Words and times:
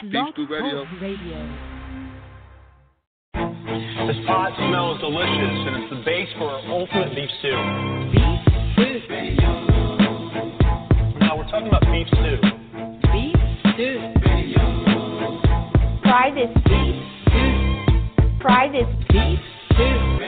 Beef 0.00 0.12
Stew 0.32 0.46
Radio. 0.48 0.86
Radio. 0.98 1.36
This 4.06 4.16
pot 4.26 4.50
smells 4.56 4.98
delicious, 4.98 5.66
and 5.68 5.76
it's 5.76 5.90
the 5.90 6.02
base 6.06 6.28
for 6.38 6.48
our 6.48 6.60
ultimate 6.70 7.14
beef 7.14 7.28
stew. 7.40 7.52
Beef 8.78 9.04
stew. 9.04 9.36
Now 11.20 11.36
we're 11.36 11.44
talking 11.50 11.68
about 11.68 11.82
beef 11.82 12.08
stew. 12.08 12.40
Beef 13.12 13.36
stew. 13.74 14.00
Try 16.02 16.30
this 16.34 16.50
beef 16.64 16.96
stew. 17.28 18.40
Try 18.40 18.72
this 18.72 18.88
beef 19.12 19.38
stew. 19.74 20.19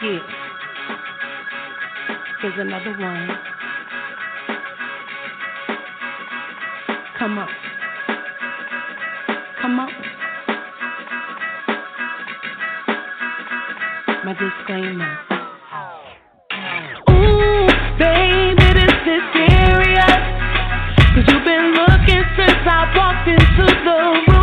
Yeah. 0.00 0.18
Here's 2.40 2.54
another 2.56 2.92
one. 2.92 3.28
Come 7.18 7.38
on. 7.38 7.48
Come 9.60 9.80
on. 9.80 9.90
My 14.24 14.34
disclaimer. 14.34 15.18
Ooh, 17.10 17.66
baby, 17.98 18.72
this 18.74 18.94
is. 19.04 19.22
Cause 21.14 21.24
you've 21.26 21.44
been 21.44 21.74
looking 21.74 22.22
since 22.36 22.62
I 22.64 22.92
walked 22.94 23.26
into 23.26 23.66
the 23.84 24.32
room. 24.32 24.37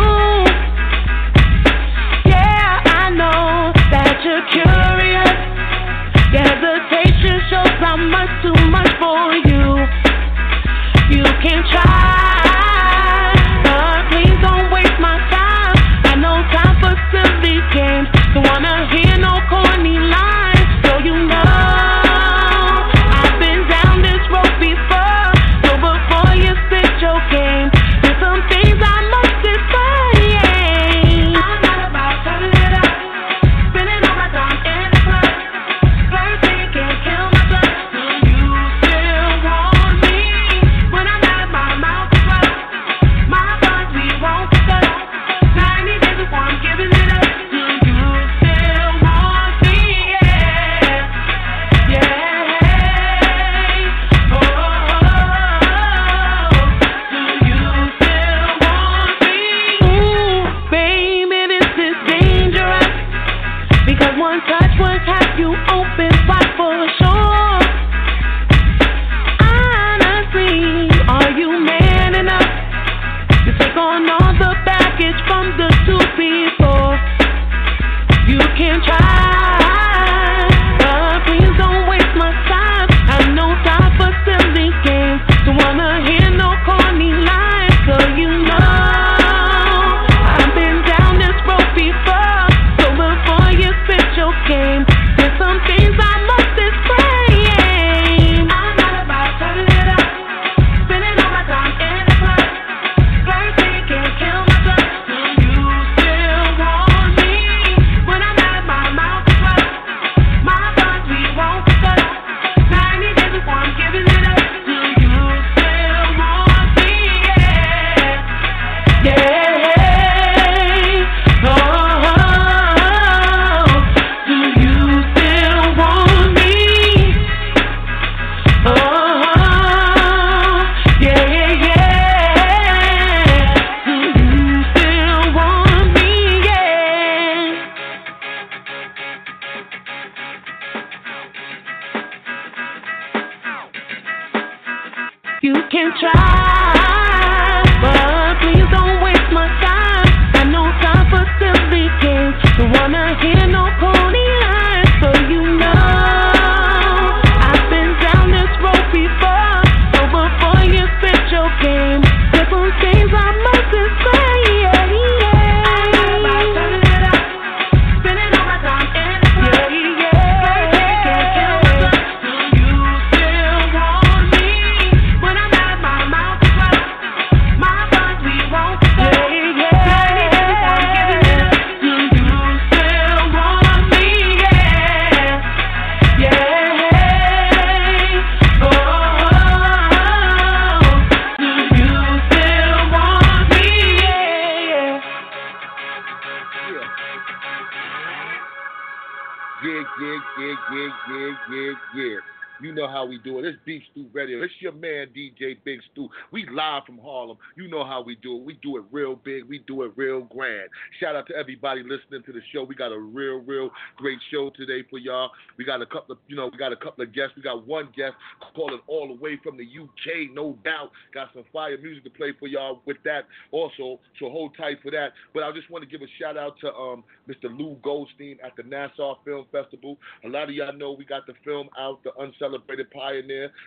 It's 203.46 203.56
Beef 203.64 203.82
Stew 203.92 204.08
Radio. 204.12 204.42
It's 204.42 204.52
your 204.58 204.72
man 204.72 205.06
DJ 205.16 205.56
Big 205.62 205.78
Stew. 205.92 206.08
We 206.32 206.48
live 206.50 206.82
from 206.84 206.98
Harlem. 206.98 207.38
You 207.54 207.68
know 207.68 207.84
how 207.84 208.02
we 208.02 208.16
do 208.16 208.36
it. 208.38 208.42
We 208.42 208.54
do 208.54 208.76
it 208.76 208.82
real 208.90 209.14
big. 209.14 209.44
We 209.44 209.60
do 209.68 209.84
it 209.84 209.92
real 209.94 210.22
grand. 210.22 210.68
Shout 210.98 211.14
out 211.14 211.28
to 211.28 211.36
everybody 211.36 211.84
listening 211.84 212.24
to 212.26 212.32
the 212.32 212.40
show. 212.52 212.64
We 212.64 212.74
got 212.74 212.90
a 212.90 212.98
real, 212.98 213.36
real 213.38 213.70
great 213.96 214.18
show 214.32 214.50
today 214.50 214.84
for 214.90 214.98
y'all. 214.98 215.30
We 215.56 215.64
got 215.64 215.80
a 215.80 215.86
couple 215.86 216.14
of, 216.14 216.18
you 216.26 216.34
know, 216.34 216.48
we 216.50 216.58
got 216.58 216.72
a 216.72 216.76
couple 216.76 217.04
of 217.04 217.14
guests. 217.14 217.36
We 217.36 217.42
got 217.42 217.64
one 217.64 217.88
guest 217.96 218.14
calling 218.52 218.80
all 218.88 219.06
the 219.06 219.14
way 219.14 219.38
from 219.44 219.56
the 219.56 219.62
UK, 219.64 220.34
no 220.34 220.58
doubt. 220.64 220.90
Got 221.14 221.28
some 221.32 221.44
fire 221.52 221.78
music 221.78 222.02
to 222.02 222.10
play 222.10 222.32
for 222.40 222.48
y'all 222.48 222.82
with 222.84 222.96
that 223.04 223.26
also. 223.52 224.00
So 224.18 224.28
hold 224.28 224.56
tight 224.56 224.78
for 224.82 224.90
that. 224.90 225.12
But 225.32 225.44
I 225.44 225.52
just 225.52 225.70
want 225.70 225.84
to 225.84 225.88
give 225.88 226.02
a 226.02 226.10
shout 226.20 226.36
out 226.36 226.58
to 226.62 226.74
um, 226.74 227.04
Mr. 227.28 227.44
Lou 227.44 227.76
Goldstein 227.84 228.38
at 228.44 228.56
the 228.56 228.64
Nassau 228.64 229.18
Film 229.24 229.46
Festival. 229.52 229.98
A 230.24 230.28
lot 230.28 230.48
of 230.48 230.54
y'all 230.56 230.76
know 230.76 230.90
we 230.90 231.04
got 231.04 231.28
the 231.28 231.34
film 231.44 231.68
out, 231.78 232.02
The 232.02 232.10
Uncelebrated 232.18 232.56
celebrated 232.56 232.90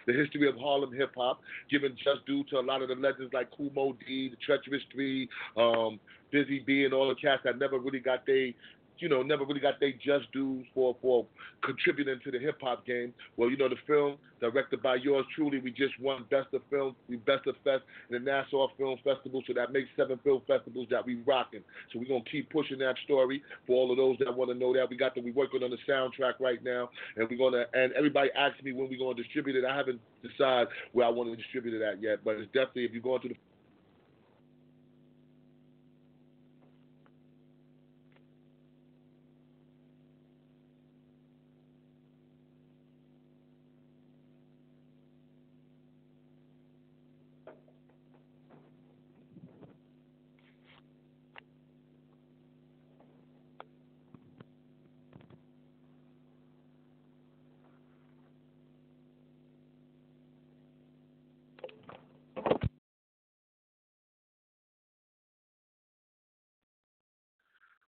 the 0.07 0.13
history 0.13 0.47
of 0.47 0.55
Harlem 0.57 0.93
hip 0.93 1.11
hop, 1.15 1.41
giving 1.69 1.95
just 1.95 2.25
due 2.25 2.43
to 2.45 2.59
a 2.59 2.61
lot 2.61 2.81
of 2.81 2.89
the 2.89 2.95
legends 2.95 3.33
like 3.33 3.49
Moe 3.57 3.95
Dee, 4.05 4.29
the 4.29 4.37
Treacherous 4.45 4.81
Three, 4.91 5.29
um, 5.57 5.99
Busy 6.31 6.59
Bee, 6.59 6.85
and 6.85 6.93
all 6.93 7.09
the 7.09 7.15
cats 7.15 7.41
that 7.43 7.57
never 7.57 7.79
really 7.79 7.99
got 7.99 8.25
their 8.25 8.51
you 8.99 9.09
know, 9.09 9.21
never 9.21 9.45
really 9.45 9.59
got 9.59 9.79
their 9.79 9.91
just 9.93 10.31
dues 10.31 10.65
for 10.73 10.95
for 11.01 11.25
contributing 11.63 12.19
to 12.23 12.31
the 12.31 12.39
hip 12.39 12.59
hop 12.61 12.85
game. 12.85 13.13
Well, 13.37 13.49
you 13.49 13.57
know, 13.57 13.69
the 13.69 13.75
film 13.87 14.17
directed 14.39 14.81
by 14.81 14.95
yours 14.95 15.25
truly, 15.35 15.59
we 15.59 15.71
just 15.71 15.99
won 15.99 16.25
Best 16.29 16.53
of 16.53 16.61
Film, 16.69 16.95
we 17.07 17.17
Best 17.17 17.47
of 17.47 17.55
Fest 17.63 17.83
in 18.09 18.23
the 18.23 18.31
Nassau 18.31 18.67
Film 18.77 18.97
Festival, 19.03 19.43
so 19.45 19.53
that 19.53 19.71
makes 19.71 19.89
seven 19.97 20.19
film 20.23 20.41
festivals 20.47 20.87
that 20.91 21.05
we 21.05 21.15
rocking. 21.25 21.61
So 21.91 21.99
we're 21.99 22.07
gonna 22.07 22.29
keep 22.31 22.49
pushing 22.49 22.79
that 22.79 22.95
story 23.05 23.41
for 23.67 23.75
all 23.75 23.91
of 23.91 23.97
those 23.97 24.17
that 24.19 24.35
want 24.35 24.51
to 24.51 24.57
know 24.57 24.73
that. 24.73 24.89
We 24.89 24.97
got 24.97 25.15
the 25.15 25.21
we 25.21 25.31
working 25.31 25.63
on 25.63 25.71
the 25.71 25.77
soundtrack 25.87 26.39
right 26.39 26.63
now, 26.63 26.89
and 27.15 27.27
we're 27.29 27.37
gonna 27.37 27.65
and 27.73 27.93
everybody 27.93 28.29
asks 28.37 28.61
me 28.63 28.71
when 28.71 28.89
we're 28.89 28.99
gonna 28.99 29.21
distribute 29.21 29.55
it. 29.55 29.65
I 29.65 29.75
haven't 29.75 29.99
decided 30.21 30.69
where 30.93 31.05
I 31.05 31.09
want 31.09 31.29
to 31.29 31.35
distribute 31.35 31.79
it 31.79 31.83
at 31.83 32.01
yet, 32.01 32.19
but 32.23 32.35
it's 32.35 32.51
definitely 32.53 32.85
if 32.85 32.93
you 32.93 33.01
go 33.01 33.15
into 33.15 33.29
the 33.29 33.35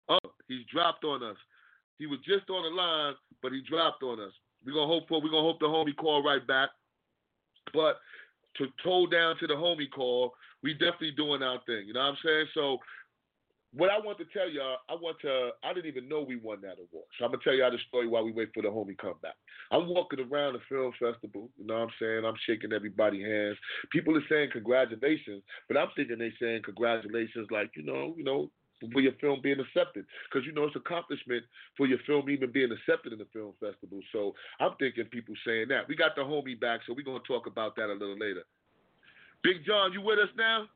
Oh, 0.09 0.19
he's 0.47 0.65
dropped 0.71 1.03
on 1.03 1.23
us. 1.23 1.37
He 1.97 2.05
was 2.05 2.19
just 2.19 2.49
on 2.49 2.63
the 2.63 2.69
line, 2.69 3.15
but 3.41 3.51
he 3.51 3.61
dropped 3.61 4.03
on 4.03 4.19
us. 4.19 4.33
We're 4.65 4.73
gonna 4.73 4.87
hope 4.87 5.07
for 5.07 5.21
we're 5.21 5.31
gonna 5.31 5.41
hope 5.41 5.59
the 5.59 5.65
homie 5.65 5.95
call 5.95 6.23
right 6.23 6.45
back. 6.45 6.69
But 7.73 7.99
to 8.57 8.67
toe 8.83 9.07
down 9.07 9.37
to 9.39 9.47
the 9.47 9.53
homie 9.53 9.91
call, 9.91 10.33
we 10.63 10.73
definitely 10.73 11.11
doing 11.11 11.43
our 11.43 11.59
thing. 11.65 11.83
You 11.85 11.93
know 11.93 12.01
what 12.01 12.09
I'm 12.09 12.17
saying? 12.23 12.45
So 12.53 12.79
what 13.73 13.91
I 13.91 13.99
want 13.99 14.17
to 14.17 14.25
tell 14.25 14.49
y'all, 14.49 14.77
I 14.89 14.95
want 14.95 15.17
to 15.21 15.49
I 15.63 15.73
didn't 15.73 15.87
even 15.87 16.07
know 16.07 16.21
we 16.21 16.37
won 16.37 16.61
that 16.61 16.77
award. 16.77 17.05
So 17.17 17.25
I'm 17.25 17.31
gonna 17.31 17.43
tell 17.43 17.53
y'all 17.53 17.71
the 17.71 17.77
story 17.87 18.07
while 18.07 18.23
we 18.23 18.31
wait 18.31 18.49
for 18.53 18.63
the 18.63 18.69
homie 18.69 18.97
come 18.97 19.15
back. 19.21 19.35
I'm 19.71 19.87
walking 19.87 20.19
around 20.19 20.53
the 20.53 20.59
film 20.69 20.91
festival, 20.93 21.49
you 21.57 21.65
know 21.65 21.75
what 21.75 21.83
I'm 21.83 21.89
saying? 21.99 22.25
I'm 22.25 22.37
shaking 22.45 22.73
everybody's 22.73 23.25
hands. 23.25 23.57
People 23.91 24.17
are 24.17 24.23
saying 24.29 24.49
congratulations, 24.53 25.43
but 25.67 25.77
I'm 25.77 25.89
thinking 25.95 26.17
they 26.17 26.31
saying 26.39 26.61
congratulations 26.63 27.47
like, 27.51 27.71
you 27.75 27.83
know, 27.83 28.13
you 28.17 28.23
know, 28.23 28.49
for 28.79 29.01
your 29.01 29.13
film 29.19 29.39
being 29.41 29.59
accepted. 29.59 30.05
Because 30.29 30.45
you 30.45 30.53
know 30.53 30.65
it's 30.65 30.75
accomplishment 30.75 31.43
for 31.75 31.87
your 31.87 31.99
film 32.05 32.29
even 32.29 32.51
being 32.51 32.71
accepted 32.71 33.13
in 33.13 33.19
the 33.19 33.27
film 33.33 33.53
festival. 33.59 33.99
So 34.11 34.33
I'm 34.59 34.75
thinking 34.79 35.05
people 35.05 35.35
saying 35.45 35.67
that. 35.69 35.87
We 35.87 35.95
got 35.95 36.15
the 36.15 36.21
homie 36.21 36.59
back, 36.59 36.81
so 36.85 36.93
we're 36.93 37.05
gonna 37.05 37.19
talk 37.27 37.47
about 37.47 37.75
that 37.75 37.89
a 37.89 37.93
little 37.93 38.17
later. 38.17 38.43
Big 39.43 39.65
John, 39.65 39.93
you 39.93 40.01
with 40.01 40.19
us 40.19 40.29
now? 40.37 40.67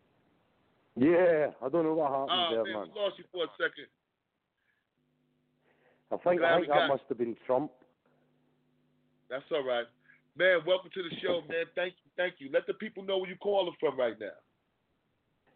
Yeah, 0.95 1.51
I 1.61 1.69
don't 1.69 1.85
know 1.85 1.93
what 1.93 2.11
happened 2.11 2.31
Oh 2.31 2.49
there, 2.51 2.63
man, 2.63 2.73
man. 2.73 2.91
we 2.93 2.99
lost 2.99 3.17
you 3.17 3.25
for 3.31 3.45
a 3.45 3.51
second. 3.57 3.87
I 6.11 6.17
think 6.17 6.41
I 6.41 6.57
think 6.57 6.67
that 6.67 6.87
must 6.89 7.03
have 7.07 7.17
been 7.17 7.35
Trump. 7.45 7.71
That's 9.29 9.45
all 9.51 9.63
right. 9.63 9.85
Man, 10.37 10.59
welcome 10.67 10.91
to 10.93 11.03
the 11.03 11.15
show, 11.23 11.41
man. 11.47 11.65
Thank 11.75 11.93
you, 12.03 12.11
thank 12.17 12.35
you. 12.39 12.49
Let 12.51 12.67
the 12.67 12.73
people 12.73 13.03
know 13.03 13.17
where 13.19 13.29
you're 13.29 13.37
calling 13.37 13.73
from 13.79 13.97
right 13.97 14.19
now. 14.19 14.35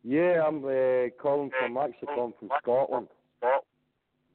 Yeah, 0.08 0.44
I'm 0.48 0.64
uh, 0.64 1.10
calling 1.20 1.50
from 1.60 1.78
actually 1.78 2.08
calling 2.14 2.34
from 2.40 2.50
Scotland, 2.62 3.08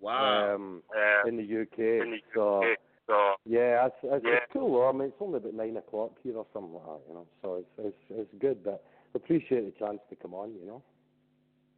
Wow. 0.01 0.55
um, 0.55 0.83
in 1.27 1.37
the 1.37 1.63
UK. 1.63 2.07
So 2.35 2.65
So. 3.07 3.35
yeah, 3.47 3.87
it's, 3.87 3.95
it's, 4.03 4.25
it's 4.27 4.53
cool. 4.53 4.89
I 4.89 4.93
mean, 4.93 5.09
it's 5.09 5.17
only 5.21 5.37
about 5.39 5.55
nine 5.55 5.77
o'clock 5.77 6.17
here 6.25 6.37
or 6.37 6.47
something 6.53 6.75
like 6.75 6.85
that, 6.87 7.01
you 7.09 7.15
know. 7.15 7.27
So 7.41 7.55
it's 7.57 7.69
it's 7.79 7.97
it's 8.11 8.35
good, 8.41 8.65
but 8.65 8.85
appreciate 9.15 9.65
the 9.65 9.87
chance 9.87 10.01
to 10.11 10.17
come 10.17 10.35
on, 10.35 10.55
you 10.55 10.67
know. 10.67 10.83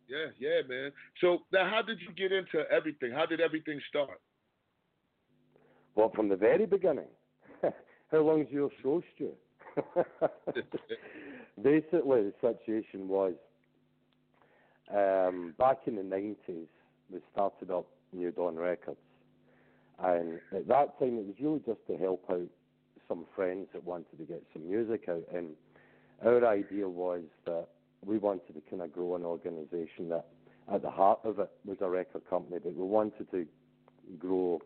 yeah, 0.08 0.26
yeah, 0.38 0.60
man. 0.66 0.90
So 1.20 1.40
now 1.52 1.68
how 1.68 1.82
did 1.82 1.98
you 2.00 2.12
get 2.14 2.32
into 2.32 2.64
everything? 2.70 3.12
How 3.12 3.26
did 3.26 3.40
everything 3.40 3.78
start? 3.90 4.20
Well, 5.94 6.10
from 6.14 6.28
the 6.30 6.36
very 6.36 6.64
beginning. 6.66 7.08
How 8.10 8.20
long's 8.20 8.48
your 8.50 8.70
show, 8.82 9.02
Stu? 9.14 9.32
Basically, 11.62 12.30
the 12.30 12.32
situation 12.40 13.08
was 13.08 13.34
um, 14.94 15.54
back 15.58 15.78
in 15.86 15.96
the 15.96 16.02
90s, 16.02 16.66
we 17.10 17.20
started 17.32 17.70
up 17.70 17.86
New 18.12 18.30
Dawn 18.30 18.56
Records. 18.56 18.98
And 19.98 20.40
at 20.52 20.66
that 20.68 20.98
time, 20.98 21.18
it 21.18 21.26
was 21.26 21.36
really 21.40 21.60
just 21.66 21.86
to 21.86 21.96
help 21.96 22.24
out 22.30 22.48
some 23.08 23.24
friends 23.34 23.68
that 23.72 23.84
wanted 23.84 24.18
to 24.18 24.24
get 24.24 24.42
some 24.52 24.68
music 24.68 25.08
out. 25.08 25.24
And 25.34 25.50
our 26.24 26.46
idea 26.46 26.88
was 26.88 27.22
that 27.46 27.68
we 28.04 28.18
wanted 28.18 28.54
to 28.54 28.62
kind 28.70 28.82
of 28.82 28.92
grow 28.92 29.14
an 29.16 29.24
organisation 29.24 30.08
that 30.08 30.26
at 30.72 30.82
the 30.82 30.90
heart 30.90 31.20
of 31.24 31.38
it 31.38 31.50
was 31.64 31.78
a 31.80 31.88
record 31.88 32.22
company, 32.28 32.58
but 32.62 32.74
we 32.74 32.84
wanted 32.84 33.30
to 33.30 33.46
grow 34.18 34.60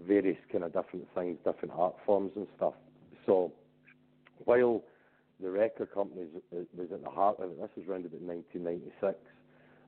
various 0.00 0.38
kind 0.52 0.64
of 0.64 0.72
different 0.72 1.06
things, 1.14 1.38
different 1.44 1.72
art 1.76 1.94
forms 2.04 2.32
and 2.36 2.46
stuff. 2.56 2.74
So 3.24 3.52
while 4.44 4.82
the 5.40 5.50
record 5.50 5.92
company 5.92 6.26
was- 6.26 6.66
was 6.76 6.92
at 6.92 7.02
the 7.02 7.10
heart 7.10 7.38
of 7.38 7.50
it, 7.50 7.60
this 7.60 7.76
was 7.76 7.88
around 7.88 8.06
about 8.06 8.20
1996, 8.22 9.18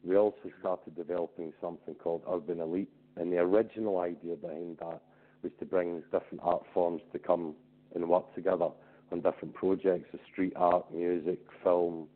we 0.04 0.16
also 0.16 0.50
started 0.60 0.96
developing 0.96 1.52
something 1.60 1.94
called 1.94 2.22
Urban 2.30 2.60
Elite. 2.60 2.90
And 3.16 3.32
the 3.32 3.38
original 3.38 3.98
idea 3.98 4.36
behind 4.36 4.78
that 4.78 5.00
was 5.42 5.52
to 5.58 5.64
bring 5.64 6.02
different 6.12 6.40
art 6.42 6.62
forms 6.72 7.02
to 7.12 7.18
come 7.18 7.54
and 7.94 8.08
work 8.08 8.34
together 8.34 8.68
on 9.10 9.20
different 9.20 9.54
projects, 9.54 10.08
so 10.12 10.18
street 10.30 10.52
art, 10.56 10.84
music, 10.92 11.38
film, 11.62 12.06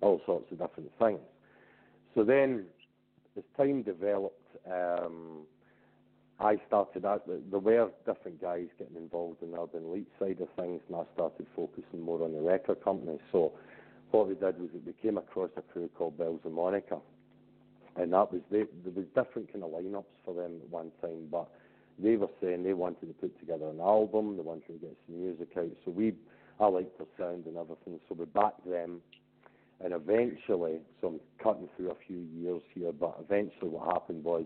all 0.00 0.20
sorts 0.26 0.50
of 0.52 0.58
different 0.58 0.90
things. 0.98 1.20
So 2.14 2.24
then, 2.24 2.64
as 3.36 3.44
time 3.56 3.82
developed, 3.82 4.34
um, 4.70 5.46
I 6.40 6.56
started 6.66 7.04
out, 7.04 7.26
there 7.26 7.60
were 7.60 7.90
different 8.06 8.40
guys 8.40 8.66
getting 8.78 8.96
involved 8.96 9.42
in 9.42 9.52
the 9.52 9.60
urban 9.60 9.84
elite 9.84 10.08
side 10.18 10.40
of 10.40 10.48
things, 10.56 10.80
and 10.88 10.96
I 10.96 11.02
started 11.14 11.46
focusing 11.54 12.00
more 12.00 12.22
on 12.22 12.32
the 12.32 12.40
record 12.40 12.82
company. 12.82 13.18
So 13.32 13.52
what 14.10 14.28
we 14.28 14.34
did 14.34 14.58
was 14.60 14.70
we 14.86 14.92
came 15.02 15.18
across 15.18 15.50
a 15.56 15.62
crew 15.62 15.88
called 15.96 16.18
Belles 16.18 16.40
in 16.44 16.52
Monica, 16.52 16.98
and 17.96 18.12
that 18.12 18.32
was 18.32 18.40
they, 18.50 18.64
there 18.84 18.92
was 18.94 19.06
different 19.14 19.52
kind 19.52 19.64
of 19.64 19.70
lineups 19.70 20.04
for 20.24 20.34
them 20.34 20.60
at 20.62 20.70
one 20.70 20.90
time, 21.00 21.28
but 21.30 21.48
they 21.98 22.16
were 22.16 22.28
saying 22.40 22.62
they 22.62 22.74
wanted 22.74 23.06
to 23.06 23.14
put 23.14 23.38
together 23.40 23.68
an 23.68 23.80
album, 23.80 24.36
they 24.36 24.42
wanted 24.42 24.66
to 24.66 24.72
get 24.74 24.96
some 25.06 25.20
music 25.20 25.48
out. 25.58 25.70
So 25.84 25.90
we, 25.90 26.14
I 26.60 26.66
liked 26.66 26.96
their 26.98 27.06
sound 27.18 27.46
and 27.46 27.56
everything, 27.56 27.98
so 28.08 28.14
we 28.14 28.24
backed 28.26 28.68
them, 28.68 29.00
and 29.82 29.92
eventually, 29.92 30.78
so 31.00 31.08
I'm 31.08 31.20
cutting 31.42 31.68
through 31.76 31.90
a 31.90 31.96
few 32.06 32.24
years 32.34 32.62
here, 32.74 32.92
but 32.92 33.16
eventually 33.20 33.70
what 33.70 33.92
happened 33.92 34.24
was 34.24 34.44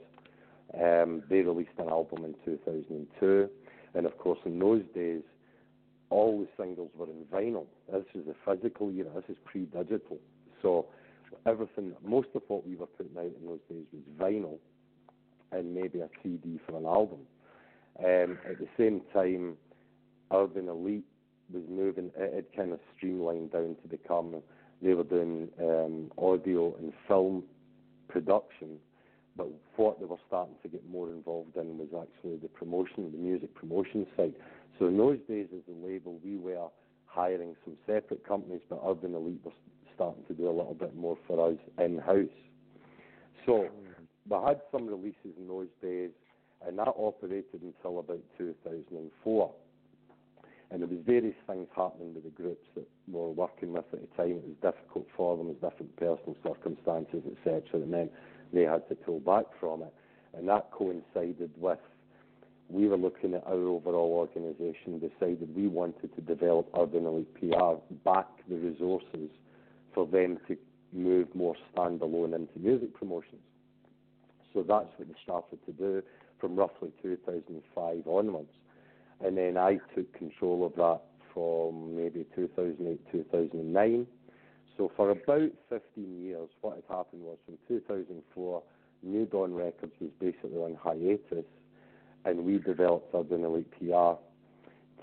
um, 0.81 1.23
they 1.29 1.41
released 1.41 1.71
an 1.79 1.89
album 1.89 2.25
in 2.25 2.35
2002, 2.45 3.49
and 3.95 4.07
of 4.07 4.17
course 4.19 4.39
in 4.47 4.59
those 4.59 4.83
days, 4.95 5.23
all 6.13 6.39
the 6.39 6.63
singles 6.63 6.91
were 6.95 7.07
in 7.07 7.25
vinyl. 7.33 7.67
This 7.91 8.05
is 8.15 8.27
the 8.27 8.35
physical 8.45 8.91
era. 8.91 9.09
This 9.15 9.25
is 9.31 9.37
pre-digital. 9.45 10.19
So 10.61 10.87
everything, 11.47 11.93
most 12.05 12.29
of 12.35 12.43
what 12.49 12.67
we 12.67 12.77
were 12.77 12.87
putting 12.87 13.17
out 13.17 13.33
in 13.41 13.47
those 13.47 13.61
days 13.71 13.87
was 13.93 14.03
vinyl, 14.19 14.59
and 15.51 15.75
maybe 15.75 16.01
a 16.01 16.09
CD 16.23 16.61
for 16.67 16.77
an 16.77 16.85
album. 16.85 17.21
Um, 17.99 18.39
at 18.49 18.59
the 18.59 18.69
same 18.77 19.03
time, 19.13 19.55
Urban 20.33 20.69
Elite 20.69 21.05
was 21.53 21.63
moving. 21.69 22.11
It 22.17 22.51
kind 22.55 22.73
of 22.73 22.81
streamlined 22.97 23.53
down 23.53 23.77
to 23.83 23.89
become. 23.89 24.37
They 24.81 24.95
were 24.95 25.05
doing 25.05 25.49
um, 25.61 26.11
audio 26.19 26.75
and 26.77 26.93
film 27.09 27.45
production, 28.09 28.79
but 29.37 29.49
what 29.77 30.01
they 30.01 30.07
were 30.07 30.17
starting 30.27 30.55
to 30.63 30.69
get 30.69 30.89
more 30.91 31.09
involved 31.09 31.57
in 31.57 31.79
was 31.79 31.89
actually 31.91 32.37
the 32.37 32.49
promotion, 32.49 33.11
the 33.13 33.19
music 33.19 33.55
promotion 33.55 34.07
side. 34.17 34.35
So 34.83 34.89
in 34.89 34.97
those 34.97 35.21
days, 35.29 35.47
as 35.55 35.61
a 35.73 35.87
label, 35.87 36.19
we 36.25 36.39
were 36.39 36.67
hiring 37.07 37.55
some 37.65 37.77
separate 37.87 38.27
companies, 38.27 38.63
but 38.69 38.81
Urban 38.85 39.15
Elite 39.15 39.39
was 39.45 39.55
starting 39.95 40.25
to 40.27 40.35
do 40.35 40.49
a 40.49 40.51
little 40.51 40.75
bit 40.75 40.97
more 40.97 41.17
for 41.29 41.53
us 41.53 41.57
in 41.79 41.99
house. 41.99 42.27
So 43.47 43.69
we 44.29 44.37
had 44.45 44.61
some 44.73 44.89
releases 44.89 45.39
in 45.39 45.47
those 45.47 45.69
days, 45.81 46.11
and 46.67 46.77
that 46.81 46.89
operated 46.97 47.63
until 47.63 48.01
about 48.01 48.23
2004. 48.37 49.53
And 50.73 50.81
there 50.83 50.89
was 50.89 50.99
various 51.07 51.37
things 51.47 51.69
happening 51.77 52.15
with 52.15 52.25
the 52.25 52.31
groups 52.31 52.67
that 52.75 52.89
we 53.07 53.15
were 53.15 53.31
working 53.31 53.73
with 53.73 53.85
at 53.93 54.01
the 54.01 54.09
time. 54.17 54.33
It 54.33 54.43
was 54.43 54.75
difficult 54.75 55.07
for 55.17 55.37
them, 55.37 55.49
as 55.49 55.71
different 55.71 55.95
personal 55.95 56.35
circumstances, 56.43 57.23
etc. 57.31 57.63
And 57.75 57.95
then 57.95 58.11
they 58.53 58.63
had 58.63 58.89
to 58.89 58.97
pull 58.97 59.21
back 59.21 59.45
from 59.61 59.83
it, 59.83 59.95
and 60.35 60.49
that 60.49 60.73
coincided 60.73 61.53
with 61.57 61.79
we 62.73 62.89
were 62.89 62.97
looking 62.97 63.35
at 63.35 63.47
our 63.47 63.53
overall 63.53 64.13
organisation, 64.13 64.99
decided 64.99 65.55
we 65.55 65.69
wanted 65.69 66.15
to 66.15 66.23
develop 66.23 66.69
Urban 66.79 67.05
Elite 67.05 67.35
PR, 67.35 67.75
back 68.05 68.27
the 68.49 68.57
resources 68.57 69.29
for 69.95 70.07
them 70.07 70.39
to 70.49 70.57
move 70.93 71.29
more 71.35 71.55
standalone 71.75 72.35
into 72.35 72.59
music 72.59 72.95
promotions. 72.95 73.43
So 74.55 74.63
that's 74.63 74.89
what 74.97 75.09
we 75.09 75.15
started 75.23 75.59
to 75.67 75.73
do 75.73 76.03
from 76.41 76.57
roughly 76.57 76.93
2005 77.03 78.07
onwards. 78.07 78.51
And 79.25 79.37
then 79.37 79.57
I 79.57 79.79
took 79.95 80.13
control 80.15 80.67
of 80.67 80.75
that 80.77 81.03
from 81.33 81.95
maybe 81.97 82.27
2008, 82.35 83.01
2009. 83.13 84.07
So 84.77 84.91
for 84.97 85.11
about 85.11 85.51
15 85.69 86.23
years, 86.23 86.49
what 86.63 86.77
had 86.77 86.97
happened 86.97 87.23
was 87.23 87.37
from 87.45 87.59
2004, 87.69 88.63
New 89.03 89.27
Dawn 89.27 89.55
Records 89.55 89.93
was 90.01 90.11
basically 90.19 90.57
on 90.57 90.77
hiatus, 90.83 91.45
and 92.25 92.45
we 92.45 92.59
developed 92.59 93.15
Urban 93.15 93.45
Elite 93.45 93.71
PR 93.79 94.15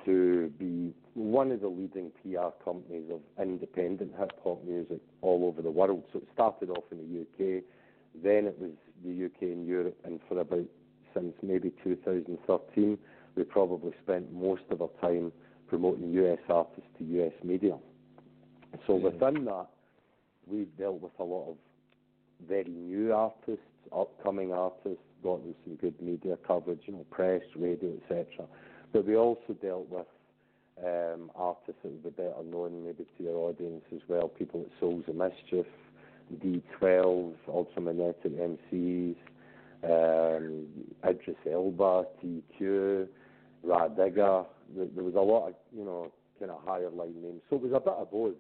to 0.06 0.52
be 0.58 0.94
one 1.14 1.52
of 1.52 1.62
the 1.62 1.68
leading 1.68 2.12
PR 2.22 2.50
companies 2.64 3.04
of 3.12 3.20
independent 3.42 4.14
hip 4.18 4.32
hop 4.44 4.64
music 4.64 5.00
all 5.22 5.46
over 5.46 5.62
the 5.62 5.72
world. 5.72 6.04
So 6.14 6.20
it 6.20 6.28
started 6.34 6.70
off 6.70 6.86
in 6.92 6.98
the 6.98 7.22
UK, 7.22 7.64
then 8.24 8.46
it 8.46 8.58
was 8.60 8.72
the 9.04 9.26
UK 9.26 9.42
and 9.42 9.68
Europe, 9.68 9.98
and 10.06 10.20
for 10.28 10.40
about 10.40 10.66
since 11.14 11.34
maybe 11.42 11.72
2013, 11.84 12.98
we 13.36 13.44
probably 13.44 13.94
spent 14.04 14.32
most 14.32 14.64
of 14.70 14.82
our 14.82 14.90
time 15.02 15.32
promoting 15.68 16.12
US 16.14 16.40
artists 16.50 16.90
to 16.98 17.04
US 17.04 17.34
media. 17.44 17.78
So 18.86 18.94
mm-hmm. 18.94 19.06
within 19.06 19.46
that, 19.46 19.68
we've 20.48 20.76
dealt 20.78 21.02
with 21.02 21.12
a 21.20 21.24
lot 21.24 21.50
of 21.50 21.56
very 22.48 22.70
new 22.70 23.14
artists, 23.14 23.64
upcoming 23.96 24.54
artists, 24.54 25.04
got 25.24 25.44
them 25.44 25.56
some 25.66 25.76
good 25.76 26.00
media 26.02 26.38
coverage, 26.48 26.82
you 26.86 26.94
know, 26.94 27.06
press, 27.10 27.42
radio, 27.56 27.94
etc. 28.04 28.46
But 28.94 29.06
we 29.06 29.16
also 29.16 29.54
dealt 29.62 29.90
with 29.90 30.08
um, 30.86 31.32
artists 31.36 31.80
that 31.84 31.92
would 31.92 32.04
be 32.04 32.10
better 32.10 32.44
known 32.50 32.86
maybe 32.86 33.06
to 33.18 33.24
your 33.24 33.38
audience 33.50 33.84
as 33.94 34.02
well, 34.08 34.28
people 34.30 34.62
like 34.62 34.72
Souls 34.80 35.04
of 35.08 35.16
Mischief, 35.16 35.66
D12, 36.38 37.34
Ultramagnetic 37.48 38.58
MCs, 38.72 39.16
um, 39.84 40.66
Idris 41.08 41.36
Elba, 41.50 42.06
TQ, 42.24 43.08
There, 43.64 44.86
there 44.96 45.04
was 45.04 45.16
a 45.16 45.20
lot 45.20 45.50
of, 45.50 45.54
you 45.76 45.84
know, 45.84 46.12
kind 46.40 46.52
of 46.52 46.62
higher 46.66 46.90
line 46.90 47.22
names. 47.22 47.42
So 47.50 47.58
it 47.58 47.62
was 47.64 47.72
a 47.74 47.80
bit 47.80 47.94
of 47.94 48.12
both. 48.12 48.36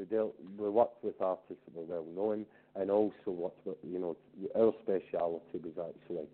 We 0.00 0.06
dealt, 0.06 0.34
we 0.56 0.70
worked 0.70 1.04
with 1.04 1.20
artists 1.20 1.60
that 1.66 1.74
were 1.74 1.84
well 1.84 2.06
known, 2.16 2.46
and 2.74 2.90
also 2.90 3.12
worked 3.26 3.66
with, 3.66 3.76
you 3.86 3.98
know, 3.98 4.16
our 4.56 4.72
speciality 4.82 5.60
was 5.62 5.92
actually 5.92 6.24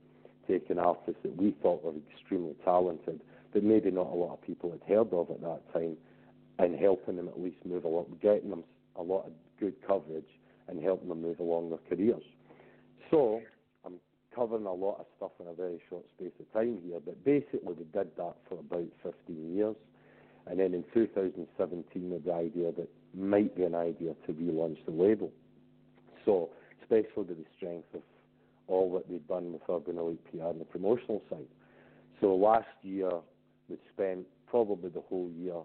taking 0.47 0.79
artists 0.79 1.21
that 1.25 1.37
we 1.37 1.51
thought 1.61 1.83
were 1.83 1.93
extremely 2.15 2.55
talented, 2.65 3.21
but 3.53 3.65
maybe 3.65 3.91
not 3.91 4.07
a 4.07 4.15
lot 4.15 4.35
of 4.35 4.43
people 4.43 4.71
had 4.71 4.83
heard 4.87 5.13
of 5.13 5.33
at 5.33 5.41
that 5.41 5.63
time, 5.73 5.97
and 6.61 6.79
helping 6.79 7.17
them 7.17 7.27
at 7.27 7.43
least 7.43 7.57
move 7.65 7.85
along, 7.85 8.07
getting 8.23 8.51
them 8.51 8.63
a 8.95 9.03
lot 9.03 9.27
of 9.27 9.33
good 9.59 9.75
coverage, 9.85 10.31
and 10.69 10.81
helping 10.81 11.09
them 11.09 11.23
move 11.23 11.41
along 11.41 11.71
their 11.71 11.81
careers. 11.89 12.23
So 13.11 13.43
I'm 13.85 13.95
covering 14.33 14.67
a 14.67 14.73
lot 14.73 15.01
of 15.01 15.07
stuff 15.17 15.33
in 15.41 15.49
a 15.49 15.55
very 15.55 15.81
short 15.91 16.05
space 16.17 16.31
of 16.39 16.53
time 16.53 16.79
here, 16.87 17.01
but 17.05 17.25
basically 17.25 17.75
we 17.75 17.75
did 17.75 18.15
that 18.17 18.37
for 18.49 18.61
about 18.61 18.87
15 19.03 19.57
years. 19.57 19.75
And 20.47 20.61
then 20.61 20.73
in 20.73 20.85
2017, 20.95 22.11
with 22.11 22.25
the 22.25 22.33
idea 22.33 22.71
that 22.71 22.89
might 23.17 23.57
be 23.57 23.65
an 23.65 23.75
idea 23.75 24.15
to 24.27 24.33
relaunch 24.33 24.85
the 24.85 24.93
label. 24.93 25.33
So, 26.25 26.51
especially 26.83 27.25
with 27.25 27.39
the 27.39 27.45
strength 27.57 27.95
of 27.95 28.03
all 28.69 28.93
that 28.95 29.09
we've 29.09 29.27
done 29.27 29.53
with 29.53 29.63
Urban 29.69 29.99
Elite 29.99 30.21
PR 30.31 30.47
on 30.47 30.59
the 30.59 30.65
promotional 30.65 31.23
side. 31.31 31.47
So 32.21 32.35
last 32.35 32.67
year, 32.83 33.11
we 33.69 33.77
spent 33.93 34.27
probably 34.49 34.91
the 34.91 35.03
whole 35.09 35.31
year 35.39 35.61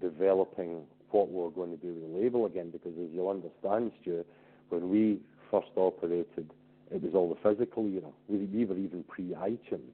developing 0.00 0.82
what 1.10 1.30
we 1.30 1.40
were 1.40 1.50
going 1.50 1.70
to 1.70 1.76
do 1.76 1.94
with 1.94 2.12
the 2.12 2.18
label 2.18 2.46
again, 2.46 2.70
because 2.70 2.92
as 3.00 3.08
you'll 3.12 3.30
understand, 3.30 3.92
Stu, 4.02 4.24
when 4.68 4.90
we 4.90 5.20
first 5.50 5.68
operated, 5.76 6.50
it 6.90 7.02
was 7.02 7.12
all 7.14 7.28
the 7.28 7.48
physical 7.48 7.86
era. 7.86 8.10
We, 8.28 8.38
we 8.38 8.64
were 8.64 8.76
even 8.76 9.04
pre-iTunes. 9.04 9.92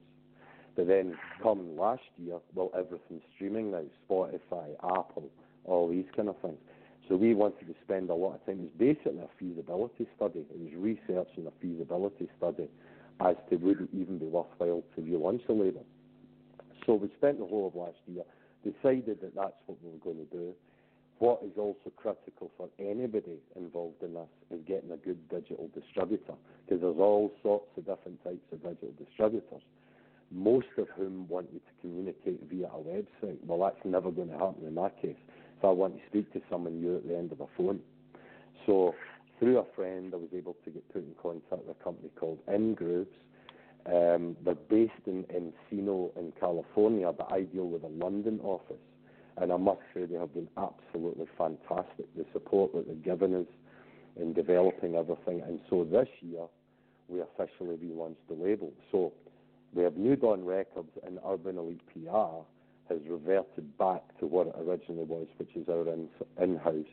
But 0.75 0.87
then 0.87 1.15
come 1.41 1.77
last 1.77 2.01
year, 2.17 2.39
well, 2.55 2.71
everything's 2.75 3.21
streaming 3.35 3.71
now, 3.71 3.83
Spotify, 4.09 4.73
Apple, 4.83 5.29
all 5.65 5.89
these 5.89 6.05
kind 6.15 6.29
of 6.29 6.35
things. 6.41 6.57
So 7.07 7.15
we 7.15 7.33
wanted 7.33 7.67
to 7.67 7.75
spend 7.83 8.09
a 8.09 8.13
lot 8.13 8.35
of 8.35 8.45
time. 8.45 8.59
It 8.59 8.61
was 8.61 8.95
basically 8.95 9.19
a 9.19 9.27
feasibility 9.37 10.07
study. 10.15 10.39
It 10.39 10.57
was 10.57 10.73
researching 10.77 11.47
a 11.47 11.51
feasibility 11.61 12.29
study 12.37 12.69
as 13.19 13.35
to 13.49 13.57
would 13.57 13.81
it 13.81 13.89
even 13.93 14.17
be 14.17 14.25
worthwhile 14.25 14.83
to 14.95 15.01
relaunch 15.01 15.45
the 15.47 15.53
label. 15.53 15.85
So 16.85 16.95
we 16.95 17.11
spent 17.17 17.39
the 17.39 17.45
whole 17.45 17.67
of 17.67 17.75
last 17.75 17.99
year, 18.07 18.23
decided 18.63 19.19
that 19.21 19.35
that's 19.35 19.53
what 19.65 19.77
we 19.83 19.91
were 19.91 20.03
going 20.03 20.25
to 20.25 20.37
do. 20.37 20.53
What 21.19 21.41
is 21.45 21.51
also 21.57 21.91
critical 21.95 22.51
for 22.57 22.69
anybody 22.79 23.37
involved 23.55 24.01
in 24.01 24.13
this 24.15 24.27
is 24.51 24.59
getting 24.67 24.91
a 24.91 24.97
good 24.97 25.29
digital 25.29 25.69
distributor, 25.73 26.33
because 26.65 26.81
there's 26.81 26.99
all 26.99 27.31
sorts 27.43 27.67
of 27.77 27.85
different 27.85 28.23
types 28.23 28.43
of 28.51 28.63
digital 28.63 28.93
distributors, 28.97 29.61
most 30.31 30.67
of 30.77 30.87
whom 30.97 31.27
want 31.27 31.47
you 31.53 31.59
to 31.59 31.81
communicate 31.81 32.41
via 32.49 32.67
a 32.67 32.79
website. 32.79 33.37
Well, 33.45 33.59
that's 33.59 33.85
never 33.85 34.11
going 34.11 34.29
to 34.29 34.37
happen 34.37 34.65
in 34.65 34.73
my 34.73 34.89
case. 34.89 35.15
If 35.63 35.67
I 35.67 35.71
want 35.71 35.95
to 35.95 36.01
speak 36.09 36.33
to 36.33 36.41
someone, 36.51 36.81
you're 36.81 36.97
at 36.97 37.07
the 37.07 37.17
end 37.17 37.31
of 37.31 37.39
a 37.39 37.45
phone. 37.55 37.79
So 38.65 38.93
through 39.39 39.59
a 39.59 39.63
friend, 39.77 40.11
I 40.13 40.17
was 40.17 40.27
able 40.35 40.57
to 40.65 40.69
get 40.69 40.91
put 40.91 41.03
in 41.03 41.15
contact 41.21 41.65
with 41.65 41.77
a 41.79 41.81
company 41.81 42.09
called 42.19 42.39
InGrooves. 42.49 43.07
Um, 43.85 44.35
they're 44.43 44.55
based 44.55 44.91
in 45.05 45.23
Encino 45.23 46.09
in 46.17 46.33
California, 46.37 47.13
but 47.13 47.31
I 47.31 47.43
deal 47.43 47.69
with 47.69 47.85
a 47.85 47.87
London 47.87 48.41
office. 48.43 48.75
And 49.37 49.53
I 49.53 49.55
must 49.55 49.79
say 49.93 50.03
they 50.03 50.17
have 50.17 50.33
been 50.33 50.49
absolutely 50.57 51.27
fantastic. 51.37 52.13
The 52.17 52.25
support 52.33 52.73
that 52.73 52.85
they've 52.85 53.01
given 53.01 53.33
us 53.33 53.47
in 54.17 54.33
developing 54.33 54.95
everything. 54.95 55.43
And 55.47 55.61
so 55.69 55.85
this 55.85 56.09
year, 56.19 56.43
we 57.07 57.21
officially 57.21 57.77
relaunched 57.77 58.17
the 58.27 58.35
label. 58.35 58.73
So 58.91 59.13
we 59.73 59.83
have 59.83 59.95
New 59.95 60.17
Dawn 60.17 60.43
Records 60.43 60.91
and 61.07 61.19
Urban 61.25 61.57
Elite 61.57 61.79
PR 61.93 62.43
has 62.89 62.99
reverted 63.07 63.77
back 63.77 64.01
to 64.19 64.25
what 64.25 64.47
it 64.47 64.55
originally 64.57 65.05
was, 65.05 65.27
which 65.37 65.55
is 65.55 65.67
our 65.69 65.87
in- 65.87 66.09
in-house 66.41 66.85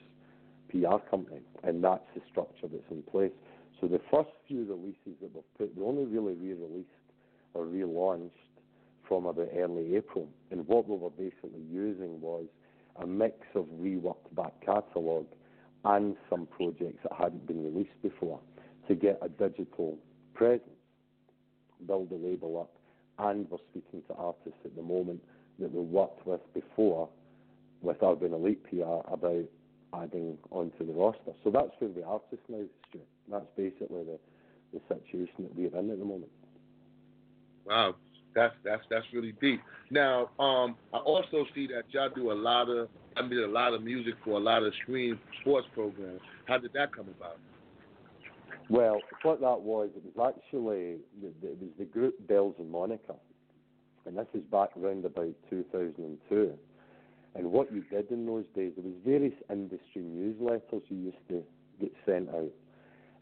PR 0.69 0.99
company, 1.11 1.41
and 1.65 1.83
that's 1.83 2.07
the 2.15 2.21
structure 2.31 2.69
that's 2.69 2.91
in 2.91 3.03
place. 3.03 3.33
So 3.81 3.89
the 3.89 4.01
first 4.11 4.31
few 4.47 4.65
releases 4.65 5.19
that 5.21 5.35
we've 5.35 5.55
put, 5.59 5.77
we 5.77 5.85
only 5.85 6.05
really 6.05 6.35
re-released 6.35 6.89
or 7.55 7.65
relaunched 7.65 8.31
from 9.09 9.27
about 9.27 9.49
early 9.57 9.97
April, 9.97 10.29
and 10.51 10.67
what 10.69 10.89
we 10.89 10.97
were 10.97 11.11
basically 11.11 11.63
using 11.69 12.21
was 12.21 12.47
a 12.97 13.07
mix 13.07 13.35
of 13.55 13.65
reworked 13.81 14.35
back 14.37 14.53
catalogue 14.65 15.27
and 15.85 16.17
some 16.29 16.47
projects 16.47 17.03
that 17.03 17.13
hadn't 17.19 17.47
been 17.47 17.65
released 17.65 18.01
before 18.03 18.39
to 18.87 18.95
get 18.95 19.19
a 19.23 19.29
digital 19.29 19.99
presence, 20.35 20.63
build 21.87 22.11
the 22.11 22.17
label 22.17 22.61
up, 22.61 22.71
and 23.27 23.51
we're 23.51 23.59
speaking 23.71 24.03
to 24.09 24.15
artists 24.15 24.59
at 24.65 24.77
the 24.77 24.83
moment 24.83 25.21
that 25.61 25.73
we 25.73 25.81
worked 25.83 26.27
with 26.27 26.41
before 26.55 27.09
with 27.83 27.97
Urban 28.03 28.33
Elite 28.35 28.63
PR 28.65 29.13
about 29.13 29.45
adding 29.95 30.39
onto 30.51 30.87
the 30.87 30.93
roster. 30.93 31.33
So 31.43 31.51
that's 31.51 31.71
where 31.79 31.91
we 31.91 32.03
are 32.03 32.21
just 32.31 32.43
now, 32.49 32.63
Stuart. 32.89 33.07
That's 33.31 33.47
basically 33.57 34.05
the, 34.05 34.19
the 34.73 34.81
situation 34.89 35.35
that 35.39 35.55
we're 35.57 35.79
in 35.79 35.91
at 35.91 35.99
the 35.99 36.05
moment. 36.05 36.31
Wow, 37.67 37.95
that's 38.35 38.55
that's 38.65 38.83
that's 38.91 39.07
really 39.13 39.33
deep. 39.41 39.61
Now, 39.91 40.31
um, 40.39 40.77
I 40.93 40.99
also 40.99 41.45
see 41.55 41.67
that 41.69 41.85
y'all 41.91 42.11
do 42.15 42.33
a 42.33 42.35
lot 42.35 42.69
of 42.69 42.89
I 43.17 43.23
mean 43.23 43.39
a 43.41 43.47
lot 43.47 43.75
of 43.75 43.83
music 43.83 44.15
for 44.25 44.33
a 44.33 44.41
lot 44.41 44.63
of 44.63 44.73
stream 44.83 45.19
sports 45.41 45.67
programs. 45.75 46.21
How 46.47 46.59
did 46.59 46.73
that 46.75 46.95
come 46.95 47.09
about? 47.09 47.39
Well, 48.69 49.01
what 49.23 49.41
that 49.41 49.61
was, 49.61 49.91
it 49.97 50.03
was 50.17 50.35
actually 50.35 50.99
it 51.23 51.35
was 51.43 51.71
the 51.79 51.85
group 51.85 52.15
Belles 52.29 52.55
in 52.59 52.71
Monica 52.71 53.15
and 54.07 54.17
this 54.17 54.27
is 54.35 54.43
back 54.51 54.71
around 54.77 55.05
about 55.05 55.35
2002. 55.51 56.53
And 57.35 57.53
what 57.53 57.73
you 57.73 57.85
did 57.91 58.11
in 58.11 58.27
those 58.27 58.45
days, 58.57 58.73
there 58.77 58.85
was 58.85 58.95
various 59.05 59.35
industry 59.49 60.03
newsletters 60.03 60.83
you 60.89 60.97
used 60.97 61.29
to 61.29 61.45
get 61.81 61.93
sent 62.05 62.29
out. 62.31 62.51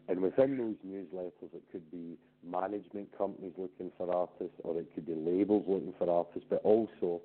And 0.07 0.21
within 0.21 0.57
those 0.57 0.75
newsletters, 0.87 1.53
it 1.53 1.63
could 1.71 1.89
be 1.91 2.17
management 2.43 3.15
companies 3.15 3.53
looking 3.57 3.91
for 3.97 4.13
artists, 4.13 4.59
or 4.63 4.79
it 4.79 4.87
could 4.95 5.05
be 5.05 5.13
labels 5.13 5.65
looking 5.67 5.93
for 5.99 6.09
artists, 6.09 6.47
but 6.49 6.61
also 6.63 7.21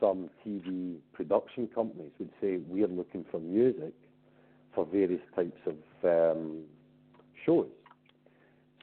some 0.00 0.28
TV 0.44 0.96
production 1.12 1.68
companies 1.72 2.10
would 2.18 2.30
say, 2.40 2.58
we're 2.68 2.88
looking 2.88 3.24
for 3.30 3.38
music 3.38 3.94
for 4.74 4.84
various 4.84 5.22
types 5.34 5.60
of 5.66 5.76
um, 6.36 6.62
shows. 7.44 7.68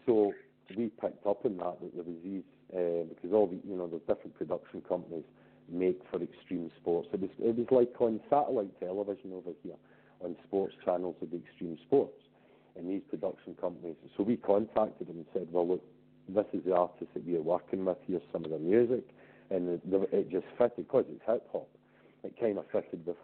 So 0.06 0.34
we 0.76 0.88
picked 1.02 1.26
up 1.28 1.46
on 1.46 1.58
that, 1.58 1.82
that 1.82 1.96
there 1.96 2.04
was 2.04 2.16
these 2.24 2.44
because 2.70 3.32
all 3.34 3.48
the 3.48 3.60
you 3.68 3.76
know 3.76 3.88
the 3.88 4.00
different 4.00 4.36
production 4.36 4.82
companies 4.88 5.26
make 5.70 6.02
for 6.12 6.22
extreme 6.22 6.70
sports. 6.80 7.08
It 7.14 7.22
was 7.22 7.30
it 7.40 7.56
was 7.56 7.68
like 7.72 7.94
on 8.00 8.20
satellite 8.30 8.80
television 8.80 9.32
over 9.34 9.52
here 9.64 9.76
on 10.24 10.36
sports 10.48 10.74
channels 10.86 11.16
of 11.22 11.32
the 11.32 11.38
extreme 11.38 11.78
sports, 11.86 12.22
and 12.78 12.90
these 12.90 13.02
production 13.10 13.56
companies. 13.60 13.96
So 14.18 14.24
we 14.24 14.38
contacted 14.38 15.08
them 15.08 15.18
and 15.18 15.26
said, 15.34 15.48
well 15.52 15.68
look, 15.68 15.84
this 16.30 16.46
is 16.54 16.64
the 16.66 16.76
artist 16.76 17.14
that 17.14 17.26
we 17.26 17.36
are 17.36 17.42
working 17.42 17.86
with. 17.86 17.98
Here's 18.08 18.22
some 18.32 18.46
of 18.46 18.52
the 18.52 18.60
music. 18.60 19.04
and 19.50 19.82
the, 19.86 20.02
it 20.12 20.30
just 20.32 20.46
fitted 20.58 20.88
because 20.88 21.06
it's 21.10 21.22
hip 21.28 21.46
hop. 21.52 21.68
It 22.24 22.34
kind 22.40 22.58
of 22.58 22.66
fitted 22.72 23.06
with 23.06 23.18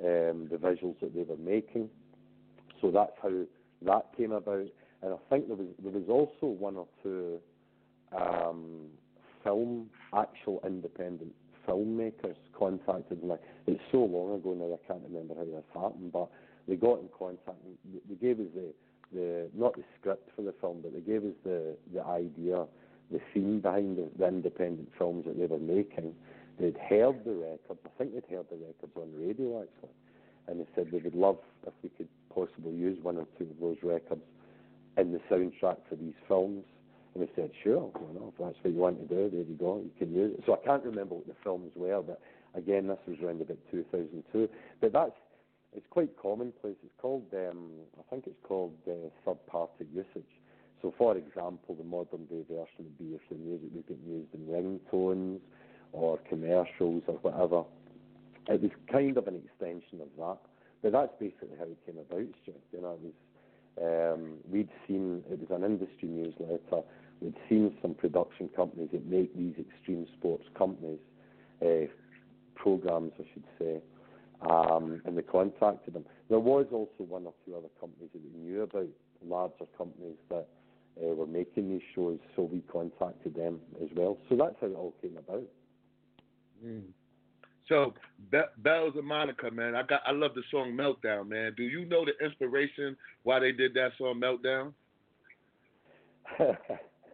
um, 0.00 0.48
the 0.50 0.58
visuals 0.58 1.00
that 1.00 1.14
they 1.14 1.22
were 1.22 1.36
making. 1.38 1.88
So 2.80 2.90
that's 2.90 3.12
how 3.22 3.32
that 3.82 4.06
came 4.16 4.32
about. 4.32 4.66
And 5.02 5.14
I 5.14 5.16
think 5.30 5.46
there 5.48 5.56
was 5.56 5.68
there 5.82 5.92
was 5.92 6.08
also 6.08 6.52
one 6.52 6.76
or 6.76 6.86
two 7.02 7.38
um, 8.16 8.86
film 9.42 9.88
actual 10.14 10.60
independent 10.64 11.32
filmmakers 11.68 12.36
contacted 12.58 13.22
me. 13.22 13.36
It's 13.66 13.80
so 13.92 13.98
long 13.98 14.34
ago 14.34 14.54
now 14.54 14.74
I 14.74 14.80
can't 14.86 15.04
remember 15.08 15.34
how 15.36 15.44
this 15.44 15.64
happened, 15.74 16.12
but 16.12 16.28
they 16.66 16.76
got 16.76 17.00
in 17.00 17.08
contact. 17.16 17.58
And 17.64 18.00
they 18.08 18.14
gave 18.14 18.40
us 18.40 18.46
the 18.54 18.72
the 19.12 19.48
not 19.54 19.74
the 19.74 19.84
script 19.98 20.30
for 20.36 20.42
the 20.42 20.54
film, 20.60 20.80
but 20.82 20.92
they 20.92 21.00
gave 21.00 21.24
us 21.24 21.34
the 21.44 21.76
the 21.92 22.04
idea, 22.04 22.64
the 23.10 23.20
theme 23.32 23.60
behind 23.60 23.98
the, 23.98 24.08
the 24.18 24.28
independent 24.28 24.88
films 24.98 25.24
that 25.26 25.38
they 25.38 25.46
were 25.46 25.58
making. 25.58 26.14
They'd 26.58 26.76
heard 26.88 27.24
the 27.24 27.34
record. 27.34 27.78
I 27.86 27.90
think 27.96 28.14
they'd 28.14 28.36
heard 28.36 28.46
the 28.50 28.56
records 28.56 28.92
on 28.96 29.12
radio 29.16 29.62
actually, 29.62 29.94
and 30.48 30.60
they 30.60 30.66
said 30.74 30.88
they 30.90 30.98
would 30.98 31.14
love 31.14 31.38
if 31.66 31.72
we 31.82 31.90
could 31.90 32.08
possibly 32.34 32.74
use 32.74 32.98
one 33.02 33.16
or 33.16 33.26
two 33.38 33.44
of 33.44 33.60
those 33.60 33.76
records 33.82 34.22
in 34.96 35.12
the 35.12 35.20
soundtrack 35.30 35.76
for 35.88 35.96
these 35.96 36.14
films. 36.26 36.64
We 37.18 37.28
said, 37.34 37.50
sure, 37.64 37.90
you 37.94 38.14
know, 38.14 38.32
if 38.32 38.38
that's 38.38 38.56
what 38.62 38.72
you 38.72 38.78
want 38.78 39.00
to 39.00 39.14
do, 39.14 39.28
there 39.30 39.42
you 39.42 39.56
go, 39.58 39.82
you 39.82 39.90
can 39.98 40.14
use 40.14 40.34
it. 40.38 40.44
So 40.46 40.54
I 40.54 40.64
can't 40.64 40.84
remember 40.84 41.16
what 41.16 41.26
the 41.26 41.34
films 41.42 41.72
were, 41.74 42.00
but 42.00 42.20
again, 42.54 42.86
this 42.86 42.98
was 43.06 43.16
around 43.22 43.40
about 43.40 43.58
2002. 43.70 44.48
But 44.80 44.92
that's 44.92 45.12
it's 45.74 45.86
quite 45.90 46.10
commonplace. 46.20 46.76
It's 46.82 46.94
called, 47.00 47.26
um, 47.34 47.70
I 47.98 48.02
think 48.10 48.26
it's 48.26 48.40
called 48.42 48.74
uh, 48.88 49.10
third-party 49.24 49.86
usage. 49.92 50.32
So, 50.80 50.94
for 50.96 51.16
example, 51.16 51.74
the 51.74 51.84
modern 51.84 52.24
day 52.26 52.42
version 52.48 52.86
would 52.86 52.98
be 52.98 53.14
if 53.16 53.20
the 53.28 53.36
music 53.36 53.68
was 53.74 53.84
getting 53.88 54.06
used 54.06 54.32
in 54.32 54.46
ringtones 54.46 55.40
or 55.92 56.18
commercials 56.28 57.02
or 57.06 57.14
whatever. 57.22 57.64
It 58.48 58.62
was 58.62 58.70
kind 58.90 59.16
of 59.18 59.26
an 59.26 59.42
extension 59.44 60.00
of 60.00 60.08
that. 60.18 60.38
But 60.82 60.92
that's 60.92 61.12
basically 61.18 61.58
how 61.58 61.64
it 61.64 61.78
came 61.84 61.98
about, 61.98 62.32
Stuart. 62.42 62.62
You 62.72 62.80
know, 62.80 62.92
it 62.92 63.00
was 63.02 63.12
um, 63.80 64.34
we'd 64.50 64.68
seen 64.86 65.22
it 65.30 65.38
was 65.40 65.50
an 65.50 65.64
industry 65.64 66.08
newsletter. 66.08 66.82
We'd 67.20 67.34
seen 67.48 67.76
some 67.82 67.94
production 67.94 68.48
companies 68.54 68.90
that 68.92 69.06
make 69.06 69.36
these 69.36 69.54
extreme 69.58 70.06
sports 70.18 70.44
companies 70.56 71.00
uh, 71.64 71.86
programs, 72.54 73.12
I 73.18 73.24
should 73.32 73.44
say, 73.58 73.80
um, 74.48 75.00
and 75.04 75.16
they 75.16 75.22
contacted 75.22 75.94
them. 75.94 76.04
There 76.28 76.38
was 76.38 76.66
also 76.72 76.90
one 76.98 77.26
or 77.26 77.34
two 77.44 77.56
other 77.56 77.68
companies 77.80 78.10
that 78.12 78.22
we 78.22 78.40
knew 78.40 78.62
about, 78.62 78.88
larger 79.26 79.66
companies 79.76 80.16
that 80.28 80.48
uh, 81.02 81.14
were 81.14 81.26
making 81.26 81.70
these 81.70 81.82
shows, 81.94 82.18
so 82.36 82.42
we 82.42 82.62
contacted 82.72 83.34
them 83.34 83.60
as 83.82 83.88
well. 83.96 84.18
So 84.28 84.36
that's 84.36 84.56
how 84.60 84.68
it 84.68 84.74
all 84.74 84.94
came 85.02 85.16
about. 85.16 85.44
Mm. 86.64 86.82
So 87.68 87.94
Be- 88.30 88.40
Belles 88.58 88.94
in 88.98 89.04
Monica, 89.04 89.50
man, 89.50 89.74
I 89.74 89.82
got 89.82 90.00
I 90.06 90.12
love 90.12 90.32
the 90.34 90.42
song 90.50 90.72
Meltdown, 90.72 91.28
man. 91.28 91.52
Do 91.56 91.62
you 91.64 91.84
know 91.84 92.04
the 92.04 92.24
inspiration 92.24 92.96
why 93.24 93.40
they 93.40 93.52
did 93.52 93.74
that 93.74 93.90
song 93.98 94.20
Meltdown? 94.20 94.72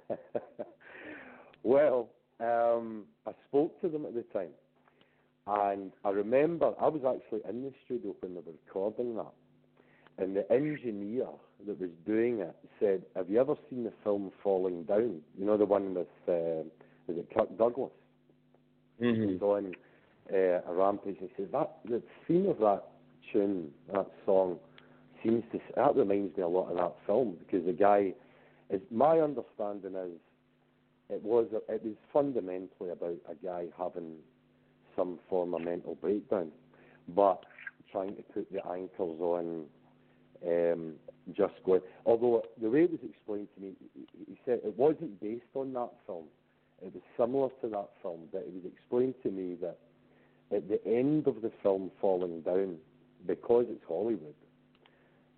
well, 1.63 2.09
um, 2.41 3.05
I 3.27 3.33
spoke 3.49 3.81
to 3.81 3.89
them 3.89 4.05
at 4.07 4.15
the 4.15 4.25
time, 4.33 4.51
and 5.47 5.93
I 6.05 6.11
remember 6.11 6.73
I 6.81 6.89
was 6.89 7.03
actually 7.07 7.41
in 7.49 7.63
the 7.63 7.73
studio 7.85 8.15
when 8.21 8.35
they 8.35 8.41
were 8.41 8.53
recording 8.67 9.17
that, 9.17 9.33
and 10.19 10.37
the 10.37 10.51
engineer 10.53 11.27
that 11.67 11.81
was 11.81 11.91
doing 12.07 12.41
it 12.41 12.55
said, 12.81 13.03
"Have 13.17 13.31
you 13.31 13.41
ever 13.41 13.55
seen 13.71 13.85
the 13.85 13.93
film 14.03 14.31
Falling 14.43 14.85
Down? 14.85 15.21
You 15.39 15.45
know 15.45 15.57
the 15.57 15.65
one 15.65 15.95
with 15.95 16.07
uh, 16.29 16.63
is 17.09 17.19
it 17.19 17.29
Kirk 17.37 17.57
Douglas? 17.59 17.91
Mm-hmm. 19.01 19.33
He's 19.33 19.43
on 19.43 19.75
uh, 20.33 20.37
a 20.71 20.75
rampage. 20.75 21.17
He 21.21 21.29
said 21.37 21.49
that 21.53 21.79
the 21.85 22.03
theme 22.27 22.47
of 22.47 22.59
that 22.59 22.85
tune, 23.33 23.71
that 23.93 24.07
song, 24.25 24.59
seems 25.23 25.43
to 25.53 25.61
that 25.77 25.97
reminds 25.97 26.37
me 26.37 26.43
a 26.43 26.49
lot 26.49 26.71
of 26.71 26.77
that 26.77 26.95
film 27.07 27.37
because 27.39 27.65
the 27.67 27.73
guy, 27.73 28.13
is 28.75 28.81
my 28.91 29.21
understanding 29.21 29.95
is, 29.95 30.21
it 31.11 31.23
was 31.23 31.47
it 31.69 31.85
was 31.85 31.95
fundamentally 32.13 32.91
about 32.91 33.17
a 33.29 33.35
guy 33.45 33.67
having 33.79 34.17
some 34.97 35.19
form 35.29 35.55
of 35.55 35.63
mental 35.63 35.97
breakdown, 35.97 36.51
but 37.09 37.45
trying 37.91 38.17
to 38.17 38.23
put 38.23 38.51
the 38.53 38.67
anchors 38.67 39.21
on. 39.21 39.65
Um, 40.47 40.95
just 41.33 41.55
going. 41.65 41.81
Although 42.05 42.43
the 42.61 42.69
way 42.69 42.83
it 42.83 42.91
was 42.91 43.01
explained 43.09 43.49
to 43.55 43.61
me, 43.63 43.73
he 44.29 44.39
said 44.45 44.61
it 44.63 44.77
wasn't 44.77 45.19
based 45.21 45.45
on 45.55 45.73
that 45.73 45.91
film. 46.07 46.25
It 46.83 46.93
was 46.93 47.03
similar 47.17 47.49
to 47.63 47.69
that 47.69 47.91
film, 48.03 48.29
but 48.31 48.43
it 48.43 48.53
was 48.53 48.71
explained 48.71 49.15
to 49.23 49.31
me 49.31 49.57
that 49.63 49.79
at 50.55 50.69
the 50.69 50.85
end 50.87 51.27
of 51.27 51.41
the 51.41 51.51
film 51.63 51.91
falling 52.01 52.43
down, 52.43 52.77
because 53.27 53.65
it's 53.71 53.83
Hollywood, 53.89 54.35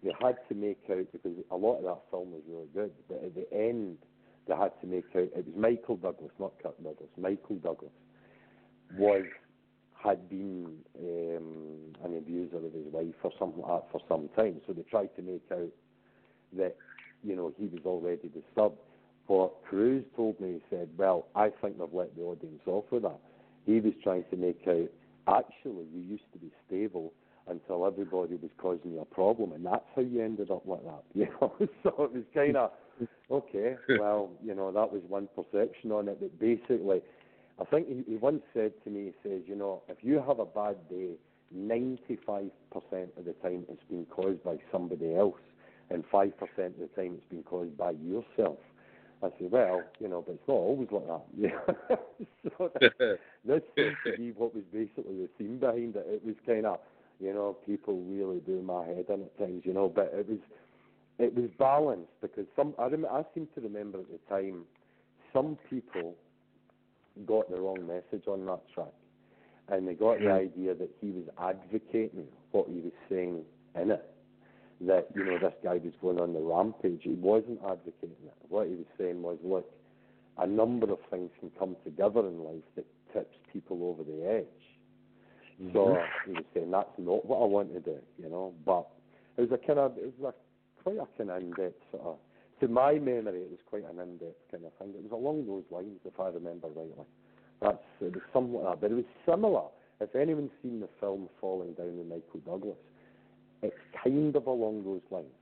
they 0.03 0.13
had 0.21 0.37
to 0.49 0.55
make 0.55 0.79
out 0.91 1.11
because 1.13 1.33
a 1.51 1.57
lot 1.57 1.79
of 1.79 1.85
that 1.85 2.03
film 2.11 2.33
was 2.33 2.43
really 2.49 2.69
good, 2.75 2.93
but 3.09 3.23
at 3.25 3.35
the 3.35 3.47
end 3.53 3.99
they 4.47 4.55
had 4.55 4.73
to 4.81 4.87
make 4.87 5.05
out 5.17 5.23
it 5.37 5.47
was 5.47 5.57
Michael 5.57 5.97
Douglas, 5.97 6.31
not 6.39 6.53
Kirk 6.63 6.77
Douglas. 6.83 7.11
Michael 7.19 7.57
Douglas 7.57 7.93
was 8.97 9.25
had 10.03 10.29
been 10.29 10.77
um, 11.01 11.95
an 12.05 12.17
abuser 12.17 12.59
of 12.59 12.73
his 12.73 12.87
wife 12.93 13.15
or 13.23 13.33
something 13.39 13.63
like 13.63 13.83
that 13.83 13.91
for 13.91 14.01
some 14.09 14.29
time. 14.37 14.61
So 14.67 14.73
they 14.73 14.83
tried 14.83 15.15
to 15.17 15.23
make 15.23 15.43
out 15.51 15.73
that 16.57 16.77
you 17.25 17.35
know 17.35 17.53
he 17.59 17.67
was 17.67 17.81
already 17.85 18.29
the 18.29 18.43
sub. 18.55 18.75
What 19.27 19.65
Kruze 19.67 20.05
told 20.15 20.39
me, 20.41 20.53
he 20.53 20.61
said, 20.71 20.89
"Well, 20.97 21.27
I 21.35 21.51
think 21.61 21.79
they've 21.79 21.93
let 21.93 22.15
the 22.15 22.23
audience 22.23 22.63
off 22.67 22.85
with 22.91 23.03
that." 23.03 23.19
He 23.65 23.81
was 23.81 23.95
trying 24.05 24.25
to 24.31 24.37
make 24.37 24.63
out 24.69 24.89
actually 25.29 25.87
you 25.93 26.01
used 26.01 26.31
to 26.33 26.39
be 26.39 26.53
stable 26.67 27.13
until 27.49 27.87
everybody 27.87 28.35
was 28.37 28.51
causing 28.59 28.93
you 28.93 29.01
a 29.01 29.05
problem, 29.05 29.53
and 29.53 29.65
that's 29.65 29.85
how 29.95 30.03
you 30.03 30.23
ended 30.23 30.51
up 30.51 30.63
like 30.67 30.85
that. 30.85 31.03
You 31.15 31.27
know, 31.41 31.53
so 31.83 31.91
it 32.05 32.13
was 32.13 32.25
kind 32.35 32.57
of 32.57 32.71
okay. 33.31 33.77
Well, 33.99 34.31
you 34.45 34.55
know, 34.55 34.73
that 34.73 34.93
was 34.93 35.03
one 35.09 35.29
perception 35.35 35.93
on 35.93 36.09
it, 36.09 36.19
but 36.21 36.39
basically, 36.39 37.03
I 37.61 37.65
think 37.65 37.89
he, 37.89 38.05
he 38.13 38.17
once 38.17 38.43
said 38.53 38.73
to 38.85 38.91
me, 38.91 39.13
he 39.23 39.29
says, 39.29 39.43
you 39.47 39.57
know, 39.57 39.83
if 39.89 39.99
you 40.03 40.23
have 40.27 40.39
a 40.39 40.45
bad 40.45 40.77
day, 40.91 41.13
95% 41.55 42.51
of 43.17 43.25
the 43.25 43.35
time 43.43 43.65
it's 43.69 43.83
been 43.89 44.07
caused 44.11 44.43
by 44.43 44.57
somebody 44.73 45.15
else, 45.15 45.41
and 45.91 46.05
5% 46.13 46.33
of 46.33 46.33
the 46.57 46.89
time 46.97 47.15
it's 47.17 47.31
been 47.31 47.45
caused 47.45 47.77
by 47.77 47.93
yourself. 47.93 48.59
I 49.23 49.29
said, 49.39 49.51
well, 49.51 49.83
you 49.99 50.09
know, 50.09 50.23
but 50.27 50.33
it's 50.33 50.49
not 50.49 50.55
always 50.55 50.89
like 50.91 51.07
that. 51.07 51.23
Yeah. 51.37 51.97
so 52.59 52.71
this 53.45 53.63
seems 53.75 53.97
to 54.05 54.17
be 54.17 54.33
what 54.33 54.55
was 54.55 54.65
basically 54.73 55.23
the 55.23 55.29
theme 55.39 55.59
behind 55.59 55.97
it. 55.97 56.05
It 56.07 56.25
was 56.25 56.35
kind 56.47 56.67
of, 56.67 56.81
you 57.21 57.33
know, 57.33 57.57
people 57.67 58.03
really 58.03 58.41
do 58.41 58.63
my 58.63 58.85
head 58.85 59.07
in 59.09 59.23
at 59.23 59.39
times, 59.39 59.63
you 59.65 59.73
know, 59.73 59.89
but 59.89 60.11
it 60.13 60.29
was 60.29 60.39
it 61.19 61.35
was 61.35 61.49
balanced 61.59 62.13
because 62.21 62.47
some 62.55 62.75
I 62.79 62.87
rem- 62.87 63.07
I 63.11 63.25
seem 63.35 63.49
to 63.55 63.61
remember 63.61 64.01
at 64.01 64.07
the 64.09 64.19
time 64.29 64.65
some 65.33 65.59
people 65.71 66.15
got 67.27 67.51
the 67.51 67.61
wrong 67.61 67.87
message 67.87 68.27
on 68.29 68.45
that 68.47 68.61
track, 68.75 68.93
and 69.69 69.89
they 69.89 69.95
got 69.95 70.19
the 70.21 70.31
idea 70.31 70.75
that 70.75 70.91
he 71.01 71.11
was 71.11 71.25
advocating 71.41 72.27
what 72.53 72.69
he 72.69 72.81
was 72.81 72.93
saying 73.09 73.43
in 73.81 73.91
it 73.91 74.13
that 74.83 75.09
you 75.15 75.25
know 75.25 75.39
this 75.39 75.55
guy 75.65 75.75
was 75.75 75.93
going 76.03 76.21
on 76.21 76.33
the 76.33 76.41
rampage. 76.41 77.01
He 77.03 77.15
wasn't 77.15 77.61
advocating 77.63 78.27
it. 78.27 78.35
What 78.49 78.67
he 78.67 78.75
was 78.75 78.87
saying 78.99 79.23
was, 79.23 79.39
look, 79.43 79.67
a 80.39 80.47
number 80.47 80.93
of 80.93 80.99
things 81.11 81.31
can 81.41 81.51
come 81.59 81.77
together 81.85 82.21
in 82.21 82.45
life 82.45 82.63
that 82.77 82.85
tips 83.13 83.37
people 83.53 83.85
over 83.85 84.03
the 84.03 84.29
edge. 84.29 84.66
Mm-hmm. 85.63 85.73
So 85.73 85.99
he 86.27 86.33
was 86.33 86.45
saying 86.55 86.71
that's 86.71 86.91
not 86.99 87.25
what 87.25 87.43
I 87.43 87.47
want 87.47 87.73
to 87.73 87.81
do, 87.81 87.97
you 88.19 88.29
know. 88.29 88.53
But 88.65 88.87
it 89.37 89.49
was 89.49 89.53
a 89.53 89.67
kind 89.67 89.79
of 89.79 89.97
it 89.97 90.13
was 90.19 90.35
a 90.35 90.83
quite 90.83 90.97
a 90.97 91.07
kind 91.17 91.31
of 91.31 91.43
in-depth 91.43 91.83
sort 91.91 92.05
of. 92.05 92.17
To 92.61 92.69
my 92.69 92.95
memory, 92.95 93.41
it 93.41 93.51
was 93.51 93.61
quite 93.69 93.85
an 93.85 94.01
in-depth 94.01 94.51
kind 94.51 94.65
of 94.65 94.73
thing. 94.79 94.95
It 94.97 95.03
was 95.03 95.13
along 95.13 95.47
those 95.47 95.65
lines, 95.71 96.01
if 96.05 96.19
I 96.21 96.29
remember 96.29 96.69
rightly. 96.69 97.05
That's 97.61 97.79
it 98.01 98.15
was 98.15 98.23
somewhat 98.33 98.65
that, 98.65 98.81
but 98.81 98.91
it 98.91 98.95
was 98.95 99.11
similar. 99.25 99.65
If 100.01 100.15
anyone's 100.15 100.51
seen 100.63 100.81
the 100.81 100.89
film 101.01 101.29
Falling 101.41 101.73
Down 101.73 101.97
with 101.97 102.07
Michael 102.07 102.41
Douglas, 102.45 102.77
it's 103.63 103.75
kind 104.05 104.37
of 104.37 104.47
along 104.47 104.85
those 104.85 105.01
lines. 105.11 105.33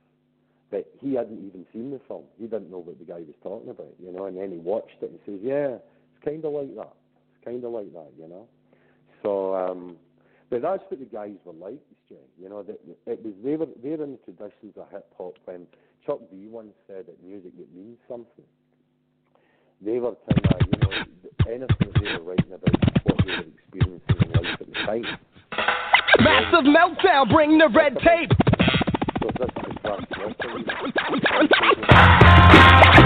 But 0.71 0.89
he 1.01 1.15
hadn't 1.15 1.45
even 1.45 1.65
seen 1.73 1.91
the 1.91 1.99
film. 2.07 2.23
He 2.39 2.47
didn't 2.47 2.71
know 2.71 2.79
what 2.79 2.97
the 2.97 3.05
guy 3.05 3.19
was 3.19 3.35
talking 3.43 3.69
about, 3.69 3.93
you 4.01 4.11
know. 4.11 4.25
And 4.25 4.37
then 4.37 4.51
he 4.51 4.57
watched 4.57 4.95
it 5.01 5.11
and 5.11 5.19
he 5.23 5.31
says, 5.31 5.39
"Yeah, 5.43 5.75
it's 5.75 6.23
kind 6.23 6.43
of 6.43 6.53
like 6.53 6.73
that. 6.75 6.93
It's 7.35 7.45
kind 7.45 7.63
of 7.63 7.71
like 7.71 7.91
that, 7.93 8.11
you 8.17 8.27
know." 8.27 8.47
So, 9.21 9.55
um, 9.55 9.97
but 10.49 10.61
that's 10.61 10.83
what 10.89 10.99
the 10.99 11.05
guys 11.05 11.35
were 11.43 11.53
like, 11.53 11.81
Jay. 12.07 12.15
You 12.41 12.49
know, 12.49 12.63
that 12.63 12.79
it 13.07 13.23
was 13.23 13.33
they 13.43 13.55
were 13.55 13.67
they're 13.81 14.03
in 14.03 14.11
the 14.11 14.19
traditions 14.25 14.73
of 14.77 14.89
hip 14.91 15.11
hop. 15.17 15.37
When 15.45 15.65
Chuck 16.05 16.19
D 16.31 16.47
once 16.47 16.73
said 16.87 17.07
that 17.07 17.23
music 17.23 17.57
that 17.57 17.73
means 17.75 17.97
something, 18.07 18.45
they 19.81 19.99
were 19.99 20.15
kind 20.29 20.45
of 20.45 20.61
you 20.71 20.79
know 20.79 20.91
anything 21.47 21.67
that 21.67 21.93
they 22.01 22.11
were 22.13 22.23
writing 22.23 22.53
about 22.53 22.75
what 23.03 23.17
they 23.25 23.31
were 23.31 23.45
experiencing 23.57 24.17
in 24.21 24.31
life 24.31 24.61
at 24.61 24.67
the 24.67 24.73
time. 24.85 25.05
Massive 26.19 26.65
meltdown, 26.65 27.29
bring 27.31 27.57
the 27.57 27.67
red 27.69 27.97
tape. 27.99 28.31